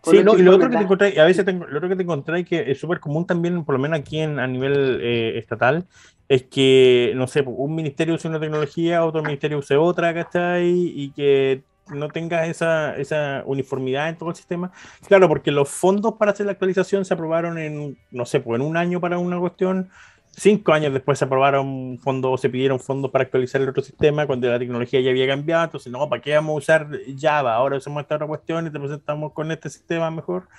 Sí, 0.03 0.23
no, 0.23 0.38
y 0.38 0.43
lo 0.43 0.55
otro 0.55 0.69
que 0.69 0.78
te 0.78 0.84
encontré, 0.84 1.19
a 1.19 1.26
veces 1.26 1.45
tengo, 1.45 1.65
lo 1.65 1.78
otro 1.78 1.89
que 1.89 1.95
te 1.95 2.03
encontré 2.03 2.45
que 2.45 2.71
es 2.71 2.80
súper 2.80 2.99
común 2.99 3.26
también, 3.26 3.65
por 3.65 3.73
lo 3.73 3.80
menos 3.80 3.99
aquí 3.99 4.19
en, 4.19 4.39
a 4.39 4.45
nivel 4.45 4.99
eh, 5.01 5.38
estatal, 5.38 5.88
es 6.30 6.43
que, 6.43 7.13
no 7.15 7.28
sé, 7.28 7.41
un 7.41 7.76
ministerio 7.76 8.15
use 8.15 8.28
una 8.28 8.39
tecnología, 8.39 9.03
otro 9.03 9.23
ministerio 9.23 9.57
use 9.57 9.76
otra, 9.78 10.13
¿cachai? 10.13 10.67
Y 10.67 11.11
que 11.11 11.63
no 11.89 12.09
tengas 12.09 12.47
esa, 12.47 12.95
esa 12.97 13.43
uniformidad 13.45 14.09
en 14.09 14.17
todo 14.17 14.30
el 14.30 14.36
sistema. 14.36 14.71
Claro, 15.07 15.28
porque 15.28 15.51
los 15.51 15.69
fondos 15.69 16.15
para 16.15 16.32
hacer 16.32 16.45
la 16.45 16.53
actualización 16.53 17.05
se 17.05 17.13
aprobaron 17.13 17.57
en, 17.57 17.97
no 18.11 18.26
sé, 18.26 18.39
pues 18.39 18.59
en 18.59 18.65
un 18.65 18.78
año 18.78 18.99
para 18.99 19.17
una 19.17 19.39
cuestión, 19.39 19.89
Cinco 20.38 20.73
años 20.73 20.91
después 20.91 21.17
se 21.17 21.23
aprobaron 21.23 21.97
fondos, 21.99 22.41
se 22.41 22.49
pidieron 22.49 22.77
fondos 22.77 23.09
para 23.09 23.23
actualizar 23.23 23.61
el 23.61 23.69
otro 23.69 23.81
sistema 23.81 24.27
cuando 24.27 24.49
la 24.49 24.59
tecnología 24.59 24.99
ya 24.99 25.11
había 25.11 25.27
cambiado. 25.27 25.63
Entonces, 25.63 25.89
no, 25.91 26.09
¿para 26.09 26.21
qué 26.21 26.36
vamos 26.36 26.55
a 26.55 26.57
usar 26.57 26.89
Java? 27.17 27.55
Ahora 27.55 27.77
usamos 27.77 28.01
esta 28.01 28.15
otra 28.15 28.27
cuestión 28.27 28.67
y 28.67 28.69
te 28.69 28.77
presentamos 28.77 29.31
con 29.31 29.49
este 29.51 29.69
sistema 29.69 30.11
mejor. 30.11 30.49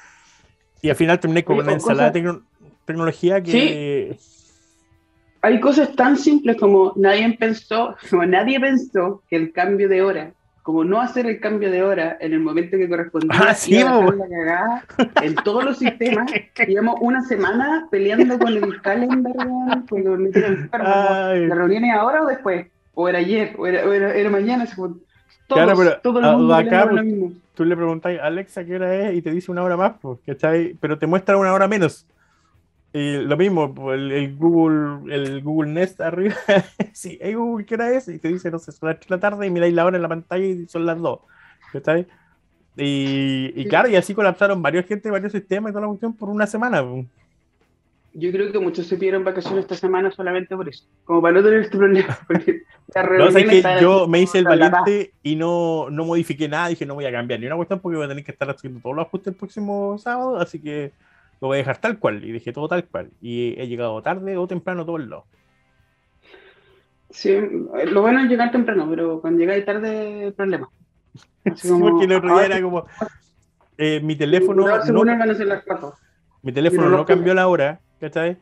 Y 0.81 0.89
al 0.89 0.97
final 0.97 1.21
terminé 1.21 1.45
con 1.45 1.59
una 1.59 1.73
ensalada 1.73 2.11
de 2.11 2.39
tecnología 2.87 3.43
que. 3.43 4.17
Hay 5.43 5.61
cosas 5.61 5.95
tan 5.95 6.17
simples 6.17 6.57
como 6.57 6.95
nadie 6.97 7.37
pensó, 7.39 7.97
como 8.11 8.25
nadie 8.25 8.59
pensó 8.59 9.23
que 9.29 9.37
el 9.37 9.53
cambio 9.53 9.91
de 9.91 10.01
hora 10.01 10.33
como 10.67 10.83
no 10.83 11.01
hacer 11.01 11.27
el 11.27 11.39
cambio 11.39 11.71
de 11.71 11.81
hora 11.85 12.17
en 12.21 12.33
el 12.33 12.41
momento 12.41 12.77
que 12.77 12.89
correspondía 12.89 13.39
ah, 13.41 13.55
sí, 13.55 13.79
la 13.85 14.27
cagada 14.29 14.85
en 15.23 15.37
todos 15.37 15.65
los 15.65 15.79
sistemas. 15.79 16.29
Llevamos 16.67 16.97
una 17.03 17.23
semana 17.23 17.87
peleando 17.89 18.37
con 18.37 18.49
el 18.49 18.83
calendar, 18.83 19.33
con 19.89 20.03
¿La 20.73 21.55
reunión 21.55 21.85
es 21.85 21.95
ahora 21.95 22.25
o 22.25 22.27
después? 22.27 22.67
¿O 22.95 23.09
era 23.09 23.21
ayer? 23.21 23.55
¿O 23.57 23.69
era, 23.69 24.13
era, 24.13 24.29
mañana? 24.29 24.67
Todos, 24.67 24.99
claro, 25.47 25.75
pero 25.77 26.01
todo 26.01 26.19
el 26.19 26.37
mundo 26.37 26.53
acá, 26.57 26.87
lo 26.87 27.05
mismo. 27.05 27.33
Tú 27.55 27.65
le 27.65 27.77
preguntas 27.77 28.19
a 28.19 28.27
Alexa 28.27 28.65
qué 28.65 28.75
hora 28.75 28.93
es 28.93 29.15
y 29.15 29.23
te 29.23 29.31
dice 29.31 29.53
una 29.53 29.63
hora 29.63 29.77
más, 29.77 29.93
pues, 30.03 30.19
pero 30.81 30.99
te 30.99 31.07
muestra 31.07 31.37
una 31.37 31.55
hora 31.55 31.69
menos. 31.69 32.09
Y 32.97 33.19
lo 33.19 33.37
mismo, 33.37 33.75
pues, 33.75 34.01
el, 34.01 34.37
Google, 34.37 35.15
el 35.15 35.43
Google 35.43 35.71
Nest 35.71 36.01
arriba, 36.01 36.35
sí, 36.95 37.19
hey 37.21 37.35
Google, 37.35 37.67
¿qué 37.67 37.75
hora 37.75 37.91
es? 37.91 38.09
Y 38.09 38.19
te 38.19 38.29
dice, 38.29 38.51
no 38.51 38.59
sé, 38.59 38.73
son 38.73 38.89
las 38.89 38.99
3 39.01 39.11
de 39.11 39.17
la 39.17 39.21
tarde 39.21 39.47
y 39.47 39.51
miráis 39.51 39.75
la 39.75 39.85
hora 39.85 39.97
en 39.97 40.03
la 40.03 40.09
pantalla 40.09 40.47
y 40.47 40.67
son 40.67 40.87
las 40.87 40.99
2. 40.99 41.19
¿Está 41.75 41.99
Y, 41.99 42.07
y 43.55 43.69
claro, 43.69 43.91
y 43.91 43.97
así 43.97 44.15
colapsaron 44.15 44.63
varios 44.63 44.87
gente, 44.87 45.11
varios 45.11 45.33
sistemas 45.33 45.71
y 45.71 45.73
toda 45.75 45.83
la 45.83 45.89
cuestión 45.89 46.15
por 46.15 46.31
una 46.31 46.47
semana. 46.47 46.83
Yo 48.15 48.33
creo 48.33 48.51
que 48.51 48.59
muchos 48.59 48.87
se 48.87 48.97
pidieron 48.97 49.25
vacaciones 49.25 49.65
esta 49.65 49.75
semana 49.75 50.11
solamente 50.11 50.57
por 50.57 50.67
eso, 50.67 50.87
como 51.05 51.21
para 51.21 51.35
no 51.35 51.45
tener 51.45 51.61
este 51.61 51.77
problema. 51.77 52.19
Porque 52.27 52.63
no, 53.19 53.31
sé 53.31 53.45
que 53.45 53.63
yo 53.79 54.09
me 54.09 54.23
hice 54.23 54.39
el 54.39 54.45
valiente 54.45 55.13
y 55.23 55.37
no, 55.37 55.91
no 55.91 56.07
modifiqué 56.07 56.49
nada, 56.49 56.69
dije 56.69 56.87
no 56.87 56.95
voy 56.95 57.05
a 57.05 57.13
cambiar 57.13 57.41
ni 57.41 57.47
una 57.47 57.57
cuestión 57.57 57.79
porque 57.81 57.97
voy 57.97 58.07
a 58.07 58.09
tener 58.09 58.25
que 58.25 58.33
estar 58.33 58.49
haciendo 58.49 58.81
todos 58.81 58.97
los 58.97 59.07
ajustes 59.07 59.35
el 59.35 59.39
próximo 59.39 59.99
sábado, 59.99 60.39
así 60.39 60.63
que 60.63 60.93
lo 61.41 61.49
voy 61.49 61.57
a 61.57 61.59
dejar 61.59 61.79
tal 61.79 61.99
cual. 61.99 62.25
Y 62.25 62.33
dije 62.33 62.53
todo 62.53 62.69
tal 62.69 62.85
cual. 62.87 63.11
Y 63.21 63.61
he 63.61 63.67
llegado 63.69 64.03
tarde 64.03 64.37
o 64.37 64.47
temprano 64.47 64.85
todo 64.85 64.97
el 64.97 65.11
lado. 65.11 65.27
Sí, 67.11 67.37
lo 67.87 68.03
bueno 68.03 68.21
es 68.21 68.29
llegar 68.29 68.51
temprano, 68.51 68.87
pero 68.91 69.21
cuando 69.21 69.39
llegáis 69.39 69.65
tarde, 69.65 70.33
problema. 70.37 70.69
Así 71.45 71.69
como, 71.69 71.91
porque 71.91 72.05
el 72.05 72.13
otro 72.13 72.37
día 72.37 72.47
era 72.47 72.63
como. 72.63 72.87
Eh, 73.79 74.01
mi 74.03 74.17
teléfono. 74.17 74.67
No, 74.67 75.05
mi 76.43 76.53
teléfono 76.53 76.89
no, 76.89 77.05
cambió 77.05 77.35
la 77.35 77.49
hora, 77.49 77.81
¿cachai? 78.01 78.39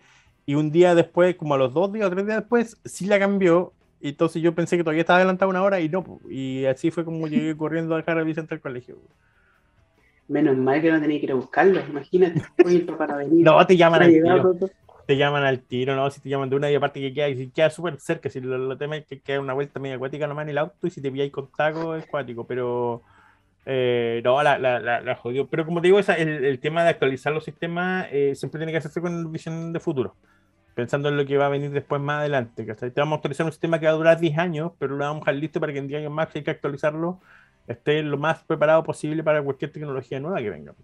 Y 0.46 0.54
un 0.54 0.70
día 0.70 0.94
después, 0.94 1.36
como 1.36 1.54
a 1.54 1.58
los 1.58 1.72
dos 1.72 1.92
días 1.92 2.06
o 2.06 2.10
tres 2.10 2.26
días 2.26 2.38
después, 2.38 2.78
sí 2.84 3.06
la 3.06 3.18
cambió. 3.18 3.72
Y 4.00 4.10
entonces 4.10 4.42
yo 4.42 4.54
pensé 4.54 4.76
que 4.76 4.84
todavía 4.84 5.00
estaba 5.00 5.18
adelantado 5.18 5.50
una 5.50 5.62
hora 5.62 5.80
y 5.80 5.88
no. 5.88 6.20
Y 6.28 6.66
así 6.66 6.90
fue 6.90 7.04
como 7.04 7.26
llegué 7.26 7.56
corriendo 7.56 7.94
a 7.94 7.98
dejar 7.98 8.18
a 8.18 8.22
Vicente 8.22 8.54
al 8.54 8.60
colegio. 8.60 8.98
Menos 10.28 10.56
mal 10.56 10.80
que 10.80 10.90
no 10.90 11.00
tenía 11.00 11.18
que 11.18 11.26
ir 11.26 11.32
a 11.32 11.36
buscarlo, 11.36 11.80
imagínate, 11.86 12.42
para 12.98 13.16
venir. 13.16 13.44
no, 13.44 13.66
te 13.66 13.76
llaman 13.76 14.02
al 14.02 14.10
tiro. 14.10 14.56
Te 15.06 15.18
llaman 15.18 15.44
al 15.44 15.60
tiro, 15.60 15.94
no, 15.94 16.10
si 16.10 16.20
te 16.20 16.30
llaman 16.30 16.48
de 16.48 16.56
una 16.56 16.70
y 16.70 16.74
aparte 16.74 16.98
que 16.98 17.12
queda, 17.12 17.26
si 17.28 17.50
queda 17.50 17.68
súper 17.68 18.00
cerca, 18.00 18.30
si 18.30 18.40
lo, 18.40 18.56
lo 18.56 18.78
temes 18.78 19.04
que 19.04 19.20
queda 19.20 19.38
una 19.38 19.52
vuelta 19.52 19.78
media 19.78 19.96
acuática 19.96 20.26
nomás 20.26 20.44
en 20.44 20.50
el 20.50 20.58
auto 20.58 20.86
y 20.86 20.90
si 20.90 21.02
te 21.02 21.10
pilláis 21.10 21.30
con 21.30 21.48
taco 21.52 21.94
es 21.94 22.04
acuático, 22.04 22.46
pero 22.46 23.02
eh, 23.66 24.20
no, 24.24 24.42
la, 24.42 24.58
la, 24.58 24.80
la, 24.80 25.16
jodió. 25.16 25.46
Pero 25.46 25.64
como 25.64 25.80
te 25.80 25.88
digo, 25.88 25.98
esa, 25.98 26.14
el, 26.14 26.44
el, 26.44 26.58
tema 26.58 26.84
de 26.84 26.90
actualizar 26.90 27.32
los 27.32 27.44
sistemas 27.44 28.06
eh, 28.10 28.34
siempre 28.34 28.58
tiene 28.58 28.72
que 28.72 28.78
hacerse 28.78 29.00
con 29.00 29.30
visión 29.32 29.72
de 29.72 29.80
futuro, 29.80 30.14
pensando 30.74 31.08
en 31.08 31.16
lo 31.16 31.24
que 31.24 31.36
va 31.38 31.46
a 31.46 31.50
venir 31.50 31.70
después 31.70 32.00
más 32.00 32.20
adelante. 32.20 32.64
Te 32.64 33.00
vamos 33.00 33.12
a 33.12 33.16
actualizar 33.16 33.46
un 33.46 33.52
sistema 33.52 33.78
que 33.78 33.86
va 33.86 33.92
a 33.92 33.96
durar 33.96 34.20
10 34.20 34.38
años, 34.38 34.72
pero 34.78 34.96
lo 34.96 35.04
vamos 35.04 35.22
a 35.22 35.24
dejar 35.26 35.34
listo 35.36 35.60
para 35.60 35.72
que 35.72 35.78
en 35.78 35.88
10 35.88 36.00
años 36.00 36.12
más 36.12 36.34
hay 36.34 36.42
que 36.42 36.50
actualizarlo 36.50 37.20
esté 37.66 38.02
lo 38.02 38.18
más 38.18 38.42
preparado 38.44 38.82
posible 38.82 39.22
para 39.22 39.42
cualquier 39.42 39.72
tecnología 39.72 40.20
nueva 40.20 40.40
que 40.40 40.50
venga. 40.50 40.74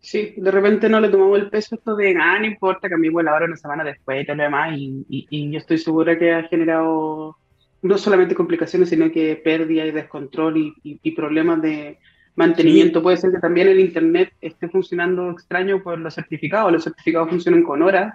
Sí, 0.00 0.34
de 0.36 0.50
repente 0.50 0.88
no 0.88 1.00
le 1.00 1.08
tomamos 1.08 1.38
el 1.38 1.50
peso 1.50 1.74
esto 1.74 1.96
de, 1.96 2.16
ah, 2.20 2.38
no 2.38 2.46
importa, 2.46 2.88
cambiemos 2.88 3.24
la 3.24 3.34
hora 3.34 3.46
una 3.46 3.56
semana 3.56 3.82
después 3.82 4.22
y 4.22 4.26
todo 4.26 4.36
lo 4.36 4.44
demás, 4.44 4.76
y, 4.76 5.04
y, 5.08 5.50
yo 5.50 5.58
estoy 5.58 5.78
segura 5.78 6.16
que 6.16 6.32
ha 6.32 6.44
generado 6.44 7.36
no 7.82 7.98
solamente 7.98 8.34
complicaciones, 8.34 8.88
sino 8.88 9.10
que 9.10 9.34
pérdida 9.36 9.84
y 9.84 9.90
descontrol 9.90 10.58
y, 10.58 10.74
y 10.84 11.10
problemas 11.10 11.60
de, 11.60 11.98
mantenimiento. 12.36 13.02
Puede 13.02 13.16
ser 13.16 13.32
que 13.32 13.38
también 13.38 13.68
el 13.68 13.80
Internet 13.80 14.32
esté 14.40 14.68
funcionando 14.68 15.30
extraño 15.30 15.82
por 15.82 15.98
los 15.98 16.14
certificados. 16.14 16.70
Los 16.70 16.84
certificados 16.84 17.30
funcionan 17.30 17.62
con 17.62 17.82
horas 17.82 18.14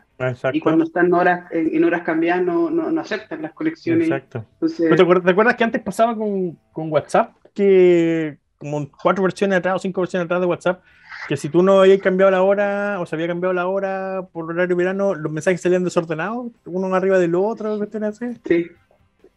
y 0.54 0.60
cuando 0.60 0.86
están 0.86 1.12
horas, 1.14 1.52
en, 1.52 1.84
horas 1.84 2.04
cambiadas 2.04 2.44
no, 2.44 2.70
no, 2.70 3.02
aceptan 3.02 3.42
las 3.42 3.54
conexiones. 3.54 4.08
Exacto. 4.08 4.46
¿Te, 4.60 5.32
acuerdas, 5.32 5.56
que 5.56 5.64
antes 5.64 5.82
pasaba 5.82 6.16
con, 6.16 6.58
con, 6.72 6.92
WhatsApp? 6.92 7.36
Que 7.54 8.38
como 8.58 8.90
cuatro 8.92 9.24
versiones 9.24 9.58
atrás 9.58 9.76
o 9.76 9.80
cinco 9.80 10.02
versiones 10.02 10.26
atrás 10.26 10.40
de 10.40 10.46
WhatsApp, 10.46 10.84
que 11.28 11.36
si 11.36 11.50
tú 11.50 11.64
no 11.64 11.82
habías 11.82 12.00
cambiado 12.00 12.32
la 12.32 12.44
hora 12.44 13.00
o 13.00 13.08
se 13.08 13.16
había 13.16 13.28
cambiado 13.28 13.54
la 13.54 13.66
hora 13.66 14.28
por 14.32 14.46
horario 14.46 14.76
verano, 14.76 15.16
los 15.16 15.32
mensajes 15.32 15.62
salían 15.62 15.84
desordenados, 15.84 16.52
uno 16.66 16.94
arriba 16.94 17.18
del 17.18 17.34
otro, 17.34 17.80
así. 18.04 18.26
Sí. 18.46 18.68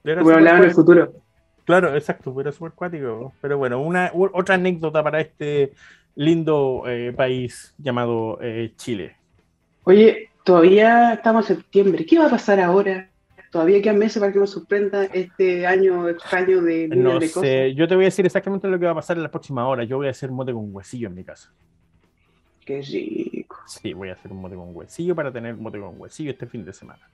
Como 0.02 0.30
hablaban 0.30 0.62
en 0.62 0.68
el 0.68 0.74
futuro. 0.74 1.23
Claro, 1.64 1.94
exacto, 1.94 2.34
pero 2.34 2.52
súper 2.52 2.72
cuático. 2.72 3.32
Pero 3.40 3.58
bueno, 3.58 3.80
una, 3.80 4.10
otra 4.14 4.56
anécdota 4.56 5.02
para 5.02 5.20
este 5.20 5.72
lindo 6.14 6.84
eh, 6.86 7.12
país 7.16 7.74
llamado 7.78 8.38
eh, 8.40 8.72
Chile. 8.76 9.16
Oye, 9.84 10.30
todavía 10.44 11.14
estamos 11.14 11.50
en 11.50 11.56
septiembre. 11.56 12.06
¿Qué 12.06 12.18
va 12.18 12.26
a 12.26 12.30
pasar 12.30 12.60
ahora? 12.60 13.08
Todavía 13.50 13.80
quedan 13.80 13.98
meses 13.98 14.18
para 14.18 14.32
que 14.32 14.38
nos 14.38 14.50
sorprenda 14.50 15.04
este 15.04 15.66
año 15.66 16.08
extraño 16.08 16.60
de 16.60 16.88
No 16.88 17.20
sé, 17.20 17.72
yo 17.74 17.86
te 17.86 17.94
voy 17.94 18.04
a 18.04 18.06
decir 18.06 18.26
exactamente 18.26 18.66
lo 18.66 18.78
que 18.78 18.86
va 18.86 18.92
a 18.92 18.96
pasar 18.96 19.16
en 19.16 19.22
la 19.22 19.30
próxima 19.30 19.66
hora. 19.68 19.84
Yo 19.84 19.96
voy 19.96 20.08
a 20.08 20.10
hacer 20.10 20.30
mote 20.30 20.52
con 20.52 20.74
huesillo 20.74 21.08
en 21.08 21.14
mi 21.14 21.24
casa. 21.24 21.52
Qué 22.64 22.82
rico. 22.82 23.56
Sí, 23.66 23.92
voy 23.92 24.08
a 24.08 24.14
hacer 24.14 24.32
un 24.32 24.40
mote 24.40 24.56
con 24.56 24.74
huesillo 24.74 25.14
para 25.14 25.30
tener 25.30 25.54
mote 25.54 25.78
con 25.78 26.00
huesillo 26.00 26.30
este 26.32 26.46
fin 26.46 26.64
de 26.64 26.72
semana. 26.72 27.08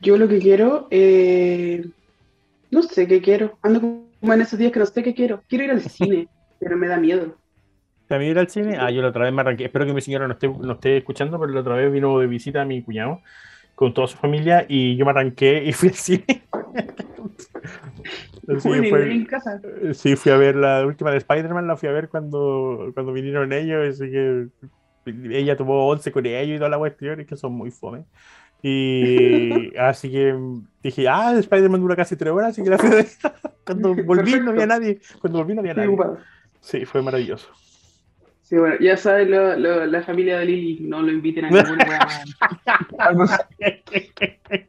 Yo 0.00 0.16
lo 0.16 0.28
que 0.28 0.38
quiero, 0.38 0.88
eh, 0.90 1.84
no 2.70 2.82
sé 2.82 3.06
qué 3.06 3.20
quiero. 3.20 3.58
Ando 3.62 3.80
como 3.80 4.34
en 4.34 4.40
esos 4.40 4.58
días 4.58 4.72
que 4.72 4.78
no 4.78 4.86
sé 4.86 5.02
qué 5.02 5.14
quiero. 5.14 5.42
Quiero 5.48 5.64
ir 5.64 5.70
al 5.70 5.80
cine, 5.90 6.28
pero 6.58 6.76
me 6.76 6.88
da 6.88 6.98
miedo. 6.98 7.36
¿Te 8.08 8.24
ir 8.24 8.38
al 8.38 8.48
cine? 8.48 8.76
Ah, 8.78 8.90
yo 8.90 9.02
la 9.02 9.08
otra 9.08 9.24
vez 9.24 9.32
me 9.34 9.42
arranqué. 9.42 9.66
Espero 9.66 9.84
que 9.84 9.92
mi 9.92 10.00
señora 10.00 10.26
no 10.26 10.32
esté, 10.32 10.48
no 10.48 10.72
esté 10.72 10.96
escuchando, 10.96 11.38
pero 11.38 11.52
la 11.52 11.60
otra 11.60 11.74
vez 11.74 11.92
vino 11.92 12.18
de 12.18 12.26
visita 12.26 12.62
a 12.62 12.64
mi 12.64 12.82
cuñado 12.82 13.20
con 13.74 13.94
toda 13.94 14.08
su 14.08 14.16
familia 14.16 14.66
y 14.68 14.96
yo 14.96 15.04
me 15.04 15.12
arranqué 15.12 15.62
y 15.64 15.72
fui 15.72 15.90
al 15.90 15.94
cine. 15.94 16.24
en 18.48 19.24
casa. 19.26 19.60
Sí, 19.92 20.16
fui 20.16 20.32
a 20.32 20.36
ver 20.36 20.56
la 20.56 20.86
última 20.86 21.10
de 21.10 21.18
Spider-Man, 21.18 21.66
la 21.66 21.76
fui 21.76 21.88
a 21.88 21.92
ver 21.92 22.08
cuando, 22.08 22.90
cuando 22.94 23.12
vinieron 23.12 23.52
ellos, 23.52 23.94
así 23.94 24.10
que 24.10 24.48
ella 25.06 25.56
tuvo 25.56 25.86
11 25.88 26.10
con 26.12 26.26
ellos 26.26 26.56
y 26.56 26.58
toda 26.58 26.70
la 26.70 26.78
cuestión, 26.78 27.20
y 27.20 27.24
que 27.24 27.36
son 27.36 27.52
muy 27.52 27.70
fome. 27.70 28.04
Y 28.62 29.76
así 29.78 30.10
que 30.10 30.34
dije, 30.82 31.08
ah, 31.08 31.34
Spider-Man 31.38 31.80
dura 31.80 31.96
casi 31.96 32.16
tres 32.16 32.32
horas, 32.32 32.50
así 32.50 32.62
que 32.62 32.70
cuando 33.64 33.94
volví 34.04 34.40
no 34.40 34.50
había 34.50 34.66
nadie. 34.66 35.00
Cuando 35.20 35.38
volví 35.38 35.54
no 35.54 35.60
había 35.60 35.74
nadie. 35.74 35.96
Sí, 36.60 36.84
fue 36.84 37.02
maravilloso. 37.02 37.48
Sí, 38.48 38.56
bueno, 38.56 38.76
ya 38.80 38.96
sabes, 38.96 39.28
la 39.28 40.02
familia 40.02 40.38
de 40.38 40.46
Lily, 40.46 40.78
no 40.88 41.02
lo 41.02 41.12
inviten 41.12 41.44
a 41.44 41.50
ningún 41.50 41.78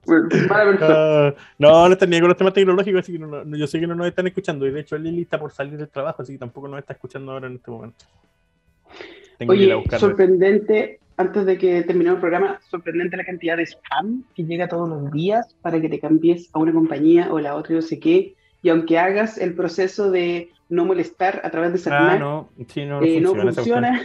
uh, 0.06 1.32
No, 1.60 1.88
no 1.88 1.94
están 1.94 2.10
ni 2.10 2.20
con 2.20 2.28
los 2.28 2.38
temas 2.38 2.54
tecnológicos, 2.54 3.00
así 3.00 3.14
que 3.14 3.20
no, 3.20 3.56
yo 3.56 3.68
sé 3.68 3.80
que 3.80 3.88
no 3.88 3.96
nos 3.96 4.08
están 4.08 4.28
escuchando. 4.28 4.68
Y 4.68 4.72
de 4.72 4.82
hecho, 4.82 4.98
Lily 4.98 5.22
está 5.22 5.40
por 5.40 5.54
salir 5.54 5.78
del 5.78 5.88
trabajo, 5.88 6.24
así 6.24 6.34
que 6.34 6.40
tampoco 6.40 6.68
nos 6.68 6.80
está 6.80 6.92
escuchando 6.92 7.32
ahora 7.32 7.48
en 7.48 7.56
este 7.56 7.72
momento. 7.72 8.04
Tengo 9.38 9.54
Oye, 9.54 9.62
que 9.62 9.66
ir 9.68 9.72
a 9.72 9.76
buscarlo. 9.78 10.08
sorprendente 10.08 11.00
antes 11.20 11.46
de 11.46 11.58
que 11.58 11.82
terminemos 11.82 12.16
el 12.16 12.22
programa, 12.22 12.62
sorprendente 12.70 13.18
la 13.18 13.26
cantidad 13.26 13.58
de 13.58 13.66
spam 13.66 14.24
que 14.34 14.46
llega 14.46 14.70
todos 14.70 14.88
los 14.88 15.12
días 15.12 15.54
para 15.62 15.82
que 15.82 15.90
te 15.90 16.00
cambies 16.00 16.50
a 16.54 16.60
una 16.60 16.72
compañía 16.72 17.28
o 17.30 17.40
la 17.40 17.56
otra, 17.56 17.76
no 17.76 17.82
sé 17.82 18.00
qué. 18.00 18.36
Y 18.62 18.70
aunque 18.70 18.98
hagas 18.98 19.38
el 19.38 19.54
proceso 19.54 20.10
de 20.12 20.50
no 20.70 20.86
molestar 20.86 21.42
a 21.44 21.52
través 21.52 21.72
de 21.72 21.78
esa 21.78 22.14
ah, 22.14 22.18
no, 22.18 22.50
sí, 22.70 22.86
no, 22.86 23.04
eh, 23.04 23.22
funciona. 23.22 24.02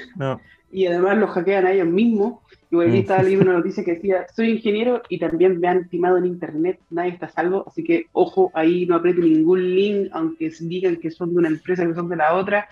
Y 0.72 0.86
además 0.86 1.18
lo 1.18 1.28
hackean 1.28 1.66
a 1.66 1.72
ellos 1.72 1.86
mismos. 1.86 2.40
Igual 2.72 2.88
aquí 2.88 2.96
mm. 2.96 3.00
estaba 3.02 3.22
leyendo 3.22 3.44
una 3.44 3.58
noticia 3.58 3.84
que 3.84 3.94
decía, 3.94 4.26
soy 4.34 4.50
ingeniero 4.50 5.02
y 5.08 5.20
también 5.20 5.60
me 5.60 5.68
han 5.68 5.88
timado 5.88 6.18
en 6.18 6.26
internet, 6.26 6.80
nadie 6.90 7.12
está 7.12 7.28
salvo, 7.28 7.64
así 7.68 7.84
que 7.84 8.06
ojo, 8.10 8.50
ahí 8.54 8.86
no 8.86 8.96
apriete 8.96 9.20
ningún 9.20 9.72
link, 9.76 10.08
aunque 10.10 10.50
digan 10.58 10.96
que 10.96 11.12
son 11.12 11.32
de 11.32 11.38
una 11.38 11.48
empresa, 11.48 11.86
que 11.86 11.94
son 11.94 12.08
de 12.08 12.16
la 12.16 12.34
otra, 12.34 12.66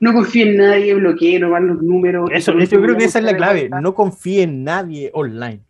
no 0.00 0.12
confíe 0.12 0.50
en 0.50 0.56
nadie, 0.56 0.94
bloquee, 0.94 1.38
no 1.38 1.50
van 1.50 1.66
los 1.66 1.82
números. 1.82 2.30
Eso, 2.32 2.56
yo 2.58 2.80
creo 2.80 2.96
que 2.96 3.04
esa 3.04 3.18
es 3.18 3.24
la 3.24 3.36
clave. 3.36 3.68
No 3.82 3.94
confíe 3.94 4.42
en 4.42 4.64
nadie 4.64 5.10
online. 5.12 5.60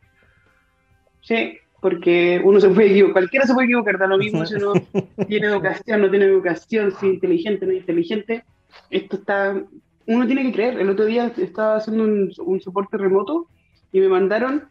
Sí, 1.22 1.58
porque 1.80 2.40
uno 2.44 2.60
se 2.60 2.68
puede 2.68 2.90
equivocar, 2.90 3.12
cualquiera 3.14 3.46
se 3.46 3.54
puede 3.54 3.66
equivocar, 3.66 3.98
da 3.98 4.06
lo 4.06 4.18
mismo 4.18 4.44
si 4.44 4.54
uno 4.54 4.72
tiene 5.28 5.46
educación, 5.46 6.00
no 6.00 6.10
tiene 6.10 6.26
educación, 6.26 6.92
si 6.92 7.06
es 7.06 7.14
inteligente, 7.14 7.66
no 7.66 7.72
es 7.72 7.78
inteligente. 7.78 8.44
Esto 8.90 9.16
está, 9.16 9.62
uno 10.06 10.26
tiene 10.26 10.42
que 10.42 10.52
creer. 10.52 10.78
El 10.78 10.90
otro 10.90 11.06
día 11.06 11.32
estaba 11.36 11.76
haciendo 11.76 12.04
un, 12.04 12.32
un 12.38 12.60
soporte 12.60 12.96
remoto 12.96 13.46
y 13.92 14.00
me 14.00 14.08
mandaron 14.08 14.68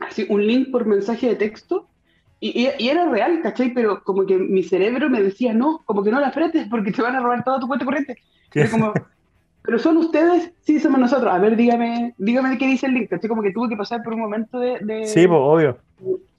así 0.00 0.26
un 0.28 0.46
link 0.46 0.70
por 0.70 0.86
mensaje 0.86 1.28
de 1.28 1.36
texto 1.36 1.88
y, 2.46 2.68
era 2.78 3.08
real, 3.08 3.40
¿cachai? 3.42 3.72
Pero 3.72 4.02
como 4.04 4.26
que 4.26 4.36
mi 4.36 4.62
cerebro 4.62 5.08
me 5.08 5.22
decía, 5.22 5.54
no, 5.54 5.80
como 5.86 6.04
que 6.04 6.10
no 6.10 6.20
la 6.20 6.28
apretes 6.28 6.68
porque 6.68 6.92
te 6.92 7.00
van 7.00 7.16
a 7.16 7.20
robar 7.20 7.42
toda 7.42 7.58
tu 7.58 7.66
cuenta 7.66 7.86
corriente. 7.86 8.18
Era 8.54 8.70
como, 8.70 8.92
pero 9.62 9.78
son 9.78 9.96
ustedes, 9.96 10.52
sí, 10.62 10.78
somos 10.80 11.00
nosotros. 11.00 11.32
A 11.32 11.38
ver, 11.38 11.56
dígame, 11.56 12.14
dígame 12.18 12.50
de 12.50 12.58
qué 12.58 12.66
dice 12.66 12.86
el 12.86 12.94
link. 12.94 13.08
¿cachai? 13.10 13.28
Como 13.28 13.42
que 13.42 13.52
tuve 13.52 13.68
que 13.68 13.76
pasar 13.76 14.02
por 14.02 14.14
un 14.14 14.20
momento 14.20 14.58
de, 14.58 14.78
de 14.80 15.06
Sí, 15.06 15.26
pues, 15.26 15.38
obvio. 15.40 15.78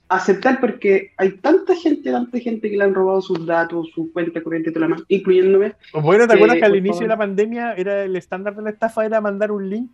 aceptar 0.08 0.60
porque 0.60 1.12
hay 1.18 1.32
tanta 1.38 1.76
gente, 1.76 2.12
tanta 2.12 2.38
gente 2.40 2.70
que 2.70 2.78
le 2.78 2.84
han 2.84 2.94
robado 2.94 3.22
sus 3.22 3.46
datos, 3.46 3.90
su 3.96 4.12
cuenta 4.14 4.42
corriente, 4.44 4.72
toda 4.72 4.88
la 4.88 4.96
más, 4.96 5.04
incluyéndome. 5.08 5.74
Bueno, 5.94 6.28
¿te 6.28 6.36
acuerdas 6.36 6.58
que 6.58 6.66
al 6.66 6.76
inicio 6.76 7.02
de 7.02 7.08
la 7.08 7.16
favor. 7.16 7.28
pandemia 7.28 7.74
era 7.74 8.04
el 8.04 8.16
estándar 8.16 8.56
de 8.56 8.62
la 8.64 8.70
estafa 8.70 9.06
era 9.06 9.20
mandar 9.22 9.52
un 9.52 9.70
link 9.70 9.92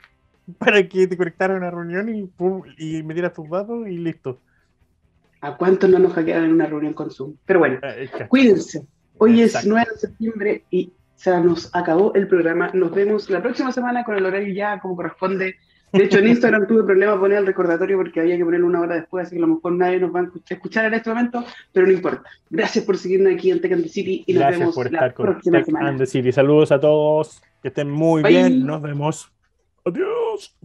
para 0.57 0.85
que 0.87 1.07
te 1.07 1.15
conectaran 1.15 1.55
a 1.57 1.59
una 1.59 1.71
reunión 1.71 2.13
y, 2.13 2.23
pum, 2.23 2.63
y 2.77 3.01
metieras 3.03 3.33
tus 3.33 3.49
datos 3.49 3.87
y 3.87 3.97
listo? 3.97 4.39
¿A 5.39 5.55
cuántos 5.55 5.89
no 5.89 5.97
nos 5.99 6.13
hackearon 6.13 6.45
en 6.45 6.51
una 6.53 6.65
reunión 6.67 6.93
con 6.93 7.09
Zoom? 7.09 7.33
Pero 7.45 7.59
bueno, 7.59 7.79
Eh, 7.81 8.09
cuídense. 8.27 8.85
Hoy 9.17 9.41
Exacto. 9.41 9.67
es 9.67 9.71
9 9.71 9.87
de 9.93 9.97
septiembre 9.99 10.63
y 10.69 10.91
se 11.21 11.39
nos 11.39 11.69
acabó 11.75 12.13
el 12.15 12.27
programa. 12.27 12.71
Nos 12.73 12.91
vemos 12.91 13.29
la 13.29 13.41
próxima 13.43 13.71
semana 13.71 14.03
con 14.03 14.15
el 14.15 14.25
horario 14.25 14.53
ya 14.53 14.79
como 14.79 14.95
corresponde. 14.95 15.55
De 15.93 16.03
hecho, 16.05 16.19
en 16.19 16.29
Instagram 16.29 16.67
tuve 16.67 16.83
problemas 16.83 17.19
poner 17.19 17.37
el 17.39 17.45
recordatorio 17.45 17.97
porque 17.97 18.21
había 18.21 18.37
que 18.37 18.45
ponerlo 18.45 18.65
una 18.65 18.79
hora 18.79 18.95
después, 18.95 19.27
así 19.27 19.35
que 19.35 19.43
a 19.43 19.45
lo 19.45 19.53
mejor 19.55 19.73
nadie 19.73 19.99
nos 19.99 20.15
va 20.15 20.21
a 20.21 20.23
escuch- 20.23 20.49
escuchar 20.49 20.85
en 20.85 20.93
este 20.93 21.09
momento, 21.09 21.43
pero 21.73 21.85
no 21.85 21.91
importa. 21.93 22.23
Gracias 22.49 22.85
por 22.85 22.97
seguirnos 22.97 23.33
aquí 23.33 23.51
en 23.51 23.59
Tech 23.61 23.73
and 23.73 23.83
the 23.83 23.89
City 23.89 24.23
y 24.25 24.33
nos 24.33 24.39
Gracias 24.41 24.59
vemos 24.61 24.75
por 24.75 24.85
la 24.91 24.97
estar 24.97 25.13
con 25.13 25.25
próxima 25.27 25.57
Tech 25.57 25.65
semana. 25.65 25.89
and 25.89 25.97
the 25.99 26.05
City. 26.05 26.31
Saludos 26.31 26.71
a 26.71 26.79
todos. 26.79 27.41
Que 27.61 27.67
estén 27.67 27.91
muy 27.91 28.23
Bye. 28.23 28.31
bien. 28.31 28.65
Nos 28.65 28.81
vemos. 28.81 29.31
Adiós. 29.85 30.55